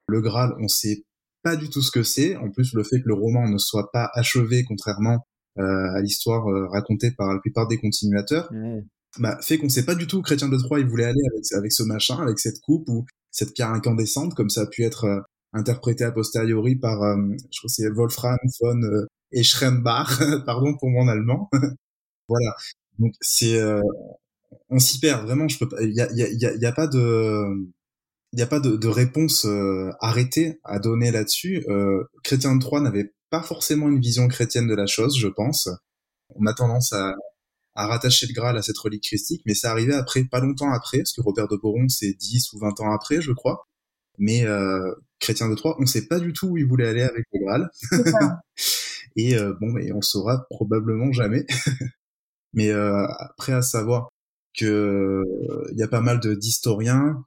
Le 0.08 0.22
Graal, 0.22 0.56
on 0.60 0.68
sait 0.68 1.04
pas 1.44 1.56
du 1.56 1.70
tout 1.70 1.84
ce 1.84 1.92
que 1.92 2.02
c'est. 2.02 2.36
En 2.38 2.50
plus, 2.50 2.74
le 2.74 2.84
fait 2.84 3.02
que 3.02 3.08
le 3.08 3.14
roman 3.14 3.48
ne 3.48 3.60
soit 3.60 3.92
pas 3.92 4.10
achevé, 4.14 4.64
contrairement 4.64 5.28
à 5.58 6.02
l'histoire 6.02 6.50
euh, 6.50 6.68
racontée 6.68 7.12
par 7.12 7.34
la 7.34 7.40
plupart 7.40 7.68
des 7.68 7.78
continuateurs, 7.78 8.50
bah, 9.20 9.38
fait 9.42 9.58
qu'on 9.58 9.70
sait 9.70 9.86
pas 9.86 9.96
du 9.96 10.08
tout 10.08 10.18
où 10.18 10.22
Chrétien 10.22 10.50
de 10.50 10.58
Troyes 10.58 10.82
il 10.82 10.88
voulait 10.88 11.06
aller 11.06 11.22
avec, 11.32 11.52
avec 11.54 11.72
ce 11.72 11.84
machin, 11.84 12.18
avec 12.22 12.40
cette 12.40 12.60
coupe 12.60 12.88
ou 12.90 13.06
cette 13.32 13.54
pierre 13.54 13.70
incandescente, 13.70 14.34
comme 14.34 14.50
ça 14.50 14.62
a 14.62 14.66
pu 14.66 14.84
être 14.84 15.06
euh, 15.06 15.22
interprété 15.54 16.04
a 16.04 16.12
posteriori 16.12 16.76
par, 16.76 17.00
je 17.00 17.60
crois 17.60 17.68
que 17.68 17.74
c'est 17.74 17.90
Wolfram 17.90 18.38
von 18.60 18.82
Eschrenbach, 19.32 20.20
pardon 20.46 20.76
pour 20.78 20.90
mon 20.90 21.08
allemand. 21.08 21.50
voilà. 22.28 22.54
Donc 23.00 23.14
c'est, 23.22 23.58
on 24.70 24.80
s'y 24.80 25.00
perd 25.00 25.26
vraiment. 25.26 25.48
Je 25.48 25.58
peux 25.58 25.70
pas. 25.70 25.82
Il 25.82 25.94
y 25.94 26.02
a, 26.02 26.12
y, 26.12 26.46
a, 26.46 26.56
y 26.56 26.66
a, 26.66 26.72
pas 26.74 26.88
de, 26.88 27.46
il 28.34 28.40
y 28.40 28.42
a 28.42 28.48
pas 28.48 28.60
de, 28.60 28.76
de 28.76 28.88
réponse 28.90 29.48
arrêtée 30.02 30.60
à 30.66 30.80
donner 30.80 31.12
là-dessus. 31.12 31.64
Euh, 31.70 32.04
Chrétien 32.26 32.54
de 32.54 32.60
Troyes 32.60 32.82
n'avait 32.82 33.14
pas 33.36 33.44
forcément 33.46 33.90
une 33.90 34.00
vision 34.00 34.28
chrétienne 34.28 34.68
de 34.68 34.76
la 34.76 34.88
chose, 34.88 35.18
je 35.18 35.28
pense. 35.28 35.70
On 36.36 36.46
a 36.46 36.54
tendance 36.54 36.94
à, 36.94 37.16
à 37.76 37.88
rattacher 37.88 38.28
le 38.28 38.34
Graal 38.34 38.58
à 38.58 38.62
cette 38.62 38.78
relique 38.78 39.04
christique, 39.04 39.42
mais 39.46 39.54
ça 39.54 39.72
arrivait 39.72 39.94
après, 39.94 40.24
pas 40.24 40.40
longtemps 40.40 40.72
après, 40.72 41.00
parce 41.00 41.12
que 41.12 41.22
Robert 41.22 41.48
de 41.50 41.58
Boron, 41.58 41.90
c'est 41.90 42.14
10 42.14 42.54
ou 42.54 42.60
20 42.60 42.80
ans 42.80 42.94
après, 42.94 43.22
je 43.22 43.34
crois. 43.34 43.68
Mais 44.18 44.46
euh, 44.46 44.90
Chrétien 45.20 45.50
de 45.50 45.56
Troyes, 45.56 45.76
on 45.80 45.86
sait 45.86 46.08
pas 46.08 46.20
du 46.20 46.32
tout 46.32 46.48
où 46.48 46.58
il 46.58 46.66
voulait 46.66 46.88
aller 46.88 47.02
avec 47.02 47.26
le 47.34 47.40
Graal. 47.42 47.70
et 49.18 49.36
euh, 49.38 49.54
bon, 49.60 49.68
mais 49.74 49.92
on 49.92 50.02
saura 50.02 50.46
probablement 50.50 51.12
jamais. 51.12 51.46
mais 52.54 52.70
euh, 52.70 53.06
après, 53.20 53.52
à 53.52 53.62
savoir 53.62 54.10
que 54.58 55.22
il 55.74 55.78
y 55.78 55.84
a 55.84 55.90
pas 55.90 56.02
mal 56.02 56.22
d'historiens, 56.38 57.26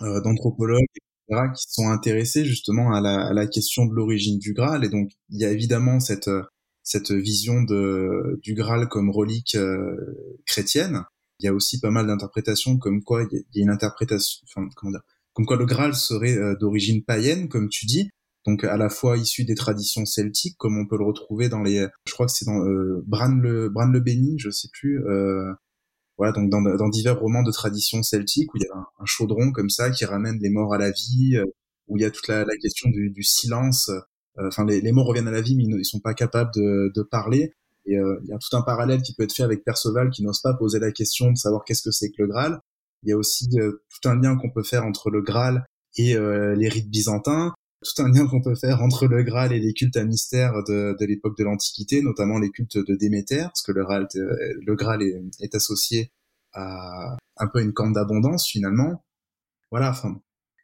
d'anthropologues, 0.00 0.82
qui 1.28 1.64
sont 1.68 1.88
intéressés 1.88 2.44
justement 2.44 2.92
à 2.92 3.00
la, 3.00 3.26
à 3.26 3.32
la 3.32 3.46
question 3.46 3.86
de 3.86 3.94
l'origine 3.94 4.38
du 4.38 4.52
Graal. 4.52 4.84
Et 4.84 4.88
donc, 4.88 5.10
il 5.30 5.40
y 5.40 5.44
a 5.44 5.50
évidemment 5.50 6.00
cette 6.00 6.30
cette 6.84 7.10
vision 7.10 7.62
de, 7.62 8.38
du 8.42 8.54
Graal 8.54 8.88
comme 8.88 9.10
relique 9.10 9.56
euh, 9.56 9.96
chrétienne. 10.46 11.02
Il 11.40 11.46
y 11.46 11.48
a 11.48 11.54
aussi 11.54 11.80
pas 11.80 11.90
mal 11.90 12.06
d'interprétations 12.06 12.78
comme 12.78 13.02
quoi 13.02 13.24
il 13.32 13.42
y, 13.54 13.60
a 13.60 13.62
une 13.62 13.70
interprétation, 13.70 14.42
enfin 14.46 14.68
comment 14.76 14.92
dire, 14.92 15.00
comme 15.32 15.46
quoi 15.46 15.56
le 15.56 15.64
Graal 15.64 15.94
serait 15.94 16.36
euh, 16.36 16.54
d'origine 16.60 17.02
païenne, 17.02 17.48
comme 17.48 17.68
tu 17.68 17.86
dis, 17.86 18.10
donc 18.46 18.62
à 18.64 18.76
la 18.76 18.90
fois 18.90 19.16
issu 19.16 19.44
des 19.44 19.54
traditions 19.54 20.04
celtiques, 20.04 20.56
comme 20.58 20.78
on 20.78 20.86
peut 20.86 20.98
le 20.98 21.06
retrouver 21.06 21.48
dans 21.48 21.62
les, 21.62 21.88
je 22.06 22.12
crois 22.12 22.26
que 22.26 22.32
c'est 22.32 22.44
dans 22.44 22.62
euh, 22.64 23.02
Bran 23.06 23.34
le 23.34 23.70
Bran 23.70 23.88
le 23.88 24.00
Béni, 24.00 24.38
je 24.38 24.50
sais 24.50 24.68
plus, 24.72 25.02
euh, 25.06 25.52
voilà, 26.16 26.32
donc 26.32 26.50
dans, 26.50 26.62
dans, 26.62 26.88
divers 26.88 27.18
romans 27.18 27.42
de 27.42 27.50
tradition 27.50 28.02
celtique 28.02 28.54
où 28.54 28.58
il 28.58 28.64
y 28.64 28.68
a 28.68 28.76
un, 28.76 29.04
chaudron 29.04 29.50
comme 29.52 29.70
ça 29.70 29.90
qui 29.90 30.04
ramène 30.04 30.38
les 30.40 30.50
morts 30.50 30.72
à 30.72 30.78
la 30.78 30.90
vie, 30.90 31.38
où 31.88 31.96
il 31.96 32.02
y 32.02 32.04
a 32.04 32.10
toute 32.10 32.28
la, 32.28 32.44
la 32.44 32.56
question 32.56 32.88
du, 32.90 33.10
du 33.10 33.22
silence 33.22 33.90
euh, 34.38 34.48
enfin, 34.48 34.64
les, 34.64 34.80
les, 34.80 34.92
mots 34.92 35.04
reviennent 35.04 35.28
à 35.28 35.32
la 35.32 35.40
vie, 35.40 35.56
mais 35.56 35.64
ils, 35.64 35.76
ne 35.76 35.82
sont 35.82 36.00
pas 36.00 36.14
capables 36.14 36.50
de, 36.54 36.92
de 36.94 37.02
parler. 37.02 37.52
Et 37.86 37.98
euh, 37.98 38.18
il 38.24 38.30
y 38.30 38.32
a 38.32 38.38
tout 38.38 38.56
un 38.56 38.62
parallèle 38.62 39.02
qui 39.02 39.14
peut 39.14 39.24
être 39.24 39.32
fait 39.34 39.42
avec 39.42 39.64
Perceval 39.64 40.10
qui 40.10 40.22
n'ose 40.22 40.40
pas 40.40 40.54
poser 40.54 40.78
la 40.78 40.90
question 40.90 41.30
de 41.30 41.36
savoir 41.36 41.64
qu'est-ce 41.64 41.82
que 41.82 41.90
c'est 41.90 42.10
que 42.10 42.22
le 42.22 42.28
Graal. 42.28 42.60
Il 43.02 43.10
y 43.10 43.12
a 43.12 43.16
aussi 43.16 43.48
euh, 43.58 43.82
tout 43.90 44.08
un 44.08 44.18
lien 44.18 44.36
qu'on 44.36 44.50
peut 44.50 44.62
faire 44.62 44.84
entre 44.84 45.10
le 45.10 45.22
Graal 45.22 45.66
et 45.96 46.16
les 46.16 46.68
rites 46.68 46.90
byzantins, 46.90 47.54
tout 47.84 48.02
un 48.02 48.08
lien 48.10 48.26
qu'on 48.26 48.42
peut 48.42 48.54
faire 48.56 48.82
entre 48.82 49.06
le 49.06 49.22
Graal 49.22 49.52
et 49.52 49.60
les 49.60 49.72
cultes 49.72 49.96
à 49.96 50.04
mystère 50.04 50.52
de, 50.66 50.96
de 50.98 51.06
l'époque 51.06 51.36
de 51.38 51.44
l'Antiquité, 51.44 52.02
notamment 52.02 52.38
les 52.38 52.50
cultes 52.50 52.78
de 52.78 52.94
Déméter, 52.96 53.42
parce 53.42 53.62
que 53.62 53.72
le 53.72 53.84
Graal, 53.84 54.08
le 54.14 54.74
Graal 54.74 55.02
est, 55.02 55.20
est, 55.40 55.54
associé 55.54 56.10
à 56.52 57.16
un 57.36 57.46
peu 57.46 57.62
une 57.62 57.72
corne 57.72 57.92
d'abondance 57.92 58.48
finalement. 58.48 59.04
Voilà, 59.70 59.90
enfin, 59.90 60.20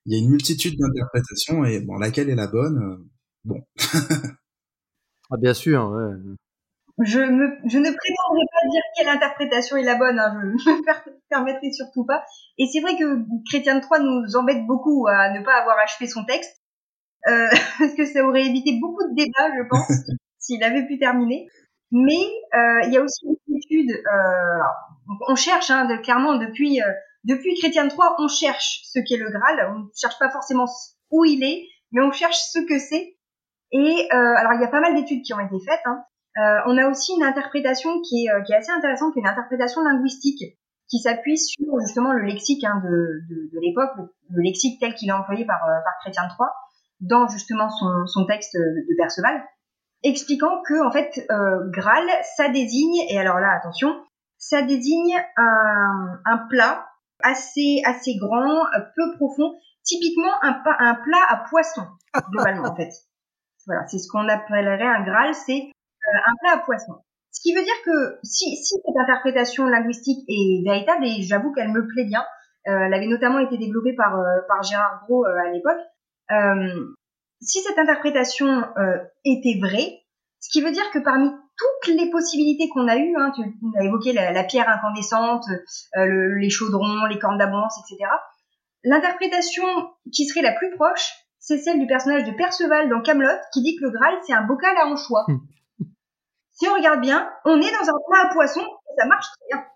il 0.07 0.15
y 0.15 0.17
a 0.17 0.19
une 0.19 0.31
multitude 0.31 0.79
d'interprétations 0.79 1.65
et 1.65 1.81
bon, 1.81 1.97
laquelle 1.99 2.31
est 2.31 2.35
la 2.35 2.47
bonne 2.47 3.09
Bon. 3.45 3.63
ah, 5.31 5.37
bien 5.39 5.55
sûr, 5.55 5.91
ouais. 5.91 6.35
Je, 7.03 7.21
me, 7.21 7.57
je 7.67 7.79
ne 7.79 7.89
prétendrai 7.89 8.45
pas 8.53 8.69
dire 8.71 8.83
quelle 8.95 9.09
interprétation 9.09 9.77
est 9.79 9.85
la 9.85 9.97
bonne, 9.97 10.19
hein, 10.19 10.35
je 10.65 10.71
ne 10.71 10.77
me 10.77 11.29
permettrai 11.31 11.73
surtout 11.73 12.05
pas. 12.05 12.25
Et 12.59 12.67
c'est 12.67 12.81
vrai 12.81 12.97
que 12.99 13.25
Chrétien 13.49 13.77
de 13.77 13.81
Troyes 13.81 14.01
nous 14.01 14.37
embête 14.37 14.67
beaucoup 14.67 15.07
à 15.09 15.31
ne 15.31 15.43
pas 15.43 15.55
avoir 15.55 15.79
achevé 15.79 16.07
son 16.07 16.25
texte, 16.25 16.60
euh, 17.29 17.49
parce 17.79 17.95
que 17.95 18.05
ça 18.05 18.25
aurait 18.25 18.45
évité 18.45 18.79
beaucoup 18.81 19.03
de 19.09 19.15
débats, 19.15 19.51
je 19.57 19.69
pense, 19.69 19.93
s'il 20.39 20.63
avait 20.63 20.87
pu 20.87 20.99
terminer. 20.99 21.49
Mais 21.93 22.23
euh, 22.55 22.81
il 22.87 22.93
y 22.93 22.97
a 22.97 23.03
aussi 23.03 23.27
une 23.27 23.57
étude, 23.57 23.91
euh, 23.91 24.63
on 25.29 25.35
cherche 25.35 25.71
hein, 25.71 25.87
de, 25.87 25.97
clairement 25.97 26.37
depuis, 26.37 26.81
euh, 26.81 26.93
depuis 27.25 27.59
Chrétien 27.59 27.85
de 27.85 27.91
Troyes, 27.91 28.15
on 28.19 28.29
cherche 28.29 28.83
ce 28.85 29.01
qu'est 29.01 29.17
le 29.17 29.29
Graal, 29.31 29.73
on 29.75 29.79
ne 29.81 29.89
cherche 29.97 30.19
pas 30.21 30.31
forcément 30.31 30.67
où 31.11 31.25
il 31.25 31.43
est, 31.43 31.67
mais 31.91 32.03
on 32.03 32.13
cherche 32.13 32.39
ce 32.53 32.61
que 32.61 32.79
c'est. 32.79 33.17
Et 33.73 34.09
euh, 34.13 34.35
alors 34.37 34.53
il 34.55 34.61
y 34.61 34.65
a 34.65 34.69
pas 34.69 34.81
mal 34.81 34.95
d'études 34.95 35.23
qui 35.23 35.35
ont 35.35 35.41
été 35.41 35.57
faites. 35.67 35.81
Hein. 35.85 36.05
Euh, 36.39 36.61
on 36.67 36.79
a 36.79 36.89
aussi 36.89 37.13
une 37.15 37.25
interprétation 37.25 38.01
qui 38.03 38.27
est, 38.27 38.31
euh, 38.31 38.43
qui 38.43 38.53
est 38.53 38.57
assez 38.57 38.71
intéressante, 38.71 39.13
qui 39.13 39.19
est 39.19 39.23
une 39.23 39.29
interprétation 39.29 39.83
linguistique 39.83 40.57
qui 40.89 40.99
s'appuie 40.99 41.39
sur 41.39 41.79
justement 41.81 42.13
le 42.13 42.23
lexique 42.25 42.65
hein, 42.65 42.81
de, 42.85 42.89
de, 43.29 43.51
de 43.53 43.61
l'époque, 43.61 43.91
le, 44.31 44.43
lexique 44.43 44.81
tel 44.81 44.95
qu'il 44.95 45.09
est 45.09 45.13
employé 45.13 45.45
par, 45.45 45.63
euh, 45.65 45.79
par 45.85 45.95
Chrétien 46.01 46.29
Troyes 46.29 46.53
dans 47.01 47.29
justement 47.29 47.71
son, 47.71 48.07
son 48.07 48.27
texte 48.27 48.57
de 48.57 48.97
Perceval, 48.97 49.43
expliquant 50.03 50.63
que 50.67 50.87
en 50.87 50.91
fait 50.91 51.27
euh, 51.31 51.71
Graal, 51.71 52.07
ça 52.37 52.49
désigne 52.49 53.05
et 53.09 53.19
alors 53.19 53.39
là 53.39 53.53
attention, 53.57 53.95
ça 54.39 54.63
désigne 54.63 55.17
un, 55.37 56.21
un 56.25 56.39
plat 56.49 56.87
assez 57.23 57.83
assez 57.85 58.17
grand, 58.17 58.65
peu 58.97 59.17
profond, 59.17 59.55
typiquement 59.85 60.33
un, 60.43 60.63
un 60.79 60.95
plat 60.95 61.25
à 61.29 61.45
poisson 61.49 61.83
globalement 62.31 62.71
en 62.71 62.77
fait. 62.77 62.91
Voilà, 63.67 63.87
c'est 63.87 63.99
ce 63.99 64.09
qu'on 64.11 64.29
appellerait 64.29 64.87
un 64.87 65.05
Graal, 65.05 65.35
c'est 65.35 65.61
euh, 65.61 66.19
un 66.27 66.35
plat 66.41 66.53
à 66.55 66.65
poisson. 66.65 66.95
Ce 67.31 67.41
qui 67.43 67.55
veut 67.55 67.63
dire 67.63 67.83
que 67.85 68.19
si, 68.23 68.57
si 68.57 68.75
cette 68.75 68.97
interprétation 68.97 69.67
linguistique 69.67 70.25
est 70.29 70.65
véritable, 70.65 71.05
et 71.05 71.23
j'avoue 71.23 71.53
qu'elle 71.53 71.71
me 71.71 71.87
plaît 71.87 72.05
bien, 72.05 72.25
euh, 72.69 72.87
elle 72.87 72.95
avait 72.95 73.07
notamment 73.07 73.39
été 73.39 73.59
développée 73.59 73.95
par, 73.95 74.19
euh, 74.19 74.41
par 74.49 74.63
Gérard 74.63 75.05
Gros 75.05 75.25
à 75.25 75.51
l'époque, 75.53 75.79
si 77.41 77.61
cette 77.61 77.79
interprétation 77.79 78.65
était 79.25 79.59
vraie, 79.61 80.03
ce 80.41 80.49
qui 80.51 80.63
veut 80.63 80.73
dire 80.73 80.91
que 80.91 80.99
parmi 80.99 81.29
toutes 81.29 81.95
les 81.95 82.11
possibilités 82.11 82.69
qu'on 82.69 82.89
a 82.89 82.97
eues, 82.97 83.15
hein, 83.17 83.33
tu, 83.35 83.43
as 83.79 83.85
évoqué 83.85 84.13
la, 84.13 84.45
pierre 84.45 84.69
incandescente, 84.69 85.45
les 85.97 86.51
chaudrons, 86.51 87.07
les 87.07 87.19
cornes 87.19 87.39
d'abondance, 87.39 87.79
etc., 87.79 88.11
l'interprétation 88.85 89.67
qui 90.13 90.27
serait 90.27 90.43
la 90.43 90.53
plus 90.53 90.71
proche, 90.75 91.13
c'est 91.39 91.59
celle 91.59 91.81
du 91.81 91.87
personnage 91.87 92.25
de 92.25 92.33
Perceval 92.33 92.89
dans 92.89 93.01
Camelot 93.01 93.39
qui 93.53 93.63
dit 93.63 93.77
que 93.77 93.85
le 93.85 93.91
Graal 93.91 94.19
c'est 94.27 94.33
un 94.33 94.43
bocal 94.43 94.77
à 94.77 94.87
anchois. 94.87 95.25
Hmm. 95.29 95.39
si 96.53 96.69
on 96.69 96.75
regarde 96.75 97.01
bien, 97.01 97.31
on 97.45 97.61
est 97.61 97.73
dans 97.73 97.89
un 97.89 97.99
plat 98.09 98.31
à 98.31 98.33
poisson 98.33 98.61
et 98.61 99.01
ça 99.01 99.07
marche 99.07 99.27
très 99.27 99.47
bien. 99.49 99.67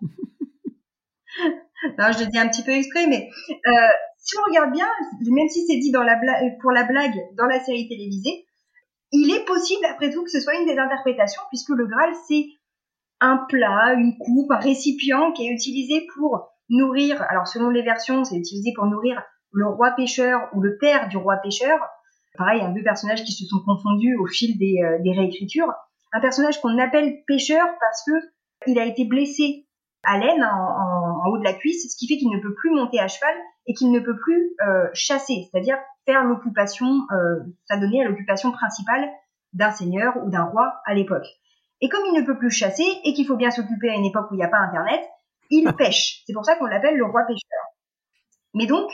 non, 1.98 2.12
je 2.12 2.24
le 2.24 2.30
dis 2.30 2.38
un 2.38 2.48
petit 2.48 2.62
peu 2.62 2.72
exprès, 2.72 3.06
mais 3.06 3.30
euh, 3.50 3.88
si 4.24 4.36
on 4.38 4.42
regarde 4.48 4.72
bien, 4.72 4.88
même 5.30 5.48
si 5.48 5.66
c'est 5.66 5.76
dit 5.76 5.92
pour 5.92 6.72
la 6.72 6.84
blague 6.84 7.14
dans 7.36 7.46
la 7.46 7.60
série 7.60 7.88
télévisée, 7.88 8.46
il 9.12 9.30
est 9.32 9.44
possible 9.44 9.84
après 9.84 10.10
tout 10.10 10.24
que 10.24 10.30
ce 10.30 10.40
soit 10.40 10.54
une 10.54 10.66
des 10.66 10.78
interprétations 10.78 11.42
puisque 11.50 11.68
le 11.68 11.86
Graal 11.86 12.10
c'est 12.26 12.46
un 13.20 13.36
plat, 13.48 13.92
une 13.94 14.16
coupe, 14.18 14.50
un 14.50 14.58
récipient 14.58 15.32
qui 15.32 15.46
est 15.46 15.52
utilisé 15.52 16.06
pour 16.14 16.48
nourrir. 16.68 17.22
Alors 17.28 17.46
selon 17.46 17.68
les 17.68 17.82
versions, 17.82 18.24
c'est 18.24 18.36
utilisé 18.36 18.72
pour 18.74 18.86
nourrir 18.86 19.22
le 19.52 19.68
roi 19.68 19.92
pêcheur 19.92 20.48
ou 20.54 20.62
le 20.62 20.78
père 20.78 21.08
du 21.08 21.16
roi 21.16 21.36
pêcheur. 21.36 21.78
Pareil, 22.36 22.62
un 22.62 22.72
deux 22.72 22.82
personnages 22.82 23.22
qui 23.24 23.32
se 23.32 23.44
sont 23.44 23.60
confondus 23.64 24.16
au 24.16 24.26
fil 24.26 24.58
des, 24.58 24.82
euh, 24.82 24.98
des 25.02 25.12
réécritures. 25.12 25.72
Un 26.12 26.20
personnage 26.20 26.60
qu'on 26.60 26.78
appelle 26.78 27.22
pêcheur 27.26 27.66
parce 27.78 28.02
que 28.06 28.12
il 28.66 28.78
a 28.78 28.86
été 28.86 29.04
blessé 29.04 29.66
à 30.02 30.18
l'aine 30.18 30.42
en, 30.42 30.48
en, 30.48 31.03
haut 31.28 31.38
de 31.38 31.44
la 31.44 31.54
cuisse, 31.54 31.90
ce 31.90 31.96
qui 31.96 32.08
fait 32.08 32.18
qu'il 32.18 32.30
ne 32.30 32.40
peut 32.40 32.54
plus 32.54 32.70
monter 32.70 33.00
à 33.00 33.08
cheval 33.08 33.34
et 33.66 33.74
qu'il 33.74 33.90
ne 33.90 34.00
peut 34.00 34.16
plus 34.16 34.54
euh, 34.66 34.88
chasser, 34.92 35.48
c'est-à-dire 35.50 35.78
faire 36.06 36.24
l'occupation, 36.24 36.86
euh, 37.12 37.40
s'adonner 37.66 38.02
à 38.02 38.08
l'occupation 38.08 38.52
principale 38.52 39.08
d'un 39.52 39.70
seigneur 39.70 40.14
ou 40.24 40.30
d'un 40.30 40.44
roi 40.44 40.80
à 40.84 40.94
l'époque. 40.94 41.26
Et 41.80 41.88
comme 41.88 42.04
il 42.06 42.14
ne 42.14 42.26
peut 42.26 42.38
plus 42.38 42.50
chasser 42.50 42.86
et 43.04 43.14
qu'il 43.14 43.26
faut 43.26 43.36
bien 43.36 43.50
s'occuper 43.50 43.90
à 43.90 43.94
une 43.94 44.04
époque 44.04 44.30
où 44.30 44.34
il 44.34 44.38
n'y 44.38 44.44
a 44.44 44.48
pas 44.48 44.58
Internet, 44.58 45.00
il 45.50 45.72
pêche. 45.78 46.22
C'est 46.26 46.32
pour 46.32 46.44
ça 46.44 46.56
qu'on 46.56 46.66
l'appelle 46.66 46.96
le 46.96 47.06
roi 47.06 47.22
pêcheur. 47.26 47.60
Mais 48.54 48.66
donc, 48.66 48.90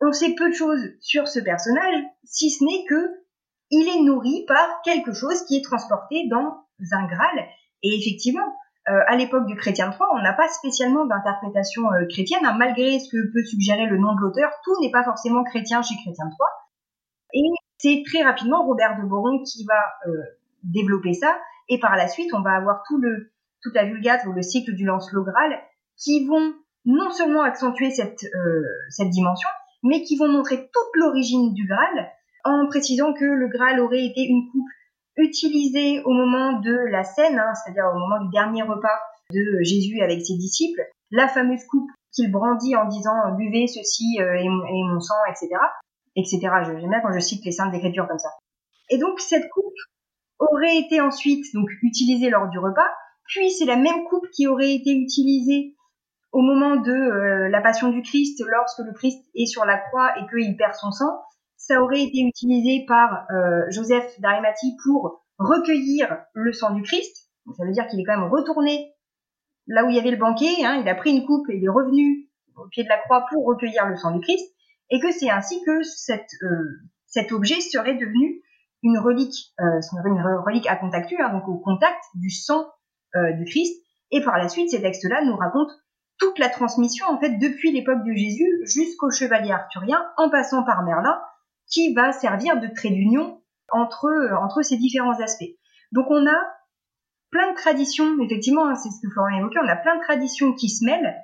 on 0.00 0.12
sait 0.12 0.34
peu 0.36 0.50
de 0.50 0.54
choses 0.54 0.90
sur 1.00 1.28
ce 1.28 1.38
personnage, 1.40 2.02
si 2.24 2.50
ce 2.50 2.64
n'est 2.64 2.84
que 2.88 3.22
il 3.70 3.88
est 3.88 4.02
nourri 4.02 4.44
par 4.46 4.82
quelque 4.84 5.14
chose 5.14 5.44
qui 5.46 5.56
est 5.56 5.64
transporté 5.64 6.28
dans 6.28 6.66
un 6.92 7.06
Graal. 7.06 7.48
Et 7.82 7.96
effectivement, 7.96 8.54
euh, 8.88 9.00
à 9.06 9.14
l'époque 9.14 9.46
du 9.46 9.54
Chrétien 9.54 9.90
Troyes, 9.90 10.08
on 10.12 10.22
n'a 10.22 10.32
pas 10.32 10.48
spécialement 10.48 11.04
d'interprétation 11.04 11.92
euh, 11.92 12.04
chrétienne, 12.08 12.44
hein, 12.44 12.56
malgré 12.58 12.98
ce 12.98 13.08
que 13.08 13.32
peut 13.32 13.44
suggérer 13.44 13.86
le 13.86 13.96
nom 13.96 14.12
de 14.14 14.20
l'auteur, 14.20 14.50
tout 14.64 14.74
n'est 14.80 14.90
pas 14.90 15.04
forcément 15.04 15.44
chrétien 15.44 15.82
chez 15.82 15.94
Chrétien 16.02 16.28
Troyes. 16.30 16.50
Et 17.32 17.48
c'est 17.78 18.02
très 18.04 18.22
rapidement 18.22 18.66
Robert 18.66 18.98
de 19.00 19.06
Boron 19.06 19.40
qui 19.44 19.64
va 19.64 20.10
euh, 20.10 20.22
développer 20.64 21.12
ça, 21.12 21.38
et 21.68 21.78
par 21.78 21.94
la 21.96 22.08
suite, 22.08 22.34
on 22.34 22.42
va 22.42 22.56
avoir 22.56 22.82
tout 22.88 23.00
le, 23.00 23.32
toute 23.62 23.74
la 23.74 23.84
Vulgate 23.84 24.26
ou 24.26 24.32
le 24.32 24.42
cycle 24.42 24.74
du 24.74 24.84
Lancelot 24.84 25.24
Graal 25.24 25.60
qui 25.96 26.26
vont 26.26 26.52
non 26.84 27.12
seulement 27.12 27.42
accentuer 27.42 27.92
cette, 27.92 28.26
cette 28.90 29.10
dimension, 29.10 29.48
mais 29.84 30.02
qui 30.02 30.16
vont 30.16 30.26
montrer 30.26 30.56
toute 30.56 30.96
l'origine 30.96 31.54
du 31.54 31.64
Graal, 31.68 32.10
en 32.44 32.66
précisant 32.66 33.12
que 33.12 33.24
le 33.24 33.46
Graal 33.46 33.78
aurait 33.78 34.04
été 34.04 34.22
une 34.22 34.50
coupe 34.50 34.68
utilisée 35.16 36.02
au 36.04 36.12
moment 36.12 36.60
de 36.60 36.74
la 36.90 37.04
scène, 37.04 37.38
hein, 37.38 37.52
c'est-à-dire 37.54 37.90
au 37.94 37.98
moment 37.98 38.24
du 38.24 38.30
dernier 38.30 38.62
repas 38.62 38.98
de 39.30 39.62
Jésus 39.62 40.00
avec 40.02 40.24
ses 40.24 40.36
disciples, 40.36 40.82
la 41.10 41.28
fameuse 41.28 41.64
coupe 41.64 41.90
qu'il 42.12 42.30
brandit 42.30 42.76
en 42.76 42.86
disant 42.86 43.14
buvez 43.36 43.66
ceci 43.66 44.18
euh, 44.20 44.34
et, 44.34 44.48
mon 44.48 45.00
sang, 45.00 45.14
etc. 45.30 45.48
etc. 46.16 46.40
J'aime 46.64 46.88
bien 46.88 47.00
quand 47.00 47.12
je 47.12 47.20
cite 47.20 47.44
les 47.44 47.52
saintes 47.52 47.74
écritures 47.74 48.06
comme 48.08 48.18
ça. 48.18 48.30
Et 48.90 48.98
donc 48.98 49.20
cette 49.20 49.48
coupe 49.50 49.74
aurait 50.38 50.76
été 50.76 51.00
ensuite 51.00 51.46
donc 51.54 51.68
utilisée 51.82 52.30
lors 52.30 52.48
du 52.48 52.58
repas, 52.58 52.88
puis 53.26 53.50
c'est 53.50 53.64
la 53.64 53.76
même 53.76 54.04
coupe 54.04 54.28
qui 54.34 54.46
aurait 54.46 54.74
été 54.74 54.90
utilisée 54.90 55.74
au 56.32 56.40
moment 56.40 56.76
de 56.76 56.92
euh, 56.92 57.48
la 57.48 57.60
passion 57.60 57.90
du 57.90 58.02
Christ, 58.02 58.42
lorsque 58.46 58.80
le 58.80 58.92
Christ 58.92 59.22
est 59.34 59.46
sur 59.46 59.64
la 59.64 59.78
croix 59.78 60.12
et 60.18 60.26
qu'il 60.26 60.56
perd 60.56 60.74
son 60.74 60.90
sang, 60.90 61.22
ça 61.72 61.82
aurait 61.82 62.02
été 62.02 62.20
utilisé 62.20 62.84
par 62.86 63.26
euh, 63.30 63.62
Joseph 63.70 64.20
d'Arimathie 64.20 64.76
pour 64.84 65.24
recueillir 65.38 66.18
le 66.34 66.52
sang 66.52 66.74
du 66.74 66.82
Christ. 66.82 67.30
ça 67.56 67.64
veut 67.64 67.72
dire 67.72 67.86
qu'il 67.86 67.98
est 67.98 68.04
quand 68.04 68.18
même 68.18 68.30
retourné 68.30 68.92
là 69.66 69.84
où 69.84 69.88
il 69.88 69.96
y 69.96 69.98
avait 69.98 70.10
le 70.10 70.18
banquet, 70.18 70.64
hein, 70.64 70.80
il 70.82 70.88
a 70.88 70.94
pris 70.94 71.16
une 71.16 71.24
coupe 71.24 71.48
et 71.48 71.56
il 71.56 71.64
est 71.64 71.70
revenu 71.70 72.28
au 72.56 72.68
pied 72.68 72.84
de 72.84 72.88
la 72.90 72.98
croix 72.98 73.24
pour 73.30 73.46
recueillir 73.46 73.86
le 73.86 73.96
sang 73.96 74.10
du 74.10 74.20
Christ, 74.20 74.44
et 74.90 75.00
que 75.00 75.10
c'est 75.12 75.30
ainsi 75.30 75.62
que 75.64 75.70
euh, 75.70 76.66
cet 77.06 77.32
objet 77.32 77.60
serait 77.60 77.94
devenu 77.94 78.42
une 78.82 78.98
relique, 78.98 79.54
euh, 79.60 79.80
une 80.04 80.20
relique 80.44 80.66
à 80.66 80.76
contactu, 80.76 81.16
hein, 81.22 81.32
donc 81.32 81.48
au 81.48 81.56
contact 81.58 82.02
du 82.14 82.30
sang 82.30 82.66
du 83.14 83.44
Christ. 83.44 83.78
Et 84.10 84.22
par 84.22 84.38
la 84.38 84.48
suite, 84.48 84.70
ces 84.70 84.80
textes-là 84.80 85.22
nous 85.24 85.36
racontent 85.36 85.72
toute 86.18 86.38
la 86.38 86.48
transmission, 86.48 87.06
en 87.10 87.18
fait, 87.18 87.36
depuis 87.38 87.72
l'époque 87.72 88.04
de 88.04 88.12
Jésus 88.14 88.62
jusqu'au 88.64 89.10
chevalier 89.10 89.52
arthurien, 89.52 90.02
en 90.16 90.30
passant 90.30 90.64
par 90.64 90.82
Merlin, 90.82 91.20
qui 91.70 91.94
va 91.94 92.12
servir 92.12 92.60
de 92.60 92.68
trait 92.68 92.90
d'union 92.90 93.42
entre, 93.70 94.08
entre 94.42 94.62
ces 94.62 94.76
différents 94.76 95.18
aspects. 95.20 95.56
Donc 95.92 96.06
on 96.10 96.26
a 96.26 96.38
plein 97.30 97.50
de 97.50 97.56
traditions, 97.56 98.20
effectivement, 98.20 98.68
hein, 98.68 98.74
c'est 98.74 98.90
ce 98.90 99.00
que 99.02 99.12
Florian 99.12 99.38
évoquait, 99.38 99.60
on 99.62 99.68
a 99.68 99.76
plein 99.76 99.96
de 99.96 100.02
traditions 100.02 100.52
qui 100.52 100.68
se 100.68 100.84
mêlent. 100.84 101.16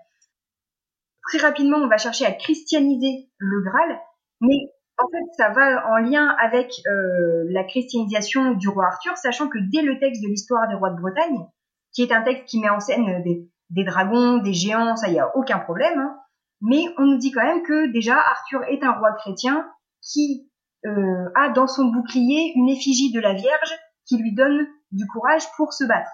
Très 1.29 1.39
rapidement, 1.39 1.77
on 1.77 1.89
va 1.89 1.99
chercher 1.99 2.25
à 2.25 2.33
christianiser 2.33 3.31
le 3.37 3.63
Graal, 3.63 4.01
mais 4.41 4.73
en 4.99 5.07
fait, 5.11 5.25
ça 5.37 5.51
va 5.51 5.87
en 5.89 5.97
lien 5.99 6.27
avec 6.41 6.73
euh, 6.87 7.45
la 7.51 7.63
christianisation 7.65 8.53
du 8.53 8.69
roi 8.69 8.87
Arthur, 8.87 9.17
sachant 9.17 9.49
que 9.49 9.59
dès 9.59 9.83
le 9.83 9.99
texte 10.01 10.23
de 10.23 10.29
l'histoire 10.29 10.67
des 10.69 10.75
rois 10.75 10.91
de 10.91 11.01
Bretagne, 11.01 11.47
qui 11.93 12.03
est 12.03 12.13
un 12.13 12.23
texte 12.23 12.47
qui 12.47 12.59
met 12.59 12.71
en 12.71 12.81
scène 12.81 13.23
des, 13.23 13.49
des 13.71 13.85
dragons, 13.85 14.39
des 14.39 14.55
géants, 14.55 14.97
ça 14.97 15.09
y 15.09 15.19
a 15.19 15.37
aucun 15.37 15.59
problème. 15.59 15.99
Hein. 15.99 16.19
Mais 16.63 16.85
on 16.97 17.05
nous 17.05 17.19
dit 17.19 17.31
quand 17.31 17.45
même 17.45 17.63
que 17.63 17.93
déjà 17.93 18.17
Arthur 18.17 18.65
est 18.65 18.83
un 18.83 18.93
roi 18.93 19.13
chrétien 19.13 19.69
qui 20.03 20.51
euh, 20.87 21.31
a 21.35 21.51
dans 21.51 21.67
son 21.67 21.87
bouclier 21.87 22.53
une 22.55 22.69
effigie 22.69 23.13
de 23.13 23.21
la 23.21 23.35
Vierge 23.35 23.73
qui 24.07 24.17
lui 24.19 24.35
donne 24.35 24.67
du 24.93 25.07
courage 25.07 25.43
pour 25.57 25.73
se 25.73 25.85
battre. 25.85 26.11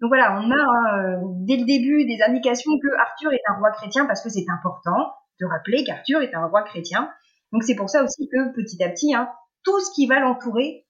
Donc 0.00 0.08
voilà, 0.08 0.40
on 0.40 0.50
a 0.50 0.54
hein, 0.54 0.98
euh, 0.98 1.16
dès 1.46 1.56
le 1.56 1.64
début 1.64 2.04
des 2.06 2.22
indications 2.22 2.72
que 2.78 2.96
Arthur 2.98 3.32
est 3.32 3.42
un 3.48 3.58
roi 3.58 3.70
chrétien 3.72 4.06
parce 4.06 4.22
que 4.22 4.28
c'est 4.28 4.46
important 4.48 5.12
de 5.40 5.46
rappeler 5.46 5.84
qu'Arthur 5.84 6.20
est 6.22 6.34
un 6.34 6.46
roi 6.46 6.62
chrétien. 6.62 7.10
Donc 7.52 7.62
c'est 7.64 7.74
pour 7.74 7.90
ça 7.90 8.02
aussi 8.02 8.28
que 8.28 8.54
petit 8.54 8.82
à 8.82 8.88
petit, 8.88 9.14
hein, 9.14 9.28
tout 9.64 9.78
ce 9.80 9.92
qui 9.94 10.06
va 10.06 10.20
l'entourer 10.20 10.86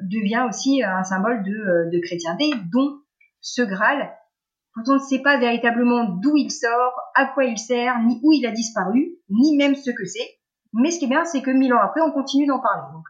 devient 0.00 0.44
aussi 0.48 0.82
un 0.82 1.04
symbole 1.04 1.42
de, 1.44 1.52
euh, 1.52 1.90
de 1.90 1.98
chrétienté, 2.00 2.50
dont 2.72 2.98
ce 3.40 3.62
Graal 3.62 4.12
quand 4.74 4.88
on 4.88 4.94
ne 4.94 4.98
sait 4.98 5.20
pas 5.20 5.38
véritablement 5.38 6.04
d'où 6.04 6.36
il 6.36 6.50
sort, 6.50 6.94
à 7.14 7.26
quoi 7.26 7.44
il 7.44 7.58
sert, 7.58 8.00
ni 8.02 8.20
où 8.24 8.32
il 8.32 8.44
a 8.44 8.50
disparu, 8.50 9.18
ni 9.28 9.56
même 9.56 9.76
ce 9.76 9.90
que 9.90 10.04
c'est. 10.04 10.28
Mais 10.74 10.90
ce 10.90 10.98
qui 10.98 11.04
est 11.04 11.08
bien, 11.08 11.24
c'est 11.24 11.42
que 11.42 11.50
mille 11.50 11.72
ans 11.72 11.80
après, 11.80 12.00
on 12.00 12.10
continue 12.10 12.46
d'en 12.46 12.60
parler. 12.60 12.82
Donc, 12.92 13.06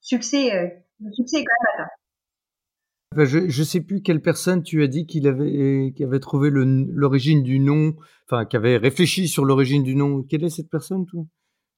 succès, 0.00 0.54
euh, 0.54 0.68
le 1.00 1.12
succès 1.12 1.40
est 1.40 1.44
quand 1.44 1.80
même 1.80 1.86
atteint. 1.86 3.24
je 3.24 3.38
ne 3.60 3.64
sais 3.64 3.80
plus 3.80 4.02
quelle 4.02 4.20
personne 4.20 4.62
tu 4.62 4.82
as 4.82 4.88
dit 4.88 5.06
qu'il 5.06 5.28
avait, 5.28 5.92
qui 5.94 6.02
avait 6.02 6.18
trouvé 6.18 6.50
l'origine 6.50 7.42
du 7.42 7.60
nom, 7.60 7.94
enfin, 8.26 8.44
qui 8.44 8.56
avait 8.56 8.76
réfléchi 8.76 9.28
sur 9.28 9.44
l'origine 9.44 9.84
du 9.84 9.94
nom. 9.94 10.22
Quelle 10.22 10.44
est 10.44 10.50
cette 10.50 10.70
personne, 10.70 11.06
toi? 11.06 11.22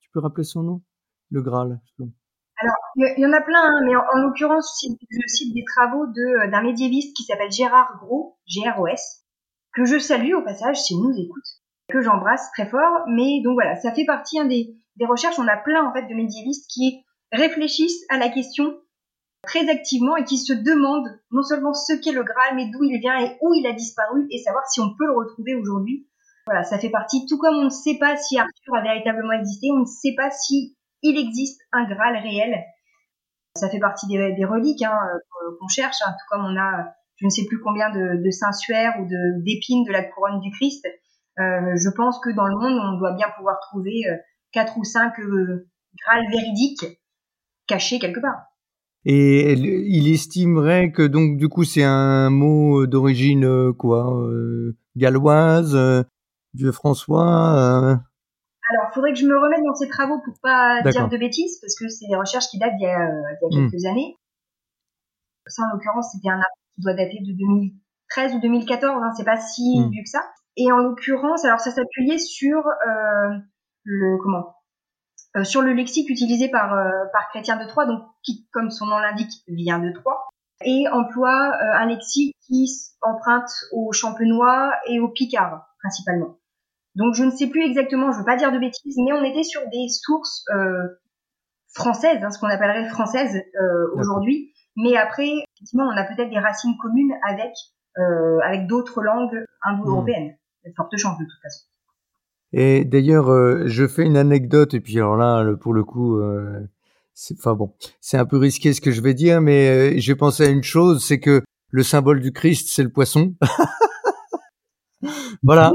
Tu 0.01 0.09
peux 0.13 0.21
rappeler 0.21 0.45
son 0.45 0.63
nom? 0.63 0.83
Le 1.31 1.43
Graal. 1.43 1.81
Alors, 2.63 2.77
il 2.97 3.15
y, 3.19 3.27
en 3.27 3.33
a 3.33 3.41
plein, 3.41 3.63
hein, 3.63 3.81
mais 3.85 3.95
en, 3.95 4.23
l'occurrence, 4.23 4.83
je 4.83 5.23
cite 5.27 5.55
des 5.55 5.65
travaux 5.65 6.07
de, 6.07 6.51
d'un 6.51 6.63
médiéviste 6.63 7.17
qui 7.17 7.23
s'appelle 7.23 7.51
Gérard 7.51 7.99
Gros, 8.03 8.39
G-R-O-S, 8.47 9.25
que 9.75 9.85
je 9.85 9.99
salue 9.99 10.35
au 10.35 10.43
passage 10.43 10.81
s'il 10.83 10.99
nous 10.99 11.13
écoute, 11.17 11.45
que 11.89 12.01
j'embrasse 12.01 12.51
très 12.53 12.67
fort. 12.67 13.05
Mais 13.09 13.41
donc 13.45 13.55
voilà, 13.55 13.77
ça 13.77 13.93
fait 13.95 14.05
partie 14.05 14.41
hein, 14.41 14.47
des, 14.47 14.77
des 14.97 15.07
recherches. 15.07 15.39
On 15.39 15.49
a 15.49 15.57
plein 15.57 15.89
en 15.89 15.93
fait 15.93 16.07
de 16.07 16.15
médiévistes 16.15 16.71
qui 16.71 17.05
réfléchissent 17.33 18.05
à 18.09 18.19
la 18.19 18.29
question 18.29 18.79
très 19.43 19.69
activement 19.71 20.17
et 20.17 20.25
qui 20.25 20.39
se 20.39 20.53
demandent 20.53 21.19
non 21.31 21.43
seulement 21.43 21.73
ce 21.73 21.95
qu'est 21.95 22.13
le 22.13 22.23
Graal, 22.23 22.57
mais 22.57 22.71
d'où 22.71 22.85
il 22.85 22.99
vient 23.01 23.19
et 23.19 23.37
où 23.41 23.55
il 23.55 23.67
a 23.67 23.73
disparu 23.73 24.27
et 24.31 24.39
savoir 24.39 24.67
si 24.67 24.81
on 24.81 24.95
peut 24.97 25.07
le 25.07 25.17
retrouver 25.17 25.55
aujourd'hui. 25.55 26.07
Voilà, 26.47 26.65
ça 26.65 26.79
fait 26.79 26.91
partie, 26.91 27.27
tout 27.27 27.39
comme 27.39 27.57
on 27.57 27.65
ne 27.65 27.71
sait 27.71 27.99
pas 27.99 28.17
si 28.17 28.39
Arthur 28.39 28.75
a 28.75 28.83
véritablement 28.83 29.33
existé, 29.33 29.69
on 29.73 29.81
ne 29.81 29.85
sait 29.85 30.15
pas 30.17 30.31
si 30.31 30.77
il 31.03 31.19
existe 31.19 31.61
un 31.73 31.85
Graal 31.85 32.17
réel. 32.17 32.65
Ça 33.57 33.69
fait 33.69 33.79
partie 33.79 34.07
des, 34.07 34.45
reliques 34.45 34.83
hein, 34.83 34.99
euh, 35.15 35.57
qu'on 35.59 35.69
cherche, 35.69 35.97
hein, 36.05 36.13
tout 36.13 36.27
comme 36.29 36.45
on 36.45 36.59
a 36.59 36.95
je 37.21 37.27
ne 37.27 37.31
sais 37.31 37.45
plus 37.45 37.61
combien 37.61 37.91
de, 37.91 38.23
de 38.25 38.31
Saint-Suaire 38.31 38.95
ou 38.99 39.07
d'épines 39.45 39.85
de 39.85 39.93
la 39.93 40.05
couronne 40.05 40.41
du 40.41 40.51
Christ. 40.51 40.87
Euh, 41.39 41.77
je 41.77 41.91
pense 41.91 42.19
que 42.21 42.31
dans 42.31 42.47
le 42.47 42.57
monde, 42.57 42.81
on 42.83 42.99
doit 42.99 43.13
bien 43.13 43.29
pouvoir 43.37 43.61
trouver 43.61 44.09
euh, 44.09 44.17
quatre 44.53 44.77
ou 44.79 44.85
cinq 44.85 45.15
Graal 45.19 46.31
véridiques 46.31 46.87
cachés 47.67 47.99
quelque 47.99 48.21
part. 48.21 48.47
Et 49.05 49.53
il 49.53 50.13
estimerait 50.13 50.93
que 50.93 51.03
donc 51.03 51.39
du 51.39 51.49
coup 51.49 51.65
c'est 51.65 51.85
un 51.85 52.31
mot 52.31 52.87
d'origine 52.87 53.73
quoi 53.73 54.29
galloise, 54.97 55.77
vieux 56.55 56.73
François. 56.73 58.01
Alors, 58.71 58.87
il 58.91 58.95
faudrait 58.95 59.13
que 59.13 59.19
je 59.19 59.27
me 59.27 59.37
remette 59.37 59.65
dans 59.65 59.75
ces 59.75 59.89
travaux 59.89 60.21
pour 60.25 60.35
pas 60.43 60.81
dire 60.83 61.09
de 61.09 61.17
bêtises, 61.17 61.59
parce 61.61 61.75
que 61.75 61.89
c'est 61.89 62.07
des 62.07 62.17
recherches 62.17 62.47
qui 62.51 62.59
datent 62.59 62.77
d'il 62.77 62.87
y 62.87 62.91
a, 62.91 63.09
hmm. 63.09 63.69
quelques 63.69 63.85
années. 63.85 64.17
Ça, 65.47 65.63
en 65.65 65.75
l'occurrence, 65.75 66.13
c'était 66.13 66.29
un 66.29 66.39
article 66.39 66.71
qui 66.77 66.83
doit 66.83 66.95
dater 66.95 67.19
de 67.27 67.33
2013 67.33 68.35
ou 68.35 68.41
2014, 68.41 69.03
hein, 69.03 69.11
c'est 69.17 69.25
pas 69.25 69.41
si 69.41 69.81
vieux 69.91 70.03
que 70.05 70.09
ça. 70.09 70.23
Et 70.57 70.71
en 70.71 70.79
l'occurrence, 70.79 71.45
alors 71.45 71.59
ça 71.59 71.73
s'appuyait 71.73 72.19
sur 72.19 72.59
euh, 72.59 73.39
le 73.85 74.19
comment 74.23 74.57
euh, 75.37 75.45
sur 75.45 75.63
le 75.63 75.73
lexique 75.73 76.11
utilisé 76.11 76.49
par 76.49 76.75
euh, 76.75 76.91
par 77.13 77.29
Chrétien 77.31 77.57
de 77.57 77.67
Troyes, 77.67 77.87
donc 77.87 78.03
qui, 78.23 78.49
comme 78.53 78.71
son 78.71 78.87
nom 78.87 78.99
l'indique, 78.99 79.33
vient 79.49 79.79
de 79.79 79.93
Troyes, 79.93 80.29
et 80.65 80.89
emploie 80.89 81.55
un 81.61 81.87
lexique 81.87 82.37
qui 82.47 82.69
emprunte 83.03 83.51
au 83.73 83.93
champenois 83.93 84.73
et 84.87 85.01
au 85.01 85.09
picard 85.09 85.67
principalement. 85.79 86.41
Donc 86.97 87.15
je 87.15 87.25
ne 87.25 87.31
sais 87.31 87.49
plus 87.49 87.63
exactement, 87.63 88.13
je 88.13 88.19
veux 88.19 88.25
pas 88.25 88.37
dire 88.37 88.53
de 88.53 88.59
bêtises, 88.59 88.97
mais 88.99 89.13
on 89.13 89.23
était 89.23 89.45
sur 89.45 89.63
des 89.71 89.89
sources 89.89 90.45
euh, 90.53 90.89
françaises, 91.73 92.23
hein, 92.23 92.31
ce 92.31 92.39
qu'on 92.39 92.49
appellerait 92.49 92.89
françaises 92.89 93.37
euh, 93.37 93.95
aujourd'hui. 93.95 94.53
Mais 94.77 94.97
après, 94.97 95.29
effectivement, 95.57 95.85
on 95.85 95.97
a 95.97 96.05
peut-être 96.05 96.31
des 96.31 96.39
racines 96.39 96.77
communes 96.81 97.13
avec 97.27 97.53
euh, 97.99 98.39
avec 98.45 98.67
d'autres 98.67 99.03
langues 99.03 99.45
indo-européennes. 99.63 100.37
Hmm. 100.65 100.71
Forte 100.77 100.97
chance 100.97 101.19
de 101.19 101.25
toute 101.25 101.43
façon. 101.43 101.67
Et 102.53 102.85
d'ailleurs, 102.85 103.31
euh, 103.31 103.63
je 103.67 103.87
fais 103.87 104.05
une 104.05 104.17
anecdote, 104.17 104.75
et 104.75 104.81
puis 104.81 104.99
alors 104.99 105.17
là, 105.17 105.45
pour 105.61 105.73
le 105.73 105.85
coup, 105.85 106.19
euh, 106.19 106.59
c'est, 107.15 107.35
enfin 107.39 107.55
bon, 107.55 107.73
c'est 108.01 108.17
un 108.17 108.27
peu 108.27 108.39
risqué 108.39 108.73
ce 108.73 108.81
que 108.81 108.91
je 108.91 109.01
vais 109.01 109.15
dire, 109.15 109.41
mais 109.41 109.69
euh, 109.69 109.95
j'ai 109.99 110.17
pensé 110.17 110.45
à 110.45 110.49
une 110.49 110.65
chose, 110.65 111.05
c'est 111.05 111.21
que 111.21 111.43
le 111.71 111.83
symbole 111.85 112.21
du 112.21 112.33
Christ, 112.33 112.69
c'est 112.73 112.83
le 112.83 112.91
poisson. 112.91 113.35
voilà. 115.43 115.73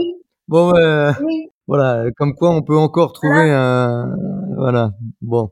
Bon, 0.47 0.75
euh, 0.75 1.11
voilà, 1.67 2.11
comme 2.17 2.35
quoi 2.35 2.51
on 2.51 2.61
peut 2.61 2.77
encore 2.77 3.13
trouver 3.13 3.51
un, 3.51 4.15
voilà, 4.57 4.91
bon. 5.21 5.51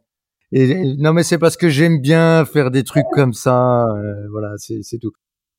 Et, 0.51 0.95
non, 0.97 1.13
mais 1.13 1.23
c'est 1.23 1.39
parce 1.39 1.57
que 1.57 1.69
j'aime 1.69 1.99
bien 1.99 2.45
faire 2.45 2.69
des 2.69 2.83
trucs 2.83 3.07
comme 3.13 3.33
ça, 3.33 3.87
voilà, 4.29 4.53
c'est 4.57 4.99
tout. 4.99 5.13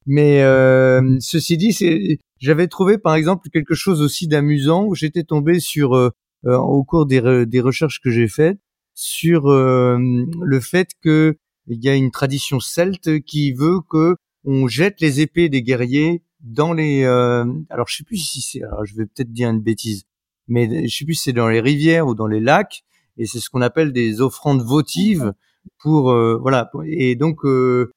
Mais 0.07 0.43
euh, 0.43 1.17
ceci 1.21 1.57
dit, 1.57 2.19
j'avais 2.39 2.69
trouvé 2.69 2.99
par 2.99 3.15
exemple 3.15 3.49
quelque 3.51 3.75
chose 3.75 4.03
aussi 4.03 4.29
d'amusant. 4.29 4.85
Où 4.85 4.95
j'étais 4.95 5.25
tombé 5.25 5.61
sur, 5.61 5.95
euh, 5.95 6.11
euh, 6.47 6.57
au 6.57 6.85
cours 6.85 7.07
des, 7.07 7.47
des 7.47 7.61
recherches 7.61 8.01
que 8.01 8.11
j'ai 8.11 8.29
faites, 8.29 8.59
sur 8.95 9.49
le 9.49 10.61
fait 10.61 10.89
que 11.03 11.37
il 11.67 11.83
y 11.83 11.89
a 11.89 11.95
une 11.95 12.11
tradition 12.11 12.61
celte 12.61 13.21
qui 13.21 13.53
veut 13.53 13.81
que 13.91 14.17
on 14.45 14.69
jette 14.69 15.01
les 15.01 15.21
épées 15.21 15.49
des 15.49 15.63
guerriers 15.63 16.23
dans 16.41 16.73
les 16.73 17.05
euh, 17.05 17.45
alors 17.71 17.89
je 17.89 17.97
sais 17.97 18.05
plus 18.05 18.19
si 18.19 18.43
c'est 18.43 18.61
je 18.85 18.95
vais 18.95 19.07
peut-être 19.07 19.33
dire 19.33 19.49
une 19.49 19.61
bêtise 19.61 20.05
mais 20.47 20.87
je 20.87 20.95
sais 20.95 21.05
plus 21.05 21.15
si 21.15 21.25
c'est 21.25 21.33
dans 21.33 21.49
les 21.49 21.61
rivières 21.61 22.07
ou 22.07 22.15
dans 22.15 22.27
les 22.27 22.41
lacs 22.41 22.85
et 23.17 23.27
c'est 23.27 23.41
ce 23.41 23.49
qu'on 23.49 23.63
appelle 23.63 23.93
des 23.93 24.21
offrandes 24.21 24.63
votives 24.63 25.33
pour 25.79 26.11
euh, 26.11 26.37
voilà 26.41 26.71
et 26.87 27.17
donc 27.17 27.45
euh, 27.45 27.93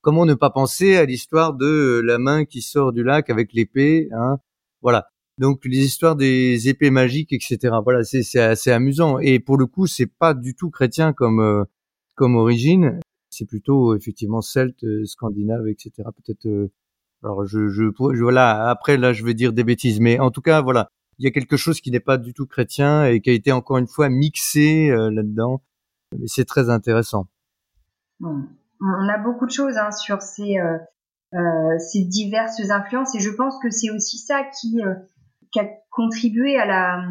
comment 0.00 0.26
ne 0.26 0.34
pas 0.34 0.50
penser 0.50 0.96
à 0.96 1.04
l'histoire 1.04 1.54
de 1.54 2.00
la 2.04 2.18
main 2.18 2.44
qui 2.44 2.62
sort 2.62 2.92
du 2.92 3.02
lac 3.02 3.30
avec 3.30 3.52
l'épée 3.52 4.08
hein 4.12 4.38
voilà. 4.82 5.08
Donc 5.38 5.64
les 5.64 5.78
histoires 5.78 6.16
des 6.16 6.68
épées 6.68 6.90
magiques 6.90 7.32
etc 7.32 7.74
voilà 7.82 8.04
c'est 8.04 8.38
assez 8.38 8.70
amusant. 8.70 9.18
Et 9.18 9.40
pour 9.40 9.56
le 9.56 9.66
coup 9.66 9.86
c'est 9.86 10.06
pas 10.06 10.34
du 10.34 10.54
tout 10.54 10.70
chrétien 10.70 11.12
comme 11.12 11.66
comme 12.14 12.36
origine. 12.36 13.00
C'est 13.30 13.46
plutôt 13.46 13.94
effectivement 13.96 14.40
celte 14.40 14.84
scandinave 15.04 15.68
etc 15.68 15.90
peut-être 16.16 16.70
alors 17.22 17.46
je, 17.46 17.68
je, 17.68 17.84
voilà 18.22 18.68
après 18.70 18.96
là 18.96 19.12
je 19.12 19.24
vais 19.24 19.34
dire 19.34 19.52
des 19.52 19.64
bêtises. 19.64 20.00
Mais 20.00 20.18
en 20.18 20.30
tout 20.30 20.42
cas 20.42 20.60
voilà 20.62 20.88
il 21.18 21.24
y 21.24 21.28
a 21.28 21.30
quelque 21.30 21.56
chose 21.56 21.80
qui 21.80 21.90
n'est 21.90 22.00
pas 22.00 22.16
du 22.16 22.32
tout 22.32 22.46
chrétien 22.46 23.04
et 23.06 23.20
qui 23.20 23.30
a 23.30 23.34
été 23.34 23.52
encore 23.52 23.78
une 23.78 23.86
fois 23.86 24.08
mixé 24.08 24.88
là-dedans. 24.88 25.62
Mais 26.18 26.26
c'est 26.26 26.46
très 26.46 26.70
intéressant. 26.70 27.28
On 28.80 29.08
a 29.08 29.18
beaucoup 29.18 29.46
de 29.46 29.50
choses 29.50 29.76
hein, 29.76 29.90
sur 29.90 30.22
ces, 30.22 30.56
ces 31.32 32.04
diverses 32.04 32.70
influences 32.70 33.14
et 33.14 33.20
je 33.20 33.30
pense 33.30 33.58
que 33.62 33.70
c'est 33.70 33.90
aussi 33.90 34.18
ça 34.18 34.42
qui, 34.44 34.80
qui 35.52 35.60
a 35.60 35.68
contribué 35.90 36.56
à 36.56 36.66
la 36.66 37.02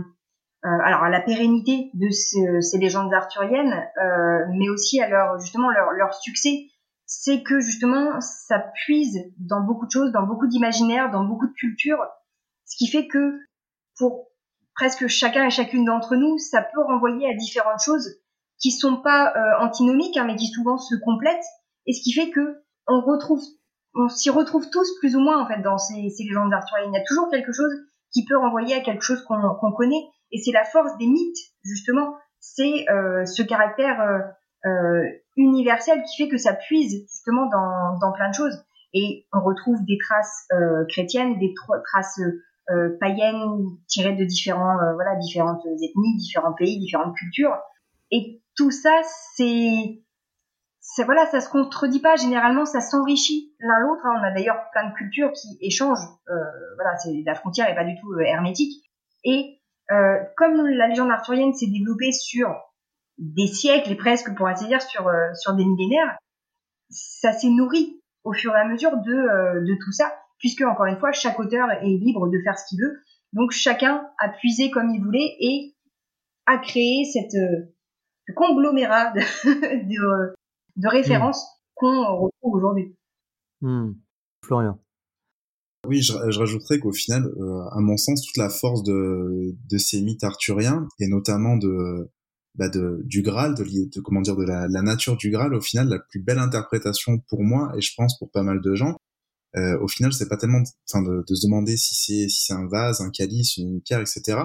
euh, 0.66 0.78
alors 0.84 1.04
à 1.04 1.10
la 1.10 1.22
pérennité 1.22 1.90
de 1.94 2.10
ces 2.10 2.78
légendes 2.78 3.14
arthuriennes, 3.14 3.82
euh, 4.04 4.46
mais 4.50 4.68
aussi 4.68 5.00
à 5.00 5.08
leur 5.08 5.40
justement 5.40 5.70
leur, 5.70 5.92
leur 5.92 6.14
succès, 6.14 6.68
c'est 7.06 7.44
que 7.44 7.62
justement 7.62 8.20
ça 8.20 8.60
puise 8.84 9.18
dans 9.38 9.62
beaucoup 9.62 9.86
de 9.86 9.92
choses, 9.92 10.12
dans 10.12 10.28
beaucoup 10.28 10.48
d'imaginaires, 10.48 11.12
dans 11.12 11.24
beaucoup 11.24 11.48
de 11.48 11.54
cultures, 11.54 12.06
ce 12.66 12.76
qui 12.76 12.88
fait 12.88 13.08
que 13.08 13.40
pour 13.98 14.28
presque 14.76 15.08
chacun 15.08 15.46
et 15.46 15.50
chacune 15.50 15.86
d'entre 15.86 16.18
nous, 16.18 16.38
ça 16.38 16.62
peut 16.62 16.84
renvoyer 16.84 17.30
à 17.30 17.36
différentes 17.36 17.82
choses 17.82 18.20
qui 18.58 18.72
sont 18.72 18.98
pas 18.98 19.34
euh, 19.38 19.64
antinomiques, 19.66 20.18
hein, 20.18 20.26
mais 20.26 20.36
qui 20.36 20.48
souvent 20.48 20.78
se 20.78 20.96
complètent, 20.96 21.46
et 21.90 21.94
ce 21.94 22.04
qui 22.04 22.14
fait 22.14 22.30
que 22.30 22.62
on 23.96 24.10
s'y 24.10 24.30
retrouve 24.30 24.70
tous 24.70 25.00
plus 25.00 25.16
ou 25.16 25.20
moins 25.20 25.44
en 25.44 25.48
fait 25.48 25.62
dans 25.62 25.78
ces, 25.78 26.14
légendes 26.20 26.54
arthuriennes. 26.54 26.92
Il 26.94 26.98
y 26.98 27.02
a 27.02 27.04
toujours 27.06 27.30
quelque 27.30 27.52
chose 27.52 27.74
qui 28.14 28.26
peut 28.26 28.38
renvoyer 28.38 28.76
à 28.76 28.82
quelque 28.82 29.02
chose 29.02 29.24
qu'on 29.24 29.72
connaît, 29.72 30.08
et 30.32 30.38
c'est 30.38 30.52
la 30.52 30.64
force 30.64 30.96
des 30.98 31.08
mythes, 31.08 31.38
justement. 31.64 32.16
C'est 32.40 32.88
euh, 32.90 33.26
ce 33.26 33.42
caractère 33.42 34.02
euh, 34.02 34.70
euh, 34.70 35.04
universel 35.36 36.02
qui 36.04 36.24
fait 36.24 36.30
que 36.30 36.38
ça 36.38 36.54
puise 36.54 37.02
justement 37.12 37.48
dans, 37.48 38.12
plein 38.14 38.30
de 38.30 38.36
choses. 38.36 38.64
Et 38.94 39.28
on 39.34 39.42
retrouve 39.42 39.84
des 39.86 39.98
traces 39.98 40.48
chrétiennes, 40.90 41.38
des 41.40 41.54
traces 41.86 42.20
païennes 43.00 43.66
tirées 43.88 44.16
de 44.16 44.26
différents, 44.26 44.78
voilà, 44.96 45.16
différentes 45.18 45.64
ethnies, 45.66 46.18
différents 46.18 46.54
pays, 46.54 46.80
différentes 46.80 47.16
cultures. 47.16 47.56
Et 48.12 48.42
tout 48.56 48.72
ça, 48.72 49.02
c'est 49.36 50.02
c'est 50.92 51.04
voilà, 51.04 51.28
ça 51.28 51.40
se 51.40 51.50
contredit 51.50 52.00
pas. 52.00 52.16
Généralement, 52.16 52.66
ça 52.66 52.82
s'enrichit 52.82 53.54
l'un 53.60 53.80
l'autre. 53.80 54.06
Hein. 54.06 54.16
On 54.20 54.24
a 54.24 54.32
d'ailleurs 54.32 54.70
plein 54.72 54.90
de 54.90 54.96
cultures 54.96 55.32
qui 55.34 55.58
échangent. 55.62 56.08
Euh, 56.30 56.34
voilà, 56.76 56.98
c'est 56.98 57.22
la 57.26 57.36
frontière 57.36 57.70
est 57.70 57.76
pas 57.76 57.84
du 57.84 57.96
tout 58.02 58.20
hermétique. 58.20 58.84
Et 59.24 59.60
euh, 59.92 60.18
comme 60.36 60.68
la 60.68 60.88
légende 60.88 61.12
arthurienne 61.12 61.54
s'est 61.54 61.68
développée 61.68 62.12
sur 62.12 62.56
des 63.18 63.48
siècles 63.48 63.92
et 63.92 63.96
presque, 63.96 64.36
pour 64.36 64.48
ainsi 64.48 64.66
dire, 64.66 64.82
sur, 64.82 65.08
euh, 65.08 65.34
sur 65.36 65.54
des 65.54 65.66
millénaires, 65.66 66.18
ça 66.90 67.34
s'est 67.34 67.50
nourri 67.50 68.02
au 68.24 68.34
fur 68.34 68.56
et 68.56 68.60
à 68.60 68.66
mesure 68.66 68.98
de, 68.98 69.14
euh, 69.14 69.62
de 69.62 69.76
tout 69.84 69.92
ça, 69.92 70.12
puisque, 70.40 70.62
encore 70.62 70.86
une 70.86 71.00
fois, 71.00 71.12
chaque 71.12 71.40
auteur 71.40 71.70
est 71.72 71.86
libre 71.86 72.30
de 72.30 72.40
faire 72.44 72.58
ce 72.58 72.66
qu'il 72.68 72.82
veut. 72.82 73.00
Donc, 73.34 73.52
chacun 73.52 74.08
a 74.20 74.30
puisé 74.30 74.72
comme 74.72 74.90
il 74.90 75.04
voulait 75.04 75.36
et 75.40 75.76
a 76.46 76.58
créé 76.58 77.06
cette, 77.06 77.32
ce 77.32 78.34
conglomérat 78.34 79.12
de, 79.12 79.20
de, 79.88 80.36
de 80.80 80.88
références 80.88 81.44
mmh. 81.44 81.74
qu'on 81.76 82.16
retrouve 82.16 82.56
aujourd'hui. 82.56 82.96
Mmh. 83.62 83.92
Florian. 84.44 84.80
Oui, 85.88 86.02
je, 86.02 86.14
je 86.30 86.40
rajouterais 86.40 86.80
qu'au 86.80 86.92
final, 86.92 87.26
euh, 87.26 87.62
à 87.72 87.80
mon 87.80 87.98
sens, 87.98 88.26
toute 88.26 88.38
la 88.38 88.50
force 88.50 88.84
de, 88.84 89.56
de 89.70 89.78
ces 89.78 90.02
mythes 90.02 90.24
arthuriens 90.24 90.88
et 91.00 91.08
notamment 91.08 91.56
de, 91.56 92.10
bah 92.56 92.68
de 92.70 93.02
du 93.06 93.22
Graal, 93.22 93.56
de, 93.56 93.64
de, 93.64 94.02
comment 94.02 94.22
dire, 94.22 94.36
de 94.36 94.44
la, 94.44 94.68
la, 94.68 94.82
nature 94.82 95.16
du 95.16 95.30
Graal, 95.30 95.54
au 95.54 95.62
final, 95.62 95.88
la 95.88 96.00
plus 96.00 96.22
belle 96.22 96.40
interprétation 96.40 97.20
pour 97.30 97.44
moi 97.44 97.72
et 97.78 97.82
je 97.82 97.94
pense 97.96 98.18
pour 98.18 98.30
pas 98.32 98.44
mal 98.44 98.62
de 98.62 98.76
gens, 98.76 98.98
euh, 99.56 99.80
au 99.80 99.88
final, 99.88 100.14
c'est 100.14 100.28
pas 100.28 100.38
tellement, 100.38 100.62
enfin, 100.92 101.02
de, 101.02 101.24
de, 101.28 101.36
se 101.36 101.46
demander 101.48 101.78
si 101.78 101.96
c'est 101.96 102.30
si 102.30 102.46
c'est 102.46 102.54
un 102.54 102.68
vase, 102.68 103.02
un 103.02 103.10
calice, 103.10 103.58
une 103.58 103.82
pierre, 103.82 104.02
etc. 104.02 104.38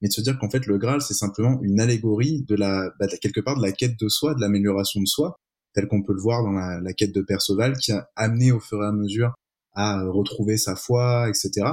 Mais 0.00 0.08
de 0.08 0.12
se 0.12 0.20
dire 0.20 0.38
qu'en 0.38 0.50
fait, 0.50 0.66
le 0.66 0.78
Graal, 0.78 1.00
c'est 1.00 1.14
simplement 1.14 1.60
une 1.62 1.80
allégorie 1.80 2.42
de 2.42 2.54
la, 2.54 2.90
bah, 3.00 3.06
quelque 3.20 3.40
part, 3.40 3.56
de 3.56 3.62
la 3.62 3.72
quête 3.72 3.98
de 3.98 4.08
soi, 4.08 4.34
de 4.34 4.40
l'amélioration 4.40 5.00
de 5.00 5.06
soi, 5.06 5.36
tel 5.74 5.88
qu'on 5.88 6.02
peut 6.02 6.12
le 6.12 6.20
voir 6.20 6.42
dans 6.42 6.52
la, 6.52 6.80
la 6.80 6.92
quête 6.92 7.14
de 7.14 7.22
Perceval, 7.22 7.76
qui 7.76 7.92
a 7.92 8.08
amené 8.16 8.52
au 8.52 8.60
fur 8.60 8.82
et 8.82 8.86
à 8.86 8.92
mesure 8.92 9.34
à 9.74 10.02
retrouver 10.04 10.56
sa 10.56 10.76
foi, 10.76 11.28
etc. 11.28 11.66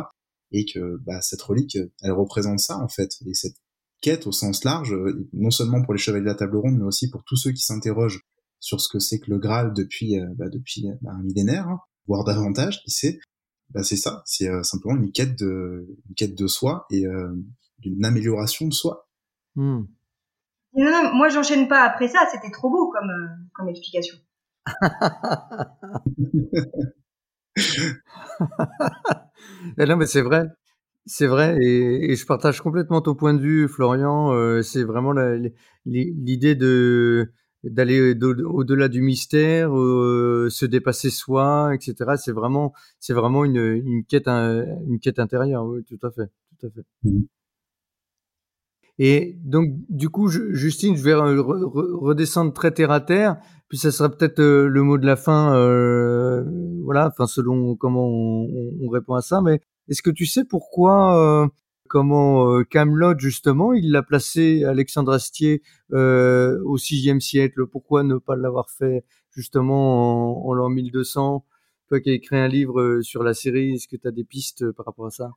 Et 0.51 0.65
que 0.65 0.97
bah, 1.05 1.21
cette 1.21 1.41
relique, 1.41 1.77
elle 2.01 2.11
représente 2.11 2.59
ça 2.59 2.77
en 2.77 2.87
fait. 2.87 3.11
Et 3.25 3.33
cette 3.33 3.55
quête 4.01 4.27
au 4.27 4.31
sens 4.31 4.63
large, 4.63 4.95
non 5.33 5.51
seulement 5.51 5.83
pour 5.83 5.93
les 5.93 5.99
chevaliers 5.99 6.23
de 6.23 6.29
la 6.29 6.35
table 6.35 6.57
ronde, 6.57 6.77
mais 6.77 6.85
aussi 6.85 7.09
pour 7.09 7.23
tous 7.25 7.35
ceux 7.35 7.51
qui 7.51 7.61
s'interrogent 7.61 8.21
sur 8.59 8.81
ce 8.81 8.89
que 8.89 8.99
c'est 8.99 9.19
que 9.19 9.31
le 9.31 9.39
Graal 9.39 9.73
depuis, 9.73 10.19
euh, 10.19 10.27
bah, 10.35 10.49
depuis 10.49 10.87
bah, 11.01 11.11
un 11.13 11.23
millénaire, 11.23 11.67
hein, 11.67 11.79
voire 12.07 12.23
davantage, 12.23 12.81
qui 12.83 12.91
sait, 12.91 13.19
bah, 13.71 13.83
c'est 13.83 13.97
ça. 13.97 14.21
C'est 14.25 14.49
euh, 14.49 14.63
simplement 14.63 15.01
une 15.01 15.11
quête 15.11 15.37
de, 15.37 15.87
une 16.07 16.15
quête 16.15 16.35
de 16.35 16.47
soi 16.47 16.85
et 16.91 17.05
euh, 17.05 17.31
d'une 17.79 18.03
amélioration 18.03 18.67
de 18.67 18.73
soi. 18.73 19.07
Hmm. 19.55 19.83
Non, 20.73 20.91
non, 20.91 21.13
moi 21.15 21.29
j'enchaîne 21.29 21.67
pas 21.67 21.83
après 21.83 22.07
ça. 22.07 22.19
C'était 22.31 22.51
trop 22.51 22.69
beau 22.69 22.91
comme, 22.91 23.09
euh, 23.09 23.27
comme 23.53 23.69
explication. 23.69 24.17
non, 29.77 29.97
mais 29.97 30.05
c'est 30.05 30.21
vrai. 30.21 30.45
C'est 31.05 31.27
vrai, 31.27 31.57
et, 31.61 32.11
et, 32.11 32.15
je 32.15 32.25
partage 32.25 32.61
complètement 32.61 33.01
ton 33.01 33.15
point 33.15 33.33
de 33.33 33.41
vue, 33.41 33.67
Florian. 33.67 34.31
Euh, 34.33 34.61
c'est 34.61 34.83
vraiment 34.83 35.13
l'idée 35.85 36.55
de 36.55 37.31
d'aller 37.63 38.15
au-delà 38.45 38.87
du 38.89 39.01
mystère, 39.01 39.75
euh, 39.77 40.47
se 40.51 40.65
dépasser 40.65 41.09
soi, 41.09 41.73
etc. 41.75 42.11
C'est 42.17 42.31
vraiment, 42.31 42.73
c'est 42.99 43.13
vraiment 43.13 43.43
une, 43.45 43.57
une 43.57 44.05
quête, 44.05 44.27
une 44.27 44.99
quête 45.01 45.19
intérieure. 45.19 45.65
Oui, 45.65 45.83
tout 45.83 45.99
à 46.07 46.11
fait, 46.11 46.29
tout 46.59 46.67
à 46.67 46.69
fait. 46.71 46.85
Mmh. 47.03 47.19
Et 49.01 49.37
donc, 49.45 49.69
du 49.87 50.09
coup, 50.09 50.27
Justine, 50.27 50.97
je 50.97 51.03
vais 51.03 51.13
redescendre 51.13 52.51
très 52.51 52.71
terre 52.71 52.91
à 52.91 52.99
terre, 52.99 53.37
puis 53.69 53.77
ça 53.77 53.91
sera 53.91 54.09
peut-être 54.09 54.39
euh, 54.39 54.67
le 54.67 54.83
mot 54.83 54.97
de 54.97 55.05
la 55.05 55.15
fin, 55.15 55.55
euh, 55.55 56.43
voilà, 56.83 57.07
enfin 57.07 57.25
selon 57.25 57.75
comment 57.77 58.05
on, 58.05 58.47
on, 58.81 58.89
répond 58.89 59.13
à 59.13 59.21
ça. 59.21 59.41
Mais 59.41 59.61
est-ce 59.87 60.01
que 60.01 60.09
tu 60.09 60.25
sais 60.25 60.43
pourquoi, 60.43 61.43
euh, 61.45 61.47
comment 61.87 62.51
euh, 62.51 62.63
Camelot 62.65 63.17
justement, 63.17 63.71
il 63.71 63.89
l'a 63.91 64.03
placé 64.03 64.65
Alexandre 64.65 65.13
Astier 65.13 65.61
euh, 65.93 66.59
au 66.65 66.75
VIe 66.75 67.21
siècle? 67.21 67.67
Pourquoi 67.67 68.03
ne 68.03 68.17
pas 68.17 68.35
l'avoir 68.35 68.69
fait 68.69 69.05
justement 69.31 70.43
en, 70.45 70.49
en 70.49 70.53
l'an 70.53 70.67
1200 70.69 71.45
Toi 71.87 72.01
qui 72.01 72.09
as 72.09 72.13
écrit 72.13 72.37
un 72.37 72.49
livre 72.49 72.99
sur 73.01 73.23
la 73.23 73.33
série, 73.33 73.75
est-ce 73.75 73.87
que 73.87 73.95
tu 73.95 74.07
as 74.09 74.11
des 74.11 74.25
pistes 74.25 74.69
par 74.73 74.85
rapport 74.87 75.05
à 75.05 75.11
ça? 75.11 75.31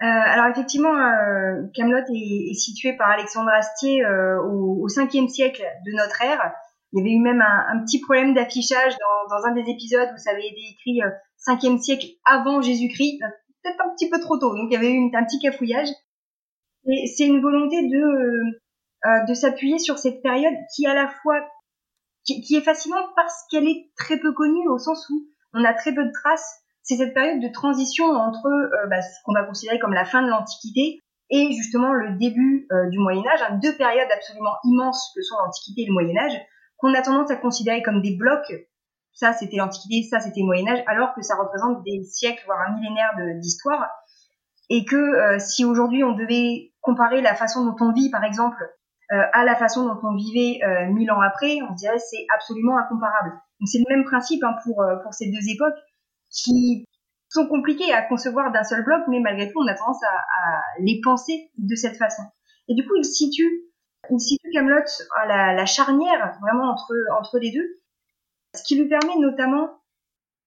Euh, 0.00 0.06
alors 0.06 0.46
effectivement, 0.46 0.96
euh, 0.96 1.66
Camelot 1.74 2.04
est, 2.14 2.54
situé 2.54 2.92
par 2.92 3.10
Alexandre 3.10 3.50
Astier 3.50 4.04
euh, 4.04 4.40
au, 4.42 4.84
au 4.84 4.86
5e 4.86 5.28
siècle 5.28 5.64
de 5.84 5.92
notre 5.96 6.22
ère. 6.22 6.52
Il 6.92 7.00
y 7.00 7.02
avait 7.02 7.10
eu 7.10 7.20
même 7.20 7.42
un, 7.42 7.82
petit 7.84 8.00
problème 8.00 8.32
d'affichage 8.32 8.94
dans, 9.28 9.44
un 9.44 9.52
des 9.52 9.68
épisodes 9.68 10.08
où 10.14 10.16
ça 10.16 10.30
avait 10.30 10.46
été 10.46 10.60
écrit 10.70 11.00
5e 11.46 11.78
siècle 11.78 12.06
avant 12.24 12.62
Jésus-Christ, 12.62 13.18
peut-être 13.62 13.80
un 13.84 13.92
petit 13.94 14.08
peu 14.08 14.20
trop 14.20 14.38
tôt. 14.38 14.56
Donc 14.56 14.68
il 14.70 14.74
y 14.74 14.76
avait 14.76 14.92
eu 14.92 15.10
un 15.14 15.24
petit 15.24 15.38
cafouillage. 15.40 15.88
Et 16.86 17.06
c'est 17.08 17.26
une 17.26 17.42
volonté 17.42 17.82
de 17.82 18.60
de 19.28 19.34
s'appuyer 19.34 19.78
sur 19.78 19.98
cette 19.98 20.22
période 20.22 20.54
qui 20.74 20.86
à 20.86 20.94
la 20.94 21.08
fois 21.08 21.46
qui, 22.24 22.40
qui 22.40 22.56
est 22.56 22.62
fascinante 22.62 23.06
parce 23.14 23.44
qu'elle 23.50 23.68
est 23.68 23.90
très 23.96 24.18
peu 24.18 24.32
connue 24.32 24.66
au 24.68 24.78
sens 24.78 25.08
où 25.10 25.28
on 25.52 25.64
a 25.64 25.74
très 25.74 25.94
peu 25.94 26.04
de 26.04 26.10
traces 26.10 26.62
c'est 26.88 26.96
cette 26.96 27.12
période 27.12 27.40
de 27.40 27.48
transition 27.48 28.06
entre 28.06 28.46
euh, 28.46 28.86
bah, 28.88 29.02
ce 29.02 29.18
qu'on 29.24 29.34
va 29.34 29.44
considérer 29.44 29.78
comme 29.78 29.92
la 29.92 30.06
fin 30.06 30.22
de 30.22 30.28
l'Antiquité 30.28 31.02
et 31.28 31.52
justement 31.52 31.92
le 31.92 32.16
début 32.16 32.66
euh, 32.72 32.88
du 32.88 32.98
Moyen 32.98 33.22
Âge, 33.26 33.40
hein, 33.42 33.58
deux 33.62 33.76
périodes 33.76 34.08
absolument 34.10 34.54
immenses 34.64 35.12
que 35.14 35.20
sont 35.20 35.36
l'Antiquité 35.44 35.82
et 35.82 35.86
le 35.86 35.92
Moyen 35.92 36.16
Âge, 36.16 36.40
qu'on 36.78 36.94
a 36.94 37.02
tendance 37.02 37.30
à 37.30 37.36
considérer 37.36 37.82
comme 37.82 38.00
des 38.00 38.16
blocs. 38.16 38.50
Ça, 39.12 39.34
c'était 39.34 39.56
l'Antiquité, 39.56 40.08
ça, 40.08 40.20
c'était 40.20 40.40
le 40.40 40.46
Moyen 40.46 40.66
Âge, 40.68 40.82
alors 40.86 41.12
que 41.14 41.20
ça 41.20 41.34
représente 41.36 41.82
des 41.84 42.04
siècles, 42.04 42.42
voire 42.46 42.60
un 42.66 42.74
millénaire 42.74 43.12
d'histoire. 43.38 43.86
Et 44.70 44.86
que 44.86 44.96
euh, 44.96 45.38
si 45.38 45.66
aujourd'hui 45.66 46.04
on 46.04 46.12
devait 46.12 46.72
comparer 46.80 47.20
la 47.20 47.34
façon 47.34 47.66
dont 47.66 47.76
on 47.80 47.92
vit, 47.92 48.10
par 48.10 48.24
exemple, 48.24 48.56
à 49.10 49.42
la 49.42 49.56
façon 49.56 49.86
dont 49.86 49.98
on 50.02 50.14
vivait 50.14 50.60
mille 50.90 51.10
ans 51.10 51.22
après, 51.22 51.60
on 51.66 51.72
dirait 51.72 51.98
c'est 51.98 52.26
absolument 52.34 52.76
incomparable. 52.76 53.30
Donc 53.58 53.66
c'est 53.66 53.78
le 53.78 53.86
même 53.88 54.04
principe 54.04 54.44
hein, 54.44 54.54
pour, 54.62 54.84
pour 55.02 55.14
ces 55.14 55.30
deux 55.30 55.48
époques 55.48 55.78
qui 56.30 56.84
sont 57.28 57.46
compliqués 57.46 57.92
à 57.92 58.02
concevoir 58.02 58.52
d'un 58.52 58.64
seul 58.64 58.84
bloc, 58.84 59.02
mais 59.08 59.20
malgré 59.20 59.50
tout, 59.50 59.58
on 59.58 59.66
a 59.66 59.74
tendance 59.74 60.02
à, 60.02 60.08
à, 60.08 60.62
les 60.80 61.00
penser 61.02 61.50
de 61.58 61.74
cette 61.74 61.96
façon. 61.96 62.22
Et 62.68 62.74
du 62.74 62.86
coup, 62.86 62.94
il 62.96 63.04
situe, 63.04 63.64
il 64.10 64.20
situe 64.20 64.50
Camelot 64.52 64.84
à 65.16 65.26
la, 65.26 65.54
la, 65.54 65.66
charnière 65.66 66.38
vraiment 66.40 66.70
entre 66.70 66.94
entre 67.18 67.38
les 67.38 67.50
deux, 67.50 67.68
ce 68.54 68.62
qui 68.62 68.76
lui 68.76 68.88
permet 68.88 69.16
notamment 69.18 69.68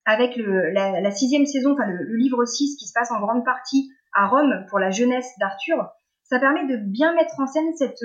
avec 0.06 0.36
le, 0.36 0.72
la, 0.72 1.02
la, 1.02 1.12
sixième 1.12 1.46
saison, 1.46 1.74
enfin 1.74 1.86
le, 1.86 2.04
le, 2.04 2.16
livre 2.16 2.44
6 2.46 2.78
qui 2.78 2.88
se 2.88 2.94
passe 2.94 3.12
en 3.12 3.20
grande 3.20 3.46
partie 3.46 3.92
à 4.14 4.28
Rome 4.28 4.66
pour 4.70 4.80
la 4.80 4.90
jeunesse 4.90 5.30
d'Arthur, 5.40 5.90
ça 6.24 6.40
permet 6.40 6.66
de 6.66 6.78
bien 6.78 7.14
mettre 7.14 7.40
en 7.40 7.46
scène 7.46 7.76
cette, 7.76 8.00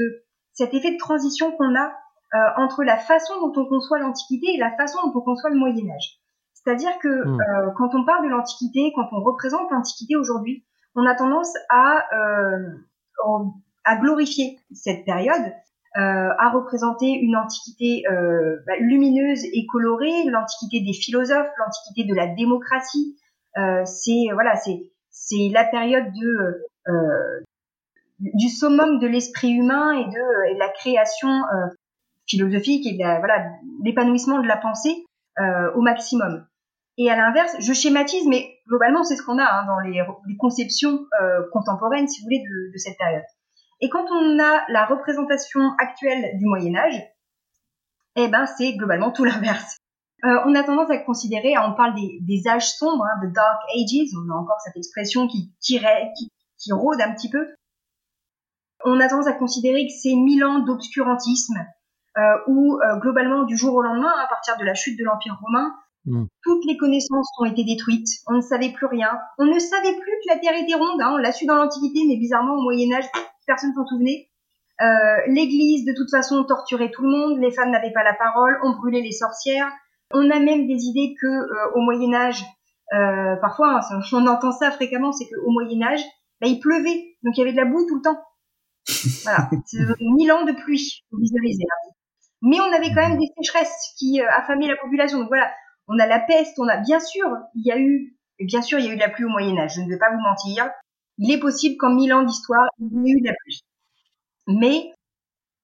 cet 0.53 0.75
effet 0.75 0.93
de 0.93 0.99
transition 0.99 1.53
qu'on 1.53 1.75
a 1.75 1.93
euh, 2.35 2.39
entre 2.57 2.83
la 2.83 2.97
façon 2.97 3.35
dont 3.41 3.53
on 3.61 3.67
conçoit 3.67 3.99
l'Antiquité 3.99 4.55
et 4.55 4.59
la 4.59 4.77
façon 4.77 4.99
dont 5.07 5.21
on 5.21 5.23
conçoit 5.23 5.51
le 5.51 5.57
Moyen 5.57 5.89
Âge. 5.95 6.19
C'est-à-dire 6.67 6.99
que 7.01 7.09
mmh. 7.09 7.41
euh, 7.41 7.71
quand 7.77 7.95
on 7.95 8.05
parle 8.05 8.25
de 8.25 8.31
l'Antiquité, 8.31 8.93
quand 8.95 9.09
on 9.13 9.23
représente 9.23 9.71
l'Antiquité 9.71 10.17
aujourd'hui, 10.17 10.65
on 10.97 11.07
a 11.07 11.15
tendance 11.15 11.53
à, 11.69 12.07
à 13.85 13.97
glorifier 13.97 14.59
cette 14.73 15.05
période, 15.05 15.53
à 15.95 16.51
représenter 16.51 17.07
une 17.07 17.37
antiquité 17.37 18.03
bah, 18.67 18.73
lumineuse 18.81 19.45
et 19.45 19.67
colorée, 19.67 20.25
l'antiquité 20.25 20.81
des 20.81 20.95
philosophes, 20.95 21.51
l'antiquité 21.59 22.05
de 22.05 22.15
la 22.15 22.29
démocratie. 22.29 23.19
c'est 23.85 24.33
voilà, 24.33 24.57
c'est 24.57 24.91
c'est 25.11 25.51
la 25.53 25.65
période 25.65 26.11
de 26.15 26.65
du 28.19 28.49
summum 28.49 28.99
de 28.99 29.07
l'esprit 29.07 29.51
humain 29.51 29.93
et 29.93 30.05
de, 30.05 30.51
et 30.51 30.55
de 30.55 30.59
la 30.59 30.69
création 30.71 31.29
euh, 31.29 31.67
philosophique 32.27 32.87
et 32.87 32.93
de 32.93 33.19
voilà 33.19 33.47
l'épanouissement 33.83 34.41
de 34.41 34.49
la 34.49 34.57
pensée 34.57 35.05
euh, 35.39 35.73
au 35.75 35.83
maximum. 35.83 36.47
Et 36.99 37.11
à 37.11 37.17
l'inverse, 37.17 37.55
je 37.61 37.73
schématise, 37.73 38.27
mais 38.27 38.59
globalement 38.67 39.05
c'est 39.05 39.17
ce 39.17 39.23
qu'on 39.23 39.39
a 39.39 39.45
hein, 39.45 39.67
dans 39.67 39.81
les, 39.81 40.03
les 40.27 40.37
conceptions 40.37 41.07
euh, 41.21 41.43
contemporaines, 41.53 42.09
si 42.09 42.21
vous 42.21 42.27
voulez, 42.27 42.41
de, 42.41 42.73
de, 42.73 42.79
cette 42.79 42.97
période. 42.97 43.25
Et 43.81 43.91
quand 43.91 44.07
on 44.11 44.39
a 44.39 44.65
la 44.69 44.87
représentation 44.87 45.61
actuelle 45.79 46.39
du 46.39 46.47
Moyen 46.47 46.75
Âge, 46.77 47.03
eh 48.17 48.29
ben 48.29 48.47
c'est 48.47 48.73
globalement 48.75 49.11
tout 49.11 49.25
l'inverse. 49.31 49.79
Euh, 50.25 50.41
on 50.47 50.55
a 50.55 50.63
tendance 50.63 50.91
à 50.91 50.97
considérer, 50.97 51.59
on 51.59 51.75
parle 51.75 51.95
des, 51.95 52.19
des 52.23 52.49
âges 52.49 52.71
sombres, 52.71 53.05
hein, 53.05 53.27
de 53.27 53.33
Dark 53.33 53.61
Ages, 53.75 54.09
on 54.17 54.33
a 54.33 54.35
encore 54.35 54.61
cette 54.65 54.77
expression 54.77 55.29
qui, 55.29 55.53
qui, 55.61 55.79
qui, 55.79 56.33
qui 56.59 56.73
rôde 56.73 57.01
un 57.03 57.13
petit 57.13 57.29
peu, 57.29 57.47
on 58.85 59.01
a 59.01 59.09
tendance 59.09 59.27
à 59.27 59.33
considérer 59.33 59.87
que 59.87 59.93
c'est 59.93 60.15
mille 60.15 60.45
ans 60.45 60.61
d'obscurantisme, 60.61 61.67
euh, 62.17 62.37
où 62.47 62.79
euh, 62.81 62.99
globalement, 62.99 63.45
du 63.45 63.57
jour 63.57 63.75
au 63.75 63.83
lendemain, 63.83 64.13
à 64.23 64.27
partir 64.29 64.57
de 64.57 64.65
la 64.65 64.75
chute 64.75 64.99
de 64.99 65.05
l'Empire 65.05 65.39
romain, 65.43 65.75
hmm. 66.07 66.27
toutes 66.43 66.65
les 66.65 66.77
connaissances 66.77 67.29
ont 67.41 67.45
été 67.45 67.65
détruites. 67.65 68.09
On 68.27 68.35
ne 68.35 68.41
savait 68.41 68.71
plus 68.71 68.87
rien. 68.87 69.11
On 69.39 69.45
ne 69.45 69.59
savait 69.59 69.93
plus 69.93 70.13
que 70.25 70.29
la 70.29 70.39
Terre 70.39 70.55
était 70.57 70.75
ronde. 70.75 71.01
Hein. 71.01 71.13
On 71.15 71.17
l'a 71.19 71.33
su 71.33 71.47
dans 71.47 71.57
l'Antiquité, 71.57 72.01
mais 72.09 72.17
bizarrement, 72.17 72.55
au 72.55 72.63
Moyen 72.63 72.93
Âge, 72.93 73.07
personne 73.47 73.75
s'en 73.75 73.87
souvenait. 73.87 74.29
Euh, 74.83 75.17
L'Église, 75.29 75.85
de 75.85 75.95
toute 75.95 76.11
façon, 76.11 76.45
torturait 76.45 76.91
tout 76.91 77.03
le 77.03 77.11
monde. 77.11 77.39
Les 77.39 77.51
femmes 77.51 77.71
n'avaient 77.71 77.93
pas 77.93 78.05
la 78.05 78.15
parole. 78.15 78.59
On 78.63 78.77
brûlait 78.77 79.03
les 79.03 79.13
sorcières. 79.13 79.71
On 80.13 80.31
a 80.31 80.39
même 80.39 80.67
des 80.67 80.85
idées 80.85 81.15
que 81.21 81.27
euh, 81.27 81.73
au 81.75 81.81
Moyen 81.81 82.15
Âge, 82.15 82.45
euh, 82.95 83.37
parfois, 83.37 83.81
hein, 83.91 84.01
on 84.13 84.27
entend 84.27 84.53
ça 84.53 84.71
fréquemment, 84.71 85.13
c'est 85.13 85.27
qu'au 85.27 85.51
Moyen 85.51 85.83
Âge, 85.83 86.03
bah, 86.41 86.47
il 86.47 86.61
pleuvait, 86.61 87.17
donc 87.25 87.37
il 87.37 87.41
y 87.41 87.43
avait 87.43 87.53
de 87.53 87.57
la 87.57 87.65
boue 87.65 87.85
tout 87.87 87.97
le 87.97 88.03
temps. 88.03 88.23
Voilà, 89.25 89.51
mille 89.99 90.31
ans 90.31 90.45
de 90.45 90.53
pluie, 90.53 91.05
visualiser. 91.13 91.65
Hein. 91.65 91.91
Mais 92.43 92.61
on 92.61 92.73
avait 92.73 92.95
quand 92.95 93.09
même 93.09 93.19
des 93.19 93.27
sécheresses 93.37 93.95
qui 93.99 94.21
affamaient 94.21 94.69
la 94.69 94.77
population. 94.77 95.19
Donc 95.19 95.29
voilà, 95.29 95.51
on 95.89 95.99
a 95.99 96.07
la 96.07 96.21
peste, 96.21 96.59
on 96.59 96.69
a 96.69 96.79
bien 96.79 97.01
sûr, 97.01 97.27
il 97.55 97.67
y 97.67 97.73
a 97.73 97.79
eu, 97.79 98.17
bien 98.41 98.63
sûr, 98.63 98.79
il 98.79 98.87
y 98.87 98.89
a 98.89 98.93
eu 98.93 98.97
de 98.97 99.01
la 99.01 99.09
pluie 99.09 99.25
au 99.25 99.29
Moyen 99.29 99.57
Âge. 99.59 99.75
Je 99.77 99.81
ne 99.81 99.89
vais 99.89 99.99
pas 99.99 100.11
vous 100.11 100.21
mentir. 100.21 100.69
Il 101.19 101.31
est 101.31 101.41
possible 101.41 101.77
qu'en 101.79 101.95
mille 101.95 102.13
ans 102.13 102.23
d'histoire, 102.23 102.69
il 102.79 102.89
y 102.93 103.11
ait 103.11 103.15
eu 103.17 103.21
de 103.21 103.27
la 103.27 103.35
pluie. 103.35 103.61
Mais 104.49 104.93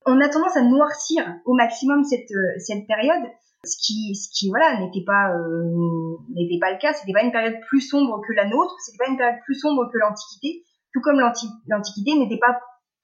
on 0.07 0.20
a 0.20 0.29
tendance 0.29 0.57
à 0.57 0.62
noircir 0.62 1.25
au 1.45 1.55
maximum 1.55 2.05
cette 2.05 2.31
euh, 2.33 2.59
cette 2.59 2.87
période, 2.87 3.23
ce 3.64 3.77
qui 3.81 4.14
ce 4.16 4.29
qui 4.33 4.49
voilà 4.49 4.81
n'était 4.81 5.05
pas 5.05 5.33
euh, 5.35 6.16
n'était 6.35 6.59
pas 6.59 6.73
le 6.73 6.79
cas. 6.79 6.93
C'était 6.93 7.12
pas 7.12 7.23
une 7.23 7.33
période 7.33 7.61
plus 7.68 7.81
sombre 7.81 8.20
que 8.27 8.33
la 8.33 8.47
nôtre. 8.47 8.75
C'était 8.81 8.99
pas 8.99 9.11
une 9.11 9.16
période 9.16 9.41
plus 9.45 9.55
sombre 9.55 9.89
que 9.93 9.99
l'Antiquité. 9.99 10.64
Tout 10.93 11.01
comme 11.01 11.20
l'Antiquité 11.20 12.18
n'était 12.18 12.39
pas 12.39 12.59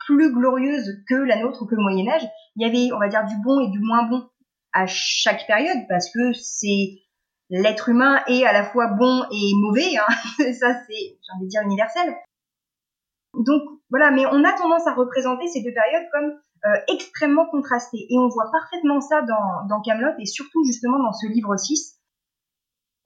plus 0.07 0.33
glorieuse 0.33 1.03
que 1.09 1.15
la 1.15 1.41
nôtre 1.41 1.63
ou 1.63 1.67
que 1.67 1.75
le 1.75 1.83
Moyen 1.83 2.09
Âge. 2.09 2.27
Il 2.57 2.67
y 2.67 2.69
avait, 2.69 2.93
on 2.95 2.99
va 2.99 3.09
dire, 3.09 3.25
du 3.25 3.35
bon 3.43 3.61
et 3.61 3.71
du 3.71 3.81
moins 3.81 4.09
bon 4.09 4.29
à 4.73 4.87
chaque 4.87 5.47
période 5.47 5.79
parce 5.89 6.11
que 6.11 6.33
c'est 6.33 6.99
l'être 7.51 7.89
humain 7.89 8.21
est 8.27 8.45
à 8.45 8.53
la 8.53 8.65
fois 8.65 8.89
bon 8.89 9.25
et 9.31 9.53
mauvais. 9.57 9.97
Hein. 9.97 10.13
Ça, 10.53 10.75
c'est, 10.87 11.19
j'ai 11.21 11.33
envie 11.37 11.45
de 11.45 11.49
dire, 11.49 11.63
universel. 11.63 12.15
Donc 13.35 13.63
voilà, 13.91 14.11
mais 14.11 14.27
on 14.27 14.45
a 14.45 14.53
tendance 14.53 14.87
à 14.87 14.95
représenter 14.95 15.47
ces 15.49 15.63
deux 15.63 15.73
périodes 15.73 16.09
comme 16.13 16.33
euh, 16.67 16.81
extrêmement 16.93 17.47
contrastées. 17.47 18.07
Et 18.11 18.19
on 18.19 18.29
voit 18.29 18.51
parfaitement 18.51 19.01
ça 19.01 19.23
dans, 19.23 19.67
dans 19.69 19.81
Camelot 19.81 20.13
et 20.19 20.27
surtout 20.27 20.65
justement 20.65 20.99
dans 20.99 21.13
ce 21.13 21.27
livre 21.27 21.57
6, 21.57 21.99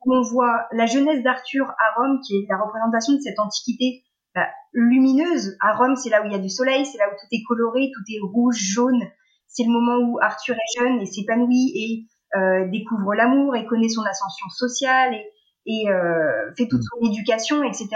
où 0.07 0.15
on 0.15 0.23
voit 0.23 0.67
la 0.73 0.87
jeunesse 0.87 1.23
d'Arthur 1.23 1.69
à 1.69 2.01
Rome, 2.01 2.21
qui 2.27 2.37
est 2.37 2.47
la 2.49 2.59
représentation 2.59 3.15
de 3.15 3.21
cette 3.21 3.39
antiquité 3.39 4.05
bah, 4.35 4.49
lumineuse. 4.73 5.57
À 5.61 5.75
Rome, 5.75 5.97
c'est 5.97 6.11
là 6.11 6.23
où 6.23 6.27
il 6.27 6.33
y 6.33 6.37
a 6.37 6.39
du 6.39 6.49
soleil, 6.49 6.87
c'est 6.87 6.99
là 6.99 7.09
où 7.09 7.13
tout 7.13 7.27
est 7.31 7.43
coloré, 7.47 7.91
tout 7.93 8.03
est 8.09 8.21
rouge, 8.23 8.57
jaune. 8.57 9.03
C'est 9.49 9.65
le 9.65 9.71
moment 9.71 9.99
où 9.99 10.19
Arthur 10.21 10.55
est 10.55 10.81
jeune 10.81 11.01
et 11.01 11.07
s'épanouit 11.07 11.73
et 11.75 12.07
euh, 12.37 12.67
découvre 12.69 13.15
l'amour 13.15 13.57
et 13.57 13.67
connaît 13.67 13.89
son 13.89 14.03
ascension 14.03 14.49
sociale 14.49 15.15
et, 15.15 15.33
et 15.67 15.91
euh, 15.91 16.53
fait 16.57 16.67
toute 16.69 16.83
son 16.83 17.07
éducation, 17.07 17.63
etc. 17.63 17.89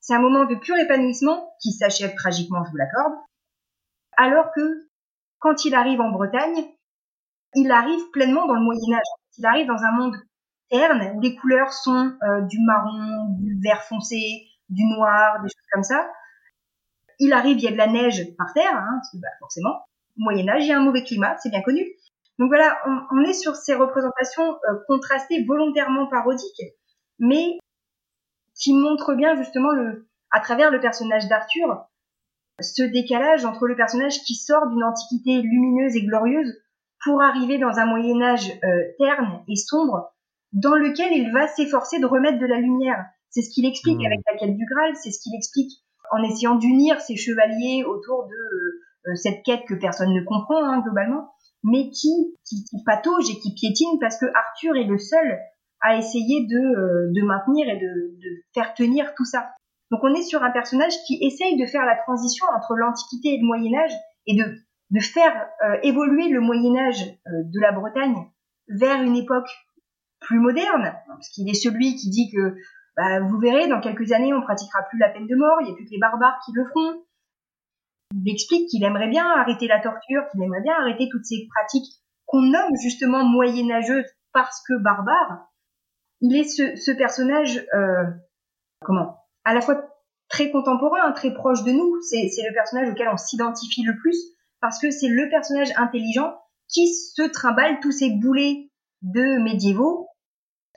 C'est 0.00 0.14
un 0.14 0.20
moment 0.20 0.44
de 0.44 0.54
pur 0.54 0.76
épanouissement 0.76 1.54
qui 1.60 1.72
s'achève 1.72 2.14
tragiquement, 2.14 2.64
je 2.64 2.70
vous 2.70 2.76
l'accorde. 2.76 3.14
Alors 4.16 4.52
que 4.54 4.88
quand 5.38 5.64
il 5.64 5.74
arrive 5.74 6.00
en 6.00 6.10
Bretagne, 6.10 6.64
il 7.54 7.70
arrive 7.70 8.10
pleinement 8.12 8.46
dans 8.46 8.54
le 8.54 8.62
Moyen 8.62 8.96
Âge. 8.96 9.02
Il 9.38 9.46
arrive 9.46 9.66
dans 9.66 9.82
un 9.82 9.92
monde 9.92 10.16
terne 10.70 11.12
où 11.14 11.20
les 11.20 11.36
couleurs 11.36 11.72
sont 11.72 12.12
euh, 12.22 12.40
du 12.42 12.58
marron, 12.60 13.36
du 13.38 13.60
vert 13.62 13.82
foncé, 13.82 14.46
du 14.68 14.84
noir, 14.84 15.40
des 15.42 15.48
choses 15.48 15.68
comme 15.72 15.82
ça. 15.82 16.10
Il 17.18 17.32
arrive, 17.32 17.58
il 17.58 17.64
y 17.64 17.68
a 17.68 17.72
de 17.72 17.76
la 17.76 17.86
neige 17.86 18.34
par 18.36 18.52
terre, 18.54 18.74
hein, 18.76 18.96
parce 18.96 19.12
que 19.12 19.18
bah, 19.18 19.28
forcément, 19.38 19.84
au 20.18 20.22
Moyen 20.24 20.48
Âge, 20.48 20.64
il 20.64 20.68
y 20.68 20.72
a 20.72 20.78
un 20.78 20.82
mauvais 20.82 21.04
climat, 21.04 21.36
c'est 21.38 21.50
bien 21.50 21.62
connu. 21.62 21.84
Donc 22.38 22.48
voilà, 22.48 22.78
on, 23.12 23.22
est 23.22 23.32
sur 23.32 23.54
ces 23.54 23.74
représentations 23.74 24.58
euh, 24.68 24.74
contrastées, 24.88 25.44
volontairement 25.44 26.06
parodiques, 26.08 26.62
mais 27.18 27.58
qui 28.54 28.74
montrent 28.74 29.14
bien 29.14 29.36
justement 29.36 29.70
le, 29.70 30.08
à 30.30 30.40
travers 30.40 30.70
le 30.70 30.80
personnage 30.80 31.28
d'Arthur, 31.28 31.86
ce 32.60 32.82
décalage 32.82 33.44
entre 33.44 33.66
le 33.66 33.76
personnage 33.76 34.20
qui 34.22 34.34
sort 34.34 34.68
d'une 34.68 34.84
antiquité 34.84 35.42
lumineuse 35.42 35.96
et 35.96 36.04
glorieuse 36.04 36.60
pour 37.04 37.22
arriver 37.22 37.58
dans 37.58 37.78
un 37.78 37.86
Moyen 37.86 38.20
Âge 38.22 38.50
euh, 38.64 38.82
terne 38.98 39.42
et 39.48 39.56
sombre, 39.56 40.12
dans 40.52 40.74
lequel 40.74 41.12
il 41.12 41.32
va 41.32 41.46
s'efforcer 41.48 41.98
de 41.98 42.06
remettre 42.06 42.38
de 42.38 42.46
la 42.46 42.58
lumière. 42.58 43.04
C'est 43.30 43.42
ce 43.42 43.50
qu'il 43.50 43.66
explique 43.66 43.98
mmh. 43.98 44.06
avec 44.06 44.20
la 44.26 44.38
quête 44.38 44.56
du 44.56 44.64
Graal, 44.64 44.96
c'est 44.96 45.10
ce 45.10 45.20
qu'il 45.20 45.34
explique 45.34 45.72
en 46.10 46.22
essayant 46.22 46.54
d'unir 46.54 47.00
ses 47.00 47.16
chevaliers 47.16 47.84
autour 47.84 48.26
de 48.26 48.34
euh, 48.34 48.82
euh, 49.06 49.14
cette 49.16 49.42
quête 49.42 49.64
que 49.66 49.74
personne 49.74 50.14
ne 50.14 50.22
comprend 50.22 50.64
hein, 50.64 50.80
globalement, 50.80 51.33
mais 51.64 51.90
qui, 51.90 52.36
qui, 52.46 52.64
patauge 52.84 53.30
et 53.30 53.38
qui 53.40 53.54
piétine 53.54 53.98
parce 54.00 54.18
que 54.18 54.26
Arthur 54.34 54.76
est 54.76 54.84
le 54.84 54.98
seul 54.98 55.38
à 55.80 55.96
essayer 55.96 56.46
de, 56.46 56.56
euh, 56.56 57.10
de 57.12 57.22
maintenir 57.22 57.68
et 57.68 57.76
de, 57.76 58.16
de, 58.18 58.42
faire 58.54 58.74
tenir 58.74 59.14
tout 59.14 59.24
ça. 59.24 59.50
Donc 59.90 60.00
on 60.02 60.14
est 60.14 60.22
sur 60.22 60.42
un 60.42 60.50
personnage 60.50 60.94
qui 61.06 61.18
essaye 61.22 61.56
de 61.58 61.66
faire 61.66 61.84
la 61.84 61.96
transition 61.96 62.46
entre 62.56 62.74
l'Antiquité 62.76 63.34
et 63.34 63.38
le 63.38 63.46
Moyen 63.46 63.78
Âge 63.78 63.92
et 64.26 64.36
de, 64.36 64.44
de 64.90 65.00
faire 65.00 65.48
évoluer 65.82 66.28
le 66.28 66.40
Moyen 66.40 66.76
Âge 66.76 67.04
de 67.26 67.60
la 67.60 67.72
Bretagne 67.72 68.16
vers 68.68 69.02
une 69.02 69.16
époque 69.16 69.48
plus 70.20 70.40
moderne, 70.40 70.94
parce 71.06 71.28
qu'il 71.28 71.48
est 71.48 71.54
celui 71.54 71.96
qui 71.96 72.10
dit 72.10 72.30
que 72.30 72.56
bah, 72.96 73.20
vous 73.20 73.38
verrez, 73.38 73.68
dans 73.68 73.80
quelques 73.80 74.12
années, 74.12 74.32
on 74.32 74.42
pratiquera 74.42 74.82
plus 74.88 74.98
la 74.98 75.08
peine 75.08 75.26
de 75.26 75.36
mort, 75.36 75.58
il 75.60 75.66
n'y 75.66 75.72
a 75.72 75.74
plus 75.74 75.84
que 75.84 75.90
les 75.90 75.98
barbares 75.98 76.38
qui 76.44 76.52
le 76.52 76.64
feront. 76.64 77.03
Il 78.14 78.30
explique 78.30 78.68
qu'il 78.68 78.84
aimerait 78.84 79.08
bien 79.08 79.26
arrêter 79.26 79.66
la 79.66 79.80
torture, 79.80 80.22
qu'il 80.30 80.42
aimerait 80.42 80.62
bien 80.62 80.74
arrêter 80.80 81.08
toutes 81.10 81.24
ces 81.24 81.48
pratiques 81.54 81.92
qu'on 82.26 82.42
nomme 82.42 82.74
justement 82.80 83.24
moyenâgeuses 83.24 84.06
parce 84.32 84.62
que 84.66 84.74
barbares. 84.82 85.50
Il 86.20 86.36
est 86.36 86.44
ce, 86.44 86.76
ce 86.76 86.90
personnage, 86.92 87.66
euh, 87.74 88.04
comment, 88.80 89.18
à 89.44 89.52
la 89.52 89.60
fois 89.60 89.94
très 90.28 90.50
contemporain, 90.50 91.12
très 91.12 91.32
proche 91.34 91.64
de 91.64 91.72
nous. 91.72 92.00
C'est 92.02 92.26
le 92.26 92.54
personnage 92.54 92.90
auquel 92.90 93.08
on 93.08 93.16
s'identifie 93.16 93.82
le 93.82 93.96
plus 93.96 94.16
parce 94.60 94.78
que 94.80 94.90
c'est 94.90 95.08
le 95.08 95.28
personnage 95.28 95.72
intelligent 95.76 96.34
qui 96.68 96.88
se 96.88 97.22
trimballe 97.22 97.80
tous 97.80 97.92
ces 97.92 98.10
boulets 98.10 98.70
de 99.02 99.42
médiévaux 99.42 100.08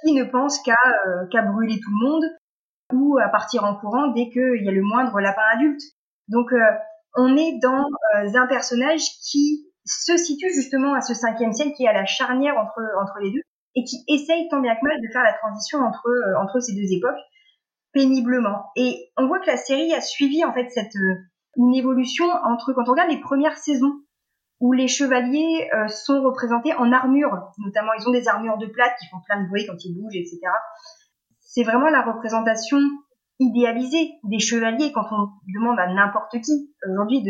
qui 0.03 0.13
ne 0.13 0.23
pense 0.23 0.61
qu'à 0.61 0.75
euh, 1.07 1.41
brûler 1.51 1.79
tout 1.79 1.91
le 1.91 2.05
monde 2.05 2.23
ou 2.93 3.17
à 3.17 3.29
partir 3.29 3.63
en 3.63 3.75
courant 3.75 4.07
dès 4.07 4.29
qu'il 4.29 4.63
y 4.63 4.69
a 4.69 4.71
le 4.71 4.81
moindre 4.81 5.19
lapin 5.19 5.41
adulte. 5.53 5.81
Donc 6.27 6.51
euh, 6.51 6.59
on 7.17 7.35
est 7.35 7.59
dans 7.61 7.85
euh, 8.15 8.35
un 8.35 8.47
personnage 8.47 9.01
qui 9.29 9.65
se 9.85 10.15
situe 10.15 10.53
justement 10.53 10.93
à 10.93 11.01
ce 11.01 11.13
cinquième 11.13 11.51
siècle, 11.51 11.73
qui 11.75 11.83
est 11.83 11.89
à 11.89 11.93
la 11.93 12.05
charnière 12.05 12.57
entre, 12.57 12.81
entre 13.01 13.19
les 13.21 13.31
deux, 13.31 13.41
et 13.75 13.83
qui 13.83 14.03
essaye 14.07 14.47
tant 14.49 14.61
bien 14.61 14.75
que 14.75 14.85
mal 14.85 15.01
de 15.01 15.11
faire 15.11 15.23
la 15.23 15.33
transition 15.33 15.79
entre, 15.79 16.09
entre 16.39 16.59
ces 16.59 16.73
deux 16.73 16.93
époques 16.93 17.19
péniblement. 17.93 18.69
Et 18.75 19.11
on 19.17 19.27
voit 19.27 19.39
que 19.39 19.47
la 19.47 19.57
série 19.57 19.93
a 19.93 20.01
suivi 20.01 20.45
en 20.45 20.53
fait 20.53 20.69
cette 20.69 20.93
une 21.57 21.73
évolution 21.73 22.25
entre 22.43 22.73
quand 22.73 22.87
on 22.87 22.91
regarde 22.91 23.09
les 23.09 23.19
premières 23.19 23.57
saisons 23.57 24.01
où 24.59 24.73
les 24.73 24.87
chevaliers 24.87 25.69
euh, 25.73 25.87
sont 25.87 26.21
représentés 26.21 26.73
en 26.73 26.91
armure, 26.91 27.51
notamment 27.57 27.91
ils 27.99 28.07
ont 28.07 28.11
des 28.11 28.27
armures 28.27 28.57
de 28.57 28.67
plate 28.67 28.93
qui 28.99 29.07
font 29.07 29.21
plein 29.25 29.43
de 29.43 29.47
bruit 29.47 29.65
quand 29.67 29.83
ils 29.83 29.93
bougent, 29.93 30.15
etc. 30.15 30.39
C'est 31.41 31.63
vraiment 31.63 31.89
la 31.89 32.01
représentation 32.01 32.79
idéalisée 33.39 34.13
des 34.23 34.39
chevaliers 34.39 34.91
quand 34.91 35.05
on 35.11 35.29
demande 35.53 35.79
à 35.79 35.87
n'importe 35.93 36.41
qui 36.41 36.73
aujourd'hui 36.89 37.23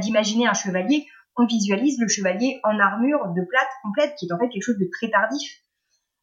d'imaginer 0.00 0.46
un 0.46 0.54
chevalier, 0.54 1.06
on 1.36 1.46
visualise 1.46 1.98
le 2.00 2.08
chevalier 2.08 2.60
en 2.62 2.78
armure 2.78 3.28
de 3.28 3.42
plate 3.48 3.68
complète 3.82 4.14
qui 4.18 4.26
est 4.26 4.32
en 4.32 4.38
fait 4.38 4.48
quelque 4.48 4.62
chose 4.62 4.78
de 4.78 4.88
très 4.92 5.10
tardif. 5.10 5.60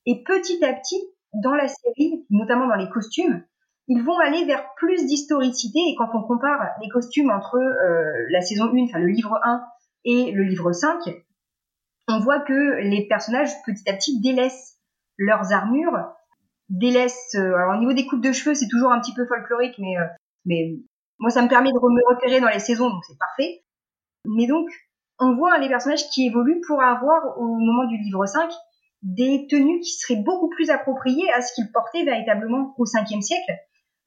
Et 0.05 0.23
petit 0.23 0.63
à 0.63 0.73
petit, 0.73 1.01
dans 1.33 1.53
la 1.53 1.67
série, 1.67 2.25
notamment 2.29 2.67
dans 2.67 2.75
les 2.75 2.89
costumes, 2.89 3.43
ils 3.87 4.03
vont 4.03 4.17
aller 4.19 4.45
vers 4.45 4.73
plus 4.75 5.05
d'historicité 5.05 5.79
et 5.79 5.95
quand 5.97 6.09
on 6.13 6.23
compare 6.23 6.69
les 6.81 6.89
costumes 6.89 7.29
entre 7.29 7.55
euh, 7.55 8.25
la 8.29 8.41
saison 8.41 8.65
1, 8.65 8.83
enfin 8.85 8.99
le 8.99 9.07
livre 9.07 9.37
1 9.43 9.63
et 10.05 10.31
le 10.31 10.43
livre 10.43 10.71
5, 10.71 10.97
on 12.07 12.19
voit 12.19 12.39
que 12.39 12.81
les 12.81 13.07
personnages 13.07 13.51
petit 13.65 13.89
à 13.89 13.93
petit 13.93 14.21
délaissent 14.21 14.77
leurs 15.17 15.51
armures, 15.51 16.13
délaissent 16.71 17.35
euh, 17.35 17.55
alors 17.55 17.75
au 17.75 17.79
niveau 17.79 17.93
des 17.93 18.05
coupes 18.07 18.23
de 18.23 18.31
cheveux, 18.31 18.55
c'est 18.55 18.67
toujours 18.67 18.91
un 18.91 18.99
petit 18.99 19.13
peu 19.13 19.25
folklorique 19.25 19.77
mais 19.77 19.97
euh, 19.97 20.05
mais 20.45 20.75
moi 21.19 21.29
ça 21.29 21.41
me 21.41 21.47
permet 21.47 21.69
de 21.69 21.75
me 21.75 22.15
repérer 22.15 22.39
dans 22.39 22.49
les 22.49 22.59
saisons 22.59 22.89
donc 22.89 23.03
c'est 23.07 23.17
parfait. 23.17 23.63
Mais 24.25 24.47
donc 24.47 24.67
on 25.19 25.35
voit 25.35 25.57
les 25.59 25.69
personnages 25.69 26.09
qui 26.09 26.27
évoluent 26.27 26.61
pour 26.67 26.81
avoir 26.81 27.37
au 27.37 27.45
moment 27.45 27.85
du 27.85 27.97
livre 27.97 28.25
5 28.25 28.51
des 29.03 29.47
tenues 29.49 29.79
qui 29.79 29.91
seraient 29.91 30.21
beaucoup 30.21 30.49
plus 30.49 30.69
appropriées 30.69 31.31
à 31.33 31.41
ce 31.41 31.53
qu'ils 31.53 31.71
portaient 31.71 32.03
véritablement 32.03 32.73
au 32.77 32.85
5e 32.85 33.21
siècle 33.21 33.51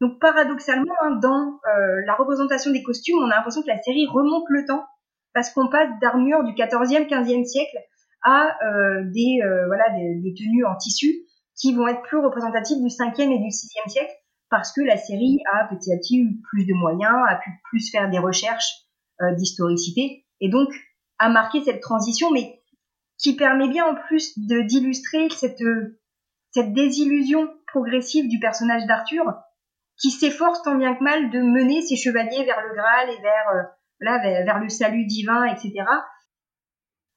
donc 0.01 0.21
paradoxalement, 0.21 0.95
hein, 1.03 1.19
dans 1.23 1.61
euh, 1.67 2.03
la 2.05 2.15
représentation 2.15 2.73
des 2.73 2.83
costumes, 2.83 3.19
on 3.21 3.31
a 3.31 3.37
l'impression 3.37 3.63
que 3.63 3.69
la 3.69 3.81
série 3.81 4.07
remonte 4.07 4.45
le 4.49 4.67
temps 4.67 4.85
parce 5.33 5.51
qu'on 5.51 5.69
passe 5.69 5.89
d'armures 6.01 6.45
du 6.45 6.53
14e, 6.53 7.09
15e 7.09 7.45
siècle 7.45 7.79
à 8.23 8.57
euh, 8.65 9.03
des 9.05 9.41
euh, 9.43 9.67
voilà 9.67 9.85
des, 9.91 10.35
tenues 10.35 10.65
en 10.65 10.77
tissu 10.77 11.23
qui 11.57 11.75
vont 11.75 11.89
être 11.89 12.03
plus 12.03 12.19
représentatives 12.19 12.79
du 12.79 12.89
5e 12.89 13.31
et 13.31 13.39
du 13.39 13.49
6e 13.49 13.89
siècle 13.89 14.13
parce 14.51 14.73
que 14.73 14.83
la 14.83 14.97
série 14.97 15.41
a 15.53 15.65
petit 15.65 15.93
à 15.93 15.97
petit 15.97 16.19
eu 16.19 16.41
plus 16.51 16.65
de 16.67 16.75
moyens, 16.75 17.17
a 17.29 17.37
pu 17.37 17.51
plus 17.65 17.91
faire 17.91 18.11
des 18.11 18.19
recherches 18.19 18.87
d'historicité 19.37 20.27
et 20.41 20.49
donc 20.49 20.69
a 21.19 21.29
marqué 21.29 21.63
cette 21.65 21.81
transition, 21.81 22.31
mais 22.31 22.61
qui 23.19 23.37
permet 23.37 23.69
bien 23.69 23.87
en 23.87 23.95
plus 23.95 24.39
de 24.39 24.61
d'illustrer 24.61 25.29
cette 25.31 25.63
cette 26.51 26.73
désillusion 26.73 27.49
progressive 27.67 28.29
du 28.29 28.39
personnage 28.39 28.87
d'Arthur 28.87 29.25
qui 30.01 30.11
s'efforce 30.11 30.63
tant 30.63 30.77
bien 30.77 30.95
que 30.95 31.03
mal 31.03 31.31
de 31.31 31.41
mener 31.41 31.83
ses 31.83 31.97
chevaliers 31.97 32.45
vers 32.45 32.61
le 32.63 32.75
Graal 32.75 33.11
et 33.11 33.21
vers, 33.21 33.49
euh, 33.51 34.43
vers, 34.45 34.59
le 34.61 34.69
salut 34.69 35.05
divin, 35.07 35.45
etc. 35.45 35.85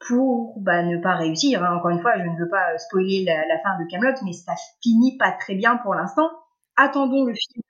Pour 0.07 0.59
bah, 0.59 0.83
ne 0.83 1.01
pas 1.01 1.15
réussir. 1.15 1.63
Hein. 1.63 1.77
Encore 1.77 1.91
une 1.91 2.01
fois, 2.01 2.13
je 2.17 2.23
ne 2.23 2.37
veux 2.37 2.49
pas 2.49 2.77
spoiler 2.77 3.25
la, 3.25 3.59
fin 3.63 3.81
de 3.81 3.89
Camelot, 3.89 4.15
mais 4.23 4.33
ça 4.33 4.53
finit 4.81 5.17
pas 5.17 5.31
très 5.31 5.55
bien 5.55 5.77
pour 5.77 5.95
l'instant. 5.95 6.29
Attendons 6.75 7.25
le 7.25 7.33
film. 7.33 7.63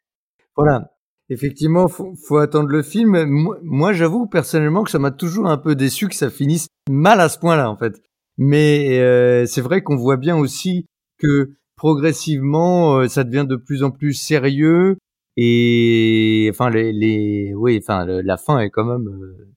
Voilà. 0.56 0.92
Effectivement, 1.30 1.88
faut, 1.88 2.14
faut 2.28 2.38
attendre 2.38 2.70
le 2.70 2.84
film. 2.84 3.26
Moi, 3.64 3.94
j'avoue 3.94 4.28
personnellement 4.28 4.84
que 4.84 4.92
ça 4.92 5.00
m'a 5.00 5.12
toujours 5.12 5.48
un 5.48 5.58
peu 5.58 5.76
déçu 5.76 6.08
que 6.08 6.16
ça 6.16 6.30
finisse 6.30 6.68
mal 6.90 7.20
à 7.20 7.30
ce 7.30 7.38
point-là, 7.40 7.70
en 7.70 7.78
fait. 7.78 8.02
Mais 8.38 9.00
euh, 9.00 9.46
c'est 9.46 9.62
vrai 9.62 9.82
qu'on 9.82 9.96
voit 9.98 10.18
bien 10.18 10.38
aussi 10.38 10.86
que 11.18 11.52
progressivement, 11.76 13.00
euh, 13.00 13.08
ça 13.08 13.24
devient 13.24 13.46
de 13.48 13.56
plus 13.56 13.84
en 13.84 13.92
plus 13.92 14.14
sérieux 14.14 14.98
et 15.38 16.48
enfin 16.52 16.70
les, 16.72 17.54
oui, 17.56 17.80
enfin 17.82 18.06
la 18.06 18.38
fin 18.38 18.60
est 18.60 18.72
quand 18.72 18.86
même 18.86 19.08
euh, 19.08 19.48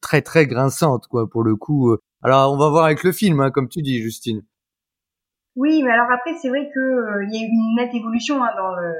très 0.00 0.22
très 0.22 0.46
grinçante 0.46 1.06
quoi 1.08 1.28
pour 1.28 1.42
le 1.42 1.56
coup. 1.56 1.90
Euh. 1.90 1.98
Alors 2.22 2.52
on 2.52 2.56
va 2.56 2.68
voir 2.68 2.84
avec 2.84 3.02
le 3.02 3.12
film, 3.12 3.40
hein, 3.40 3.50
comme 3.50 3.68
tu 3.68 3.82
dis, 3.82 4.00
Justine. 4.00 4.42
Oui, 5.56 5.82
mais 5.82 5.90
alors 5.90 6.10
après 6.10 6.34
c'est 6.40 6.48
vrai 6.48 6.70
que 6.72 7.24
il 7.24 7.34
y 7.34 7.38
a 7.38 7.46
eu 7.46 7.50
une 7.50 7.76
nette 7.76 7.94
évolution 7.94 8.42
hein, 8.42 8.50
dans, 8.56 8.74
le, 8.74 8.94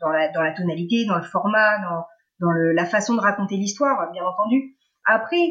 dans, 0.00 0.10
la, 0.42 0.52
tonalité, 0.52 1.06
dans 1.06 1.16
le 1.16 1.22
format, 1.22 1.78
dans, 2.40 2.50
la 2.50 2.84
façon 2.84 3.14
de 3.14 3.20
raconter 3.20 3.56
l'histoire, 3.56 4.10
bien 4.12 4.24
entendu. 4.24 4.76
Après, 5.04 5.48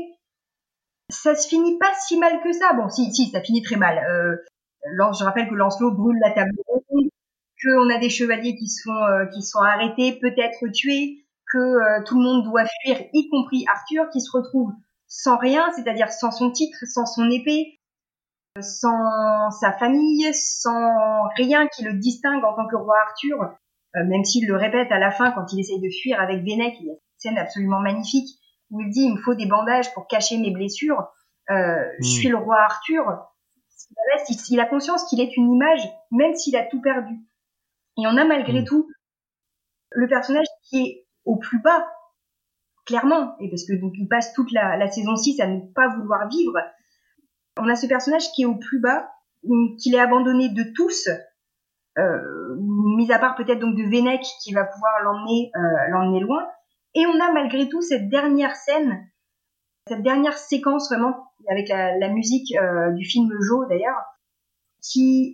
ça 1.10 1.36
se 1.36 1.48
finit 1.48 1.78
pas 1.78 1.92
si 2.06 2.20
mal 2.20 2.42
que 2.44 2.52
ça. 2.52 2.74
Bon, 2.74 2.90
si, 2.90 3.14
si, 3.14 3.30
ça 3.30 3.42
finit 3.42 3.62
très 3.62 3.78
mal. 3.78 3.98
Euh, 3.98 4.36
je 4.84 5.24
rappelle 5.24 5.48
que 5.48 5.56
Lancelot 5.56 5.92
brûle 5.92 6.20
la 6.20 6.32
table 6.32 6.52
ronde, 6.68 7.10
qu'on 7.64 7.90
a 7.90 7.98
des 8.00 8.10
chevaliers 8.10 8.56
qui 8.56 8.68
euh, 8.88 9.26
qui 9.28 9.42
sont 9.42 9.60
arrêtés, 9.60 10.20
peut-être 10.20 10.68
tués, 10.72 11.25
que 11.56 11.60
euh, 11.60 12.04
tout 12.04 12.18
le 12.18 12.24
monde 12.24 12.44
doit 12.44 12.66
fuir, 12.82 12.98
y 13.14 13.30
compris 13.30 13.66
Arthur, 13.72 14.10
qui 14.12 14.20
se 14.20 14.32
retrouve 14.32 14.74
sans 15.08 15.38
rien, 15.38 15.72
c'est-à-dire 15.74 16.12
sans 16.12 16.32
son 16.32 16.52
titre, 16.52 16.78
sans 16.86 17.06
son 17.06 17.30
épée, 17.30 17.80
sans 18.60 19.50
sa 19.52 19.72
famille, 19.72 20.34
sans 20.34 21.24
rien 21.38 21.68
qui 21.68 21.84
le 21.84 21.94
distingue 21.94 22.44
en 22.44 22.54
tant 22.54 22.68
que 22.68 22.76
roi 22.76 22.96
Arthur, 23.08 23.42
euh, 23.96 24.04
même 24.06 24.26
s'il 24.26 24.48
le 24.48 24.58
répète 24.58 24.92
à 24.92 25.00
la 25.00 25.12
fin 25.12 25.32
quand 25.32 25.54
il 25.54 25.60
essaye 25.60 25.80
de 25.80 25.90
fuir 26.02 26.20
avec 26.20 26.44
Vennec, 26.44 26.76
il 26.82 26.88
y 26.88 26.90
a 26.90 26.94
une 26.94 27.00
scène 27.18 27.38
absolument 27.38 27.80
magnifique 27.80 28.30
où 28.72 28.82
il 28.82 28.90
dit 28.90 29.04
il 29.04 29.14
me 29.14 29.22
faut 29.22 29.36
des 29.36 29.46
bandages 29.46 29.94
pour 29.94 30.08
cacher 30.08 30.38
mes 30.38 30.52
blessures, 30.52 31.08
euh, 31.52 31.86
je 32.00 32.08
suis 32.08 32.28
le 32.28 32.38
roi 32.38 32.58
Arthur, 32.60 33.06
il, 34.50 34.60
a 34.60 34.66
conscience 34.66 35.08
qu'il 35.10 35.22
est 35.22 35.38
une 35.38 35.52
image, 35.52 35.82
même 36.12 36.36
s'il 36.36 36.56
a 36.56 36.64
tout 36.64 36.82
perdu. 36.82 37.14
Et 37.98 38.08
on 38.08 38.18
a 38.18 38.26
malgré 38.26 38.62
mm. 38.62 38.66
tout 38.66 38.90
le 39.92 40.08
personnage 40.08 40.48
qui 40.64 40.82
est 40.82 41.05
au 41.26 41.38
plus 41.38 41.60
bas, 41.62 41.86
clairement, 42.86 43.36
et 43.40 43.50
parce 43.50 43.66
que 43.66 43.74
donc 43.74 43.94
il 43.96 44.08
passe 44.08 44.34
toute 44.34 44.52
la, 44.52 44.90
saison 44.90 45.16
6 45.16 45.40
à 45.42 45.48
ne 45.48 45.62
pas 45.74 45.88
vouloir 45.90 46.28
vivre. 46.30 46.58
On 47.58 47.68
a 47.68 47.76
ce 47.76 47.88
personnage 47.88 48.32
qui 48.34 48.44
est 48.44 48.46
au 48.46 48.56
plus 48.56 48.80
bas, 48.80 49.10
qu'il 49.80 49.96
est 49.96 50.00
abandonné 50.00 50.50
de 50.50 50.64
tous, 50.76 51.10
euh, 51.98 52.56
mis 52.58 53.12
à 53.12 53.20
part 53.20 53.36
peut-être 53.36 53.60
donc 53.60 53.76
de 53.76 53.84
Vennec 53.84 54.22
qui 54.42 54.54
va 54.54 54.66
pouvoir 54.66 54.92
l'emmener 55.04 55.52
euh, 55.56 55.90
l'emmener 55.90 56.20
loin. 56.20 56.46
Et 56.94 57.06
on 57.06 57.20
a 57.20 57.32
malgré 57.32 57.68
tout 57.70 57.82
cette 57.82 58.10
dernière 58.10 58.56
scène, 58.56 59.10
cette 59.88 60.02
dernière 60.02 60.38
séquence 60.38 60.90
vraiment 60.90 61.28
avec 61.50 61.70
la, 61.70 62.10
musique 62.10 62.56
euh, 62.56 62.92
du 62.92 63.06
film 63.06 63.30
Jo 63.42 63.66
d'ailleurs, 63.66 64.02
qui 64.82 65.34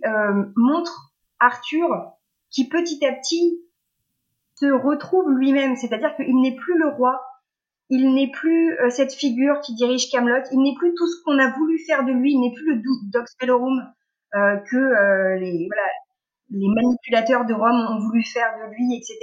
montre 0.56 1.12
Arthur 1.38 2.12
qui 2.50 2.68
petit 2.68 3.04
à 3.04 3.12
petit 3.12 3.60
se 4.62 4.72
retrouve 4.72 5.30
lui-même, 5.30 5.76
c'est-à-dire 5.76 6.14
qu'il 6.16 6.40
n'est 6.40 6.56
plus 6.56 6.78
le 6.78 6.88
roi, 6.88 7.20
il 7.88 8.14
n'est 8.14 8.30
plus 8.30 8.78
euh, 8.78 8.90
cette 8.90 9.12
figure 9.12 9.60
qui 9.60 9.74
dirige 9.74 10.10
Camelot, 10.10 10.44
il 10.52 10.62
n'est 10.62 10.74
plus 10.78 10.94
tout 10.94 11.06
ce 11.06 11.22
qu'on 11.24 11.38
a 11.38 11.50
voulu 11.50 11.78
faire 11.78 12.04
de 12.04 12.12
lui, 12.12 12.32
il 12.32 12.40
n'est 12.40 12.54
plus 12.54 12.76
le 12.76 12.82
Dox 13.10 13.36
Bellorum 13.38 13.92
que 14.34 15.36
les 15.38 15.68
voilà 15.68 15.88
les 16.52 16.68
manipulateurs 16.68 17.46
de 17.46 17.54
Rome 17.54 17.86
ont 17.90 17.98
voulu 17.98 18.22
faire 18.24 18.52
de 18.58 18.74
lui, 18.74 18.94
etc. 18.94 19.18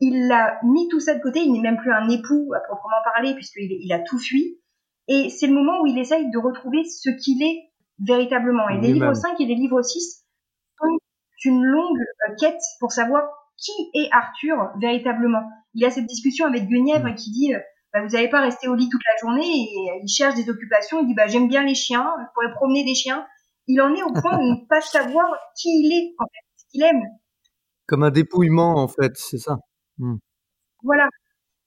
Il 0.00 0.30
a 0.32 0.58
mis 0.64 0.88
tout 0.88 1.00
ça 1.00 1.14
de 1.14 1.20
côté, 1.20 1.40
il 1.40 1.52
n'est 1.52 1.60
même 1.60 1.76
plus 1.76 1.92
un 1.92 2.08
époux 2.08 2.52
à 2.54 2.60
proprement 2.60 3.02
parler 3.04 3.34
puisqu'il 3.34 3.70
il 3.70 3.92
a 3.92 4.00
tout 4.00 4.18
fui. 4.18 4.60
Et 5.08 5.28
c'est 5.30 5.46
le 5.46 5.54
moment 5.54 5.80
où 5.82 5.86
il 5.86 5.98
essaye 5.98 6.30
de 6.30 6.38
retrouver 6.38 6.84
ce 6.84 7.10
qu'il 7.10 7.42
est 7.42 7.70
véritablement. 7.98 8.68
Et 8.68 8.80
les 8.80 8.92
livres 8.92 9.14
5 9.14 9.40
et 9.40 9.46
les 9.46 9.54
livres 9.54 9.82
6 9.82 10.24
sont 10.78 10.98
une 11.44 11.64
longue 11.64 12.00
euh, 12.00 12.34
quête 12.38 12.60
pour 12.80 12.92
savoir 12.92 13.24
qui 13.58 13.72
est 13.94 14.08
Arthur 14.12 14.70
véritablement? 14.80 15.42
Il 15.74 15.84
a 15.84 15.90
cette 15.90 16.06
discussion 16.06 16.46
avec 16.46 16.66
Guenièvre 16.68 17.08
mm. 17.08 17.14
qui 17.14 17.30
dit 17.30 17.54
euh, 17.54 17.60
bah, 17.92 18.02
vous 18.02 18.10
n'allez 18.10 18.28
pas 18.28 18.40
rester 18.40 18.68
au 18.68 18.74
lit 18.74 18.88
toute 18.88 19.02
la 19.06 19.16
journée 19.20 19.46
et 19.46 20.00
il 20.02 20.08
cherche 20.08 20.34
des 20.34 20.48
occupations. 20.48 21.00
Il 21.00 21.06
dit 21.06 21.14
bah 21.14 21.26
j'aime 21.26 21.48
bien 21.48 21.64
les 21.64 21.74
chiens, 21.74 22.10
je 22.20 22.32
pourrais 22.34 22.54
promener 22.54 22.84
des 22.84 22.94
chiens. 22.94 23.26
Il 23.66 23.80
en 23.82 23.94
est 23.94 24.02
au 24.02 24.12
point 24.12 24.38
de 24.38 24.42
ne 24.42 24.66
pas 24.68 24.80
savoir 24.80 25.26
qui 25.56 25.68
il 25.68 25.92
est 25.92 26.14
en 26.18 26.24
fait, 26.24 26.46
ce 26.56 26.64
qu'il 26.70 26.82
aime. 26.82 27.02
Comme 27.86 28.02
un 28.02 28.10
dépouillement 28.10 28.76
en 28.76 28.88
fait, 28.88 29.12
c'est 29.16 29.38
ça. 29.38 29.58
Mm. 29.98 30.16
Voilà, 30.82 31.08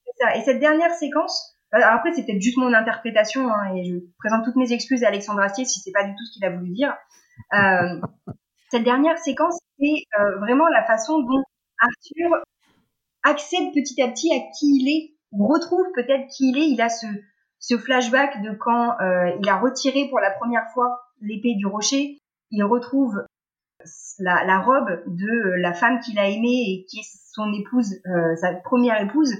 c'est 0.05 0.23
ça. 0.23 0.35
Et 0.37 0.41
cette 0.41 0.59
dernière 0.59 0.93
séquence, 0.93 1.57
euh, 1.73 1.79
après, 1.81 2.11
c'est 2.13 2.25
peut-être 2.25 2.41
juste 2.41 2.57
mon 2.57 2.73
interprétation, 2.73 3.49
hein, 3.49 3.75
et 3.75 3.85
je 3.85 3.95
présente 4.19 4.43
toutes 4.43 4.57
mes 4.57 4.73
excuses 4.73 5.03
à 5.03 5.07
Alexandre 5.07 5.41
Astier 5.41 5.65
si 5.65 5.79
c'est 5.79 5.91
pas 5.91 6.03
du 6.03 6.11
tout 6.11 6.25
ce 6.25 6.33
qu'il 6.33 6.45
a 6.45 6.49
voulu 6.49 6.71
dire. 6.71 6.95
Euh, 7.53 8.01
cette 8.71 8.83
dernière 8.83 9.17
séquence, 9.17 9.57
c'est 9.79 10.03
euh, 10.19 10.37
vraiment 10.39 10.67
la 10.67 10.83
façon 10.85 11.19
dont 11.19 11.43
Arthur 11.81 12.43
accède 13.23 13.73
petit 13.73 14.01
à 14.01 14.07
petit 14.09 14.31
à 14.33 14.39
qui 14.57 14.67
il 14.79 14.89
est, 14.89 15.15
ou 15.31 15.47
retrouve 15.47 15.85
peut-être 15.95 16.27
qui 16.27 16.49
il 16.49 16.57
est. 16.57 16.69
Il 16.69 16.81
a 16.81 16.89
ce, 16.89 17.77
flashback 17.77 18.41
de 18.41 18.51
quand 18.51 18.99
euh, 19.01 19.35
il 19.41 19.49
a 19.49 19.59
retiré 19.59 20.07
pour 20.09 20.19
la 20.19 20.31
première 20.31 20.69
fois 20.73 21.01
l'épée 21.21 21.55
du 21.55 21.65
rocher. 21.65 22.19
Il 22.51 22.63
retrouve 22.63 23.23
la, 24.19 24.59
robe 24.59 25.03
de 25.07 25.55
la 25.59 25.73
femme 25.73 25.99
qu'il 25.99 26.19
a 26.19 26.29
aimée 26.29 26.63
et 26.67 26.85
qui 26.89 26.99
est 26.99 27.09
son 27.33 27.51
épouse, 27.53 27.99
euh, 28.05 28.35
sa 28.35 28.53
première 28.55 29.01
épouse. 29.01 29.33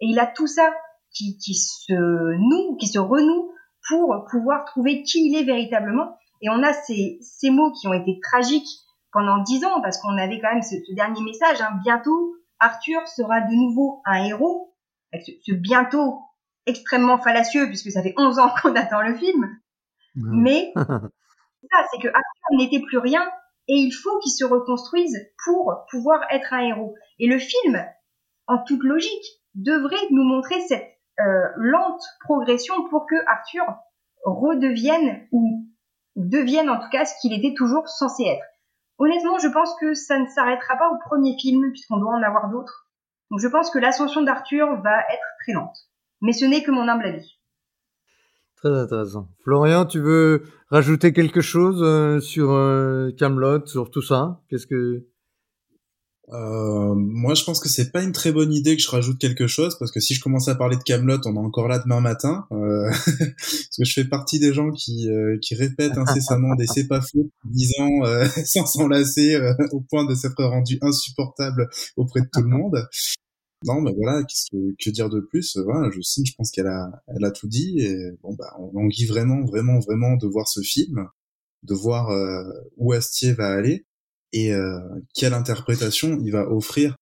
Et 0.00 0.06
il 0.06 0.18
a 0.18 0.26
tout 0.26 0.46
ça 0.46 0.70
qui, 1.12 1.36
se 1.54 1.92
noue, 1.92 2.76
qui 2.76 2.86
se 2.86 2.98
renoue 2.98 3.52
pour 3.88 4.26
pouvoir 4.30 4.64
trouver 4.66 5.02
qui 5.02 5.26
il 5.26 5.36
est 5.36 5.44
véritablement. 5.44 6.16
Et 6.42 6.48
on 6.50 6.62
a 6.62 6.72
ces 6.72 7.50
mots 7.50 7.72
qui 7.72 7.88
ont 7.88 7.94
été 7.94 8.20
tragiques 8.20 8.68
pendant 9.12 9.38
dix 9.42 9.64
ans, 9.64 9.80
parce 9.80 10.00
qu'on 10.00 10.16
avait 10.18 10.40
quand 10.40 10.52
même 10.52 10.62
ce, 10.62 10.76
dernier 10.94 11.22
message, 11.22 11.60
hein, 11.60 11.78
bientôt 11.82 12.34
Arthur 12.60 13.06
sera 13.06 13.40
de 13.40 13.54
nouveau 13.54 14.02
un 14.04 14.24
héros, 14.24 14.74
ce, 15.12 15.32
ce, 15.42 15.52
bientôt 15.52 16.20
extrêmement 16.66 17.18
fallacieux, 17.18 17.66
puisque 17.66 17.90
ça 17.90 18.02
fait 18.02 18.14
11 18.16 18.38
ans 18.38 18.50
qu'on 18.62 18.74
attend 18.74 19.00
le 19.02 19.16
film. 19.16 19.48
Mmh. 20.16 20.42
Mais 20.42 20.72
ça, 20.76 21.84
c'est 21.90 22.00
que 22.00 22.08
Arthur 22.08 22.56
n'était 22.58 22.80
plus 22.80 22.98
rien, 22.98 23.26
et 23.68 23.76
il 23.76 23.92
faut 23.92 24.18
qu'il 24.20 24.32
se 24.32 24.44
reconstruise 24.44 25.16
pour 25.44 25.86
pouvoir 25.90 26.20
être 26.30 26.52
un 26.52 26.60
héros. 26.60 26.94
Et 27.18 27.26
le 27.26 27.38
film, 27.38 27.84
en 28.46 28.58
toute 28.58 28.82
logique, 28.82 29.42
devrait 29.54 29.96
nous 30.10 30.24
montrer 30.24 30.60
cette 30.62 30.98
euh, 31.20 31.48
lente 31.56 32.02
progression 32.20 32.88
pour 32.88 33.06
que 33.06 33.16
Arthur 33.26 33.64
redevienne 34.24 35.26
ou 35.32 35.66
devienne 36.16 36.70
en 36.70 36.80
tout 36.80 36.88
cas 36.90 37.04
ce 37.04 37.14
qu'il 37.20 37.32
était 37.32 37.54
toujours 37.54 37.88
censé 37.88 38.24
être. 38.24 38.44
Honnêtement, 38.98 39.38
je 39.38 39.48
pense 39.48 39.74
que 39.80 39.94
ça 39.94 40.18
ne 40.18 40.26
s'arrêtera 40.26 40.76
pas 40.76 40.90
au 40.90 40.98
premier 41.08 41.36
film, 41.38 41.70
puisqu'on 41.70 41.98
doit 41.98 42.12
en 42.12 42.22
avoir 42.22 42.50
d'autres. 42.50 42.88
Donc 43.30 43.40
je 43.40 43.48
pense 43.48 43.70
que 43.70 43.78
l'ascension 43.78 44.22
d'Arthur 44.22 44.66
va 44.82 45.00
être 45.00 45.26
très 45.42 45.52
lente. 45.52 45.76
Mais 46.20 46.32
ce 46.32 46.44
n'est 46.44 46.62
que 46.62 46.70
mon 46.70 46.88
humble 46.88 47.06
avis. 47.06 47.38
Très 48.56 48.76
intéressant. 48.76 49.28
Florian, 49.44 49.84
tu 49.84 50.00
veux 50.00 50.42
rajouter 50.68 51.12
quelque 51.12 51.40
chose 51.40 51.80
euh, 51.82 52.18
sur 52.18 52.50
euh, 52.50 53.10
Camelot, 53.16 53.66
sur 53.66 53.90
tout 53.90 54.02
ça? 54.02 54.40
Qu'est-ce 54.48 54.66
que 54.66 55.06
euh, 56.32 56.94
moi, 56.94 57.34
je 57.34 57.44
pense 57.44 57.58
que 57.58 57.68
c'est 57.68 57.90
pas 57.90 58.02
une 58.02 58.12
très 58.12 58.32
bonne 58.32 58.52
idée 58.52 58.76
que 58.76 58.82
je 58.82 58.90
rajoute 58.90 59.18
quelque 59.18 59.46
chose 59.46 59.78
parce 59.78 59.90
que 59.90 60.00
si 60.00 60.14
je 60.14 60.20
commence 60.20 60.48
à 60.48 60.54
parler 60.54 60.76
de 60.76 60.82
Camelot, 60.82 61.20
on 61.24 61.34
est 61.34 61.38
encore 61.38 61.68
là 61.68 61.78
demain 61.78 62.00
matin. 62.00 62.46
Euh, 62.52 62.90
parce 63.16 63.76
que 63.78 63.84
je 63.84 63.92
fais 63.92 64.04
partie 64.04 64.38
des 64.38 64.52
gens 64.52 64.70
qui 64.70 65.08
euh, 65.08 65.38
qui 65.40 65.54
répètent 65.54 65.96
incessamment 65.96 66.54
des 66.54 66.66
c'est 66.66 66.86
pas 66.86 67.00
faux, 67.00 67.30
disant 67.44 67.88
sans 68.44 68.66
s'enlacer 68.66 69.38
au 69.72 69.80
point 69.80 70.04
de 70.04 70.14
s'être 70.14 70.42
rendu 70.44 70.78
insupportable 70.82 71.68
auprès 71.96 72.20
de 72.20 72.28
tout 72.30 72.42
le 72.42 72.48
monde. 72.48 72.86
Non, 73.64 73.80
mais 73.80 73.92
voilà, 73.92 74.22
qu'est-ce 74.22 74.46
que, 74.52 74.74
que 74.78 74.90
dire 74.90 75.08
de 75.08 75.18
plus? 75.18 75.56
Voilà, 75.56 75.90
Justine, 75.90 76.24
je 76.24 76.32
pense 76.36 76.52
qu'elle 76.52 76.68
a 76.68 76.90
elle 77.08 77.24
a 77.24 77.30
tout 77.30 77.48
dit 77.48 77.80
et 77.80 77.96
bon 78.22 78.34
bah 78.34 78.54
on 78.60 78.70
languit 78.72 79.06
vraiment, 79.06 79.44
vraiment, 79.44 79.80
vraiment 79.80 80.16
de 80.16 80.26
voir 80.28 80.46
ce 80.46 80.60
film, 80.60 81.08
de 81.62 81.74
voir 81.74 82.10
où 82.76 82.92
Astier 82.92 83.32
va 83.32 83.48
aller 83.48 83.87
et 84.32 84.52
euh, 84.52 84.80
quelle 85.14 85.34
interprétation 85.34 86.18
il 86.22 86.32
va 86.32 86.48
offrir 86.50 86.96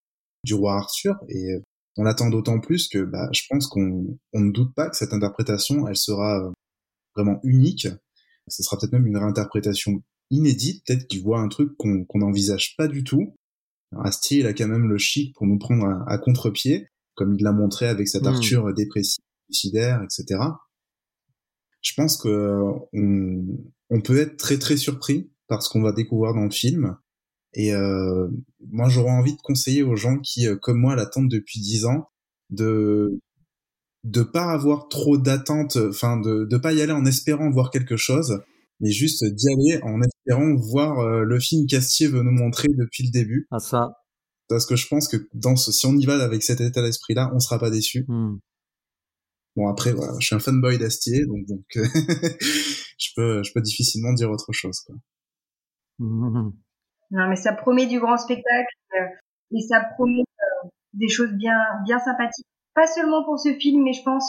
du 0.44 0.54
roi 0.54 0.74
Arthur. 0.74 1.16
Et 1.28 1.52
euh, 1.52 1.60
on 1.96 2.04
l'attend 2.04 2.30
d'autant 2.30 2.60
plus 2.60 2.88
que 2.88 2.98
bah, 2.98 3.28
je 3.32 3.42
pense 3.48 3.66
qu'on 3.66 4.18
on 4.32 4.40
ne 4.40 4.52
doute 4.52 4.74
pas 4.74 4.88
que 4.88 4.96
cette 4.96 5.12
interprétation, 5.12 5.88
elle 5.88 5.96
sera 5.96 6.40
euh, 6.40 6.50
vraiment 7.14 7.40
unique. 7.42 7.88
Ce 8.48 8.62
sera 8.62 8.78
peut-être 8.78 8.92
même 8.92 9.06
une 9.06 9.16
réinterprétation 9.16 10.02
inédite, 10.30 10.84
peut-être 10.86 11.06
qu'il 11.08 11.22
voit 11.22 11.40
un 11.40 11.48
truc 11.48 11.76
qu'on 11.76 12.06
n'envisage 12.14 12.74
pas 12.76 12.86
du 12.86 13.02
tout. 13.02 13.34
Astier, 14.04 14.40
il 14.40 14.46
a 14.46 14.52
quand 14.52 14.68
même 14.68 14.88
le 14.88 14.98
chic 14.98 15.34
pour 15.34 15.46
nous 15.46 15.58
prendre 15.58 15.86
à, 16.06 16.18
contre-pied, 16.18 16.88
comme 17.14 17.34
il 17.34 17.42
l'a 17.42 17.52
montré 17.52 17.88
avec 17.88 18.08
cette 18.08 18.24
hmm. 18.24 18.34
Arthur 18.34 18.74
dépressif, 18.74 19.18
suicidaire, 19.50 20.02
etc. 20.02 20.40
Je 21.80 21.92
pense 21.94 22.16
que 22.16 22.60
on, 22.92 23.44
on 23.90 24.00
peut 24.00 24.18
être 24.18 24.36
très 24.36 24.58
très 24.58 24.76
surpris 24.76 25.30
par 25.48 25.62
ce 25.62 25.70
qu'on 25.70 25.82
va 25.82 25.92
découvrir 25.92 26.34
dans 26.34 26.44
le 26.44 26.50
film. 26.50 26.96
Et 27.57 27.72
euh, 27.72 28.28
moi, 28.70 28.88
j'aurais 28.88 29.11
envie 29.11 29.34
de 29.34 29.40
conseiller 29.40 29.82
aux 29.82 29.96
gens 29.96 30.18
qui, 30.18 30.46
euh, 30.46 30.57
comme 30.57 30.78
moi, 30.78 30.94
l'attendent 30.94 31.30
depuis 31.30 31.59
dix 31.59 31.86
ans, 31.86 32.09
de 32.50 33.18
de 34.04 34.22
pas 34.22 34.52
avoir 34.52 34.88
trop 34.88 35.18
d'attentes, 35.18 35.76
enfin 35.76 36.20
de 36.20 36.44
de 36.44 36.57
pas 36.59 36.72
y 36.72 36.80
aller 36.80 36.92
en 36.92 37.07
espérant 37.07 37.50
voir 37.50 37.70
quelque 37.70 37.96
chose, 37.96 38.40
mais 38.78 38.90
juste 38.92 39.24
d'y 39.24 39.48
aller 39.48 39.80
en 39.82 40.00
espérant 40.00 40.54
voir 40.54 41.00
euh, 41.00 41.24
le 41.24 41.40
film 41.40 41.66
qu'Astier 41.66 42.07
veut 42.07 42.22
nous 42.22 42.30
montrer 42.30 42.68
depuis 42.68 43.04
le 43.04 43.11
début. 43.11 43.48
Ah 43.50 43.59
ça. 43.59 43.94
Parce 44.48 44.66
que 44.66 44.76
je 44.76 44.86
pense 44.86 45.09
que 45.09 45.16
dans 45.34 45.57
ce, 45.57 45.72
si 45.72 45.86
on 45.86 45.96
y 45.96 46.04
va 46.07 46.22
avec 46.22 46.42
cet 46.44 46.61
état 46.61 46.82
d'esprit-là, 46.82 47.32
on 47.34 47.40
sera 47.40 47.59
pas 47.59 47.70
déçu. 47.70 48.04
Hmm. 48.07 48.36
Bon 49.57 49.66
après, 49.68 49.92
voilà, 49.92 50.12
je 50.20 50.26
suis 50.26 50.36
un 50.36 50.40
fanboy 50.40 50.78
d'Astier, 50.78 51.24
donc 51.24 51.46
donc 51.46 51.64
je 51.74 53.09
peux 53.16 53.42
je 53.42 53.52
peux 53.54 53.62
difficilement 53.62 54.12
dire 54.12 54.30
autre 54.30 54.52
chose. 54.52 54.78
Quoi. 54.80 54.94
Hmm. 55.98 56.52
Non, 57.11 57.28
mais 57.28 57.36
ça 57.36 57.52
promet 57.52 57.86
du 57.86 58.00
grand 58.00 58.16
spectacle 58.16 58.74
euh, 58.94 59.07
et 59.52 59.61
ça 59.61 59.80
promet 59.80 60.20
euh, 60.22 60.68
des 60.94 61.09
choses 61.09 61.32
bien, 61.32 61.59
bien 61.84 61.98
sympathiques. 61.98 62.46
Pas 62.74 62.86
seulement 62.86 63.24
pour 63.24 63.38
ce 63.38 63.52
film, 63.54 63.84
mais 63.84 63.92
je 63.92 64.02
pense, 64.02 64.28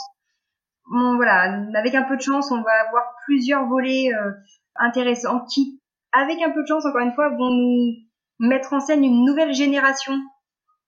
bon, 0.90 1.16
voilà, 1.16 1.66
avec 1.74 1.94
un 1.94 2.04
peu 2.04 2.16
de 2.16 2.22
chance, 2.22 2.50
on 2.50 2.62
va 2.62 2.72
avoir 2.86 3.04
plusieurs 3.24 3.66
volets 3.66 4.12
euh, 4.14 4.32
intéressants 4.76 5.44
qui, 5.44 5.80
avec 6.12 6.40
un 6.40 6.50
peu 6.50 6.62
de 6.62 6.66
chance, 6.66 6.86
encore 6.86 7.00
une 7.00 7.14
fois, 7.14 7.30
vont 7.30 7.50
nous 7.50 7.94
mettre 8.38 8.72
en 8.72 8.80
scène 8.80 9.04
une 9.04 9.24
nouvelle 9.24 9.52
génération, 9.52 10.14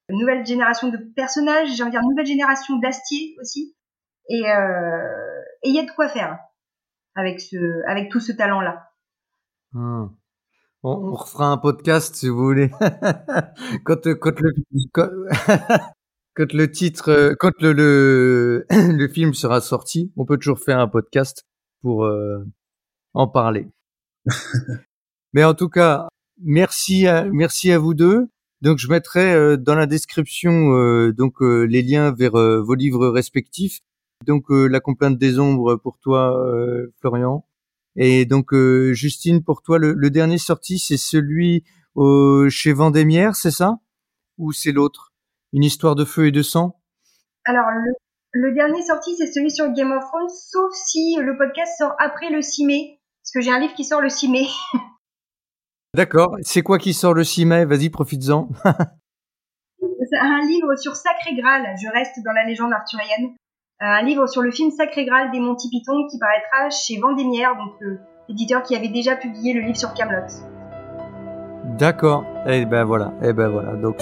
une 0.08 0.18
nouvelle 0.18 0.46
génération 0.46 0.88
de 0.88 0.96
personnages, 1.16 1.74
j'ai 1.74 1.82
envie 1.82 1.90
de 1.90 1.96
dire 1.96 2.02
une 2.02 2.10
nouvelle 2.10 2.26
génération 2.26 2.76
d'Astier 2.76 3.36
aussi. 3.40 3.76
Et 4.28 4.42
il 5.64 5.74
y 5.74 5.78
a 5.78 5.82
de 5.82 5.90
quoi 5.90 6.08
faire 6.08 6.38
avec 7.16 7.40
ce, 7.40 7.56
avec 7.88 8.10
tout 8.10 8.20
ce 8.20 8.32
talent-là. 8.32 8.90
Hmm. 9.72 10.06
On, 10.82 10.92
on, 10.92 11.14
refera 11.14 11.46
un 11.46 11.58
podcast 11.58 12.14
si 12.14 12.28
vous 12.28 12.44
voulez. 12.44 12.70
quand, 13.84 14.02
quand, 14.14 14.40
le, 14.40 14.52
quand, 14.92 15.08
quand, 16.34 16.52
le 16.52 16.70
titre, 16.70 17.34
quand 17.38 17.52
le, 17.60 17.72
le, 17.72 18.66
le, 18.70 19.08
film 19.08 19.34
sera 19.34 19.60
sorti, 19.60 20.12
on 20.16 20.24
peut 20.24 20.38
toujours 20.38 20.60
faire 20.60 20.78
un 20.78 20.88
podcast 20.88 21.44
pour 21.82 22.04
euh, 22.04 22.44
en 23.14 23.28
parler. 23.28 23.68
Mais 25.32 25.44
en 25.44 25.54
tout 25.54 25.68
cas, 25.68 26.08
merci 26.42 27.06
à, 27.06 27.24
merci 27.24 27.70
à 27.72 27.78
vous 27.78 27.94
deux. 27.94 28.28
Donc 28.60 28.78
je 28.78 28.88
mettrai 28.88 29.32
euh, 29.32 29.56
dans 29.56 29.74
la 29.74 29.86
description 29.86 30.74
euh, 30.74 31.12
donc 31.12 31.40
euh, 31.40 31.62
les 31.62 31.82
liens 31.82 32.12
vers 32.12 32.32
vos 32.32 32.74
livres 32.74 33.08
respectifs. 33.08 33.80
Donc 34.26 34.44
la 34.50 34.80
complainte 34.80 35.16
des 35.16 35.38
ombres 35.38 35.76
pour 35.76 35.98
toi, 35.98 36.36
Florian. 37.00 37.46
Et 37.96 38.24
donc, 38.24 38.52
euh, 38.52 38.92
Justine, 38.92 39.42
pour 39.42 39.62
toi, 39.62 39.78
le, 39.78 39.92
le 39.92 40.10
dernier 40.10 40.38
sorti, 40.38 40.78
c'est 40.78 40.96
celui 40.96 41.64
euh, 41.96 42.48
chez 42.48 42.72
Vendémiaire, 42.72 43.34
c'est 43.34 43.50
ça? 43.50 43.78
Ou 44.38 44.52
c'est 44.52 44.72
l'autre? 44.72 45.12
Une 45.52 45.64
histoire 45.64 45.96
de 45.96 46.04
feu 46.04 46.26
et 46.26 46.32
de 46.32 46.42
sang? 46.42 46.80
Alors, 47.44 47.66
le, 47.70 47.92
le 48.32 48.54
dernier 48.54 48.82
sorti, 48.82 49.16
c'est 49.16 49.32
celui 49.32 49.50
sur 49.50 49.70
Game 49.72 49.90
of 49.90 50.04
Thrones, 50.04 50.28
sauf 50.28 50.72
si 50.72 51.16
le 51.20 51.36
podcast 51.36 51.72
sort 51.78 51.94
après 51.98 52.30
le 52.30 52.42
6 52.42 52.64
mai, 52.64 53.00
parce 53.22 53.32
que 53.32 53.40
j'ai 53.40 53.50
un 53.50 53.58
livre 53.58 53.74
qui 53.74 53.84
sort 53.84 54.00
le 54.00 54.08
6 54.08 54.28
mai. 54.28 54.46
D'accord. 55.94 56.36
C'est 56.42 56.62
quoi 56.62 56.78
qui 56.78 56.94
sort 56.94 57.14
le 57.14 57.24
6 57.24 57.44
mai? 57.46 57.64
Vas-y, 57.64 57.90
profites-en. 57.90 58.48
un 60.20 60.46
livre 60.46 60.76
sur 60.76 60.96
Sacré 60.96 61.34
Graal. 61.34 61.74
Je 61.82 61.88
reste 61.88 62.22
dans 62.24 62.32
la 62.32 62.44
légende 62.44 62.72
arthurienne. 62.72 63.34
Euh, 63.82 63.86
un 63.86 64.02
livre 64.02 64.26
sur 64.26 64.42
le 64.42 64.50
film 64.50 64.70
Sacré 64.70 65.04
Graal 65.04 65.30
des 65.30 65.40
Monty 65.40 65.68
Python 65.70 66.06
qui 66.10 66.18
paraîtra 66.18 66.68
chez 66.70 66.98
Vendémiaire, 66.98 67.56
donc 67.56 67.72
l'éditeur 68.28 68.62
qui 68.62 68.76
avait 68.76 68.88
déjà 68.88 69.16
publié 69.16 69.54
le 69.54 69.60
livre 69.60 69.76
sur 69.76 69.94
Camelot. 69.94 70.26
D'accord. 71.78 72.24
Et 72.46 72.60
eh 72.60 72.64
ben 72.66 72.84
voilà. 72.84 73.12
Et 73.22 73.28
eh 73.28 73.32
ben 73.32 73.48
voilà. 73.48 73.72
Donc 73.72 73.96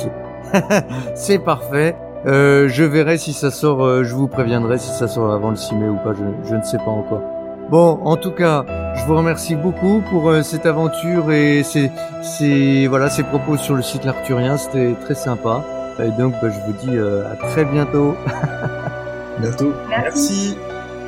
c'est 1.15 1.39
parfait. 1.39 1.97
Euh, 2.27 2.69
je 2.69 2.85
verrai 2.85 3.19
si 3.19 3.33
ça 3.33 3.51
sort. 3.51 3.85
Euh, 3.85 4.05
je 4.05 4.15
vous 4.15 4.29
préviendrai 4.29 4.79
si 4.79 4.91
ça 4.91 5.07
sort 5.07 5.33
avant 5.33 5.51
le 5.51 5.57
6 5.57 5.75
mai 5.77 5.89
ou 5.89 5.97
pas. 5.97 6.13
Je, 6.13 6.55
ne 6.55 6.63
sais 6.63 6.79
pas 6.79 6.91
encore. 6.91 7.23
Bon, 7.71 8.01
en 8.05 8.17
tout 8.17 8.33
cas, 8.33 8.65
je 8.97 9.05
vous 9.05 9.17
remercie 9.17 9.55
beaucoup 9.55 10.03
pour 10.11 10.29
euh, 10.29 10.43
cette 10.43 10.67
aventure 10.67 11.31
et 11.31 11.63
ces, 11.63 11.91
ces, 12.23 12.87
voilà 12.87 13.11
ces 13.11 13.23
propos 13.23 13.57
sur 13.57 13.75
le 13.75 13.83
site 13.83 14.05
L'Arthurien. 14.05 14.57
C'était 14.57 14.95
très 15.05 15.15
sympa. 15.15 15.63
Et 16.01 16.11
donc, 16.11 16.33
bah, 16.43 16.49
je 16.49 16.59
vous 16.67 16.73
dis 16.73 16.99
à 16.99 17.37
très 17.37 17.65
bientôt. 17.65 18.15
bientôt. 19.41 19.73
Merci. 19.89 20.57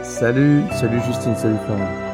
Salut, 0.03 0.63
salut 0.73 1.01
Justine, 1.07 1.37
salut 1.37 1.57
Florent. 1.67 2.10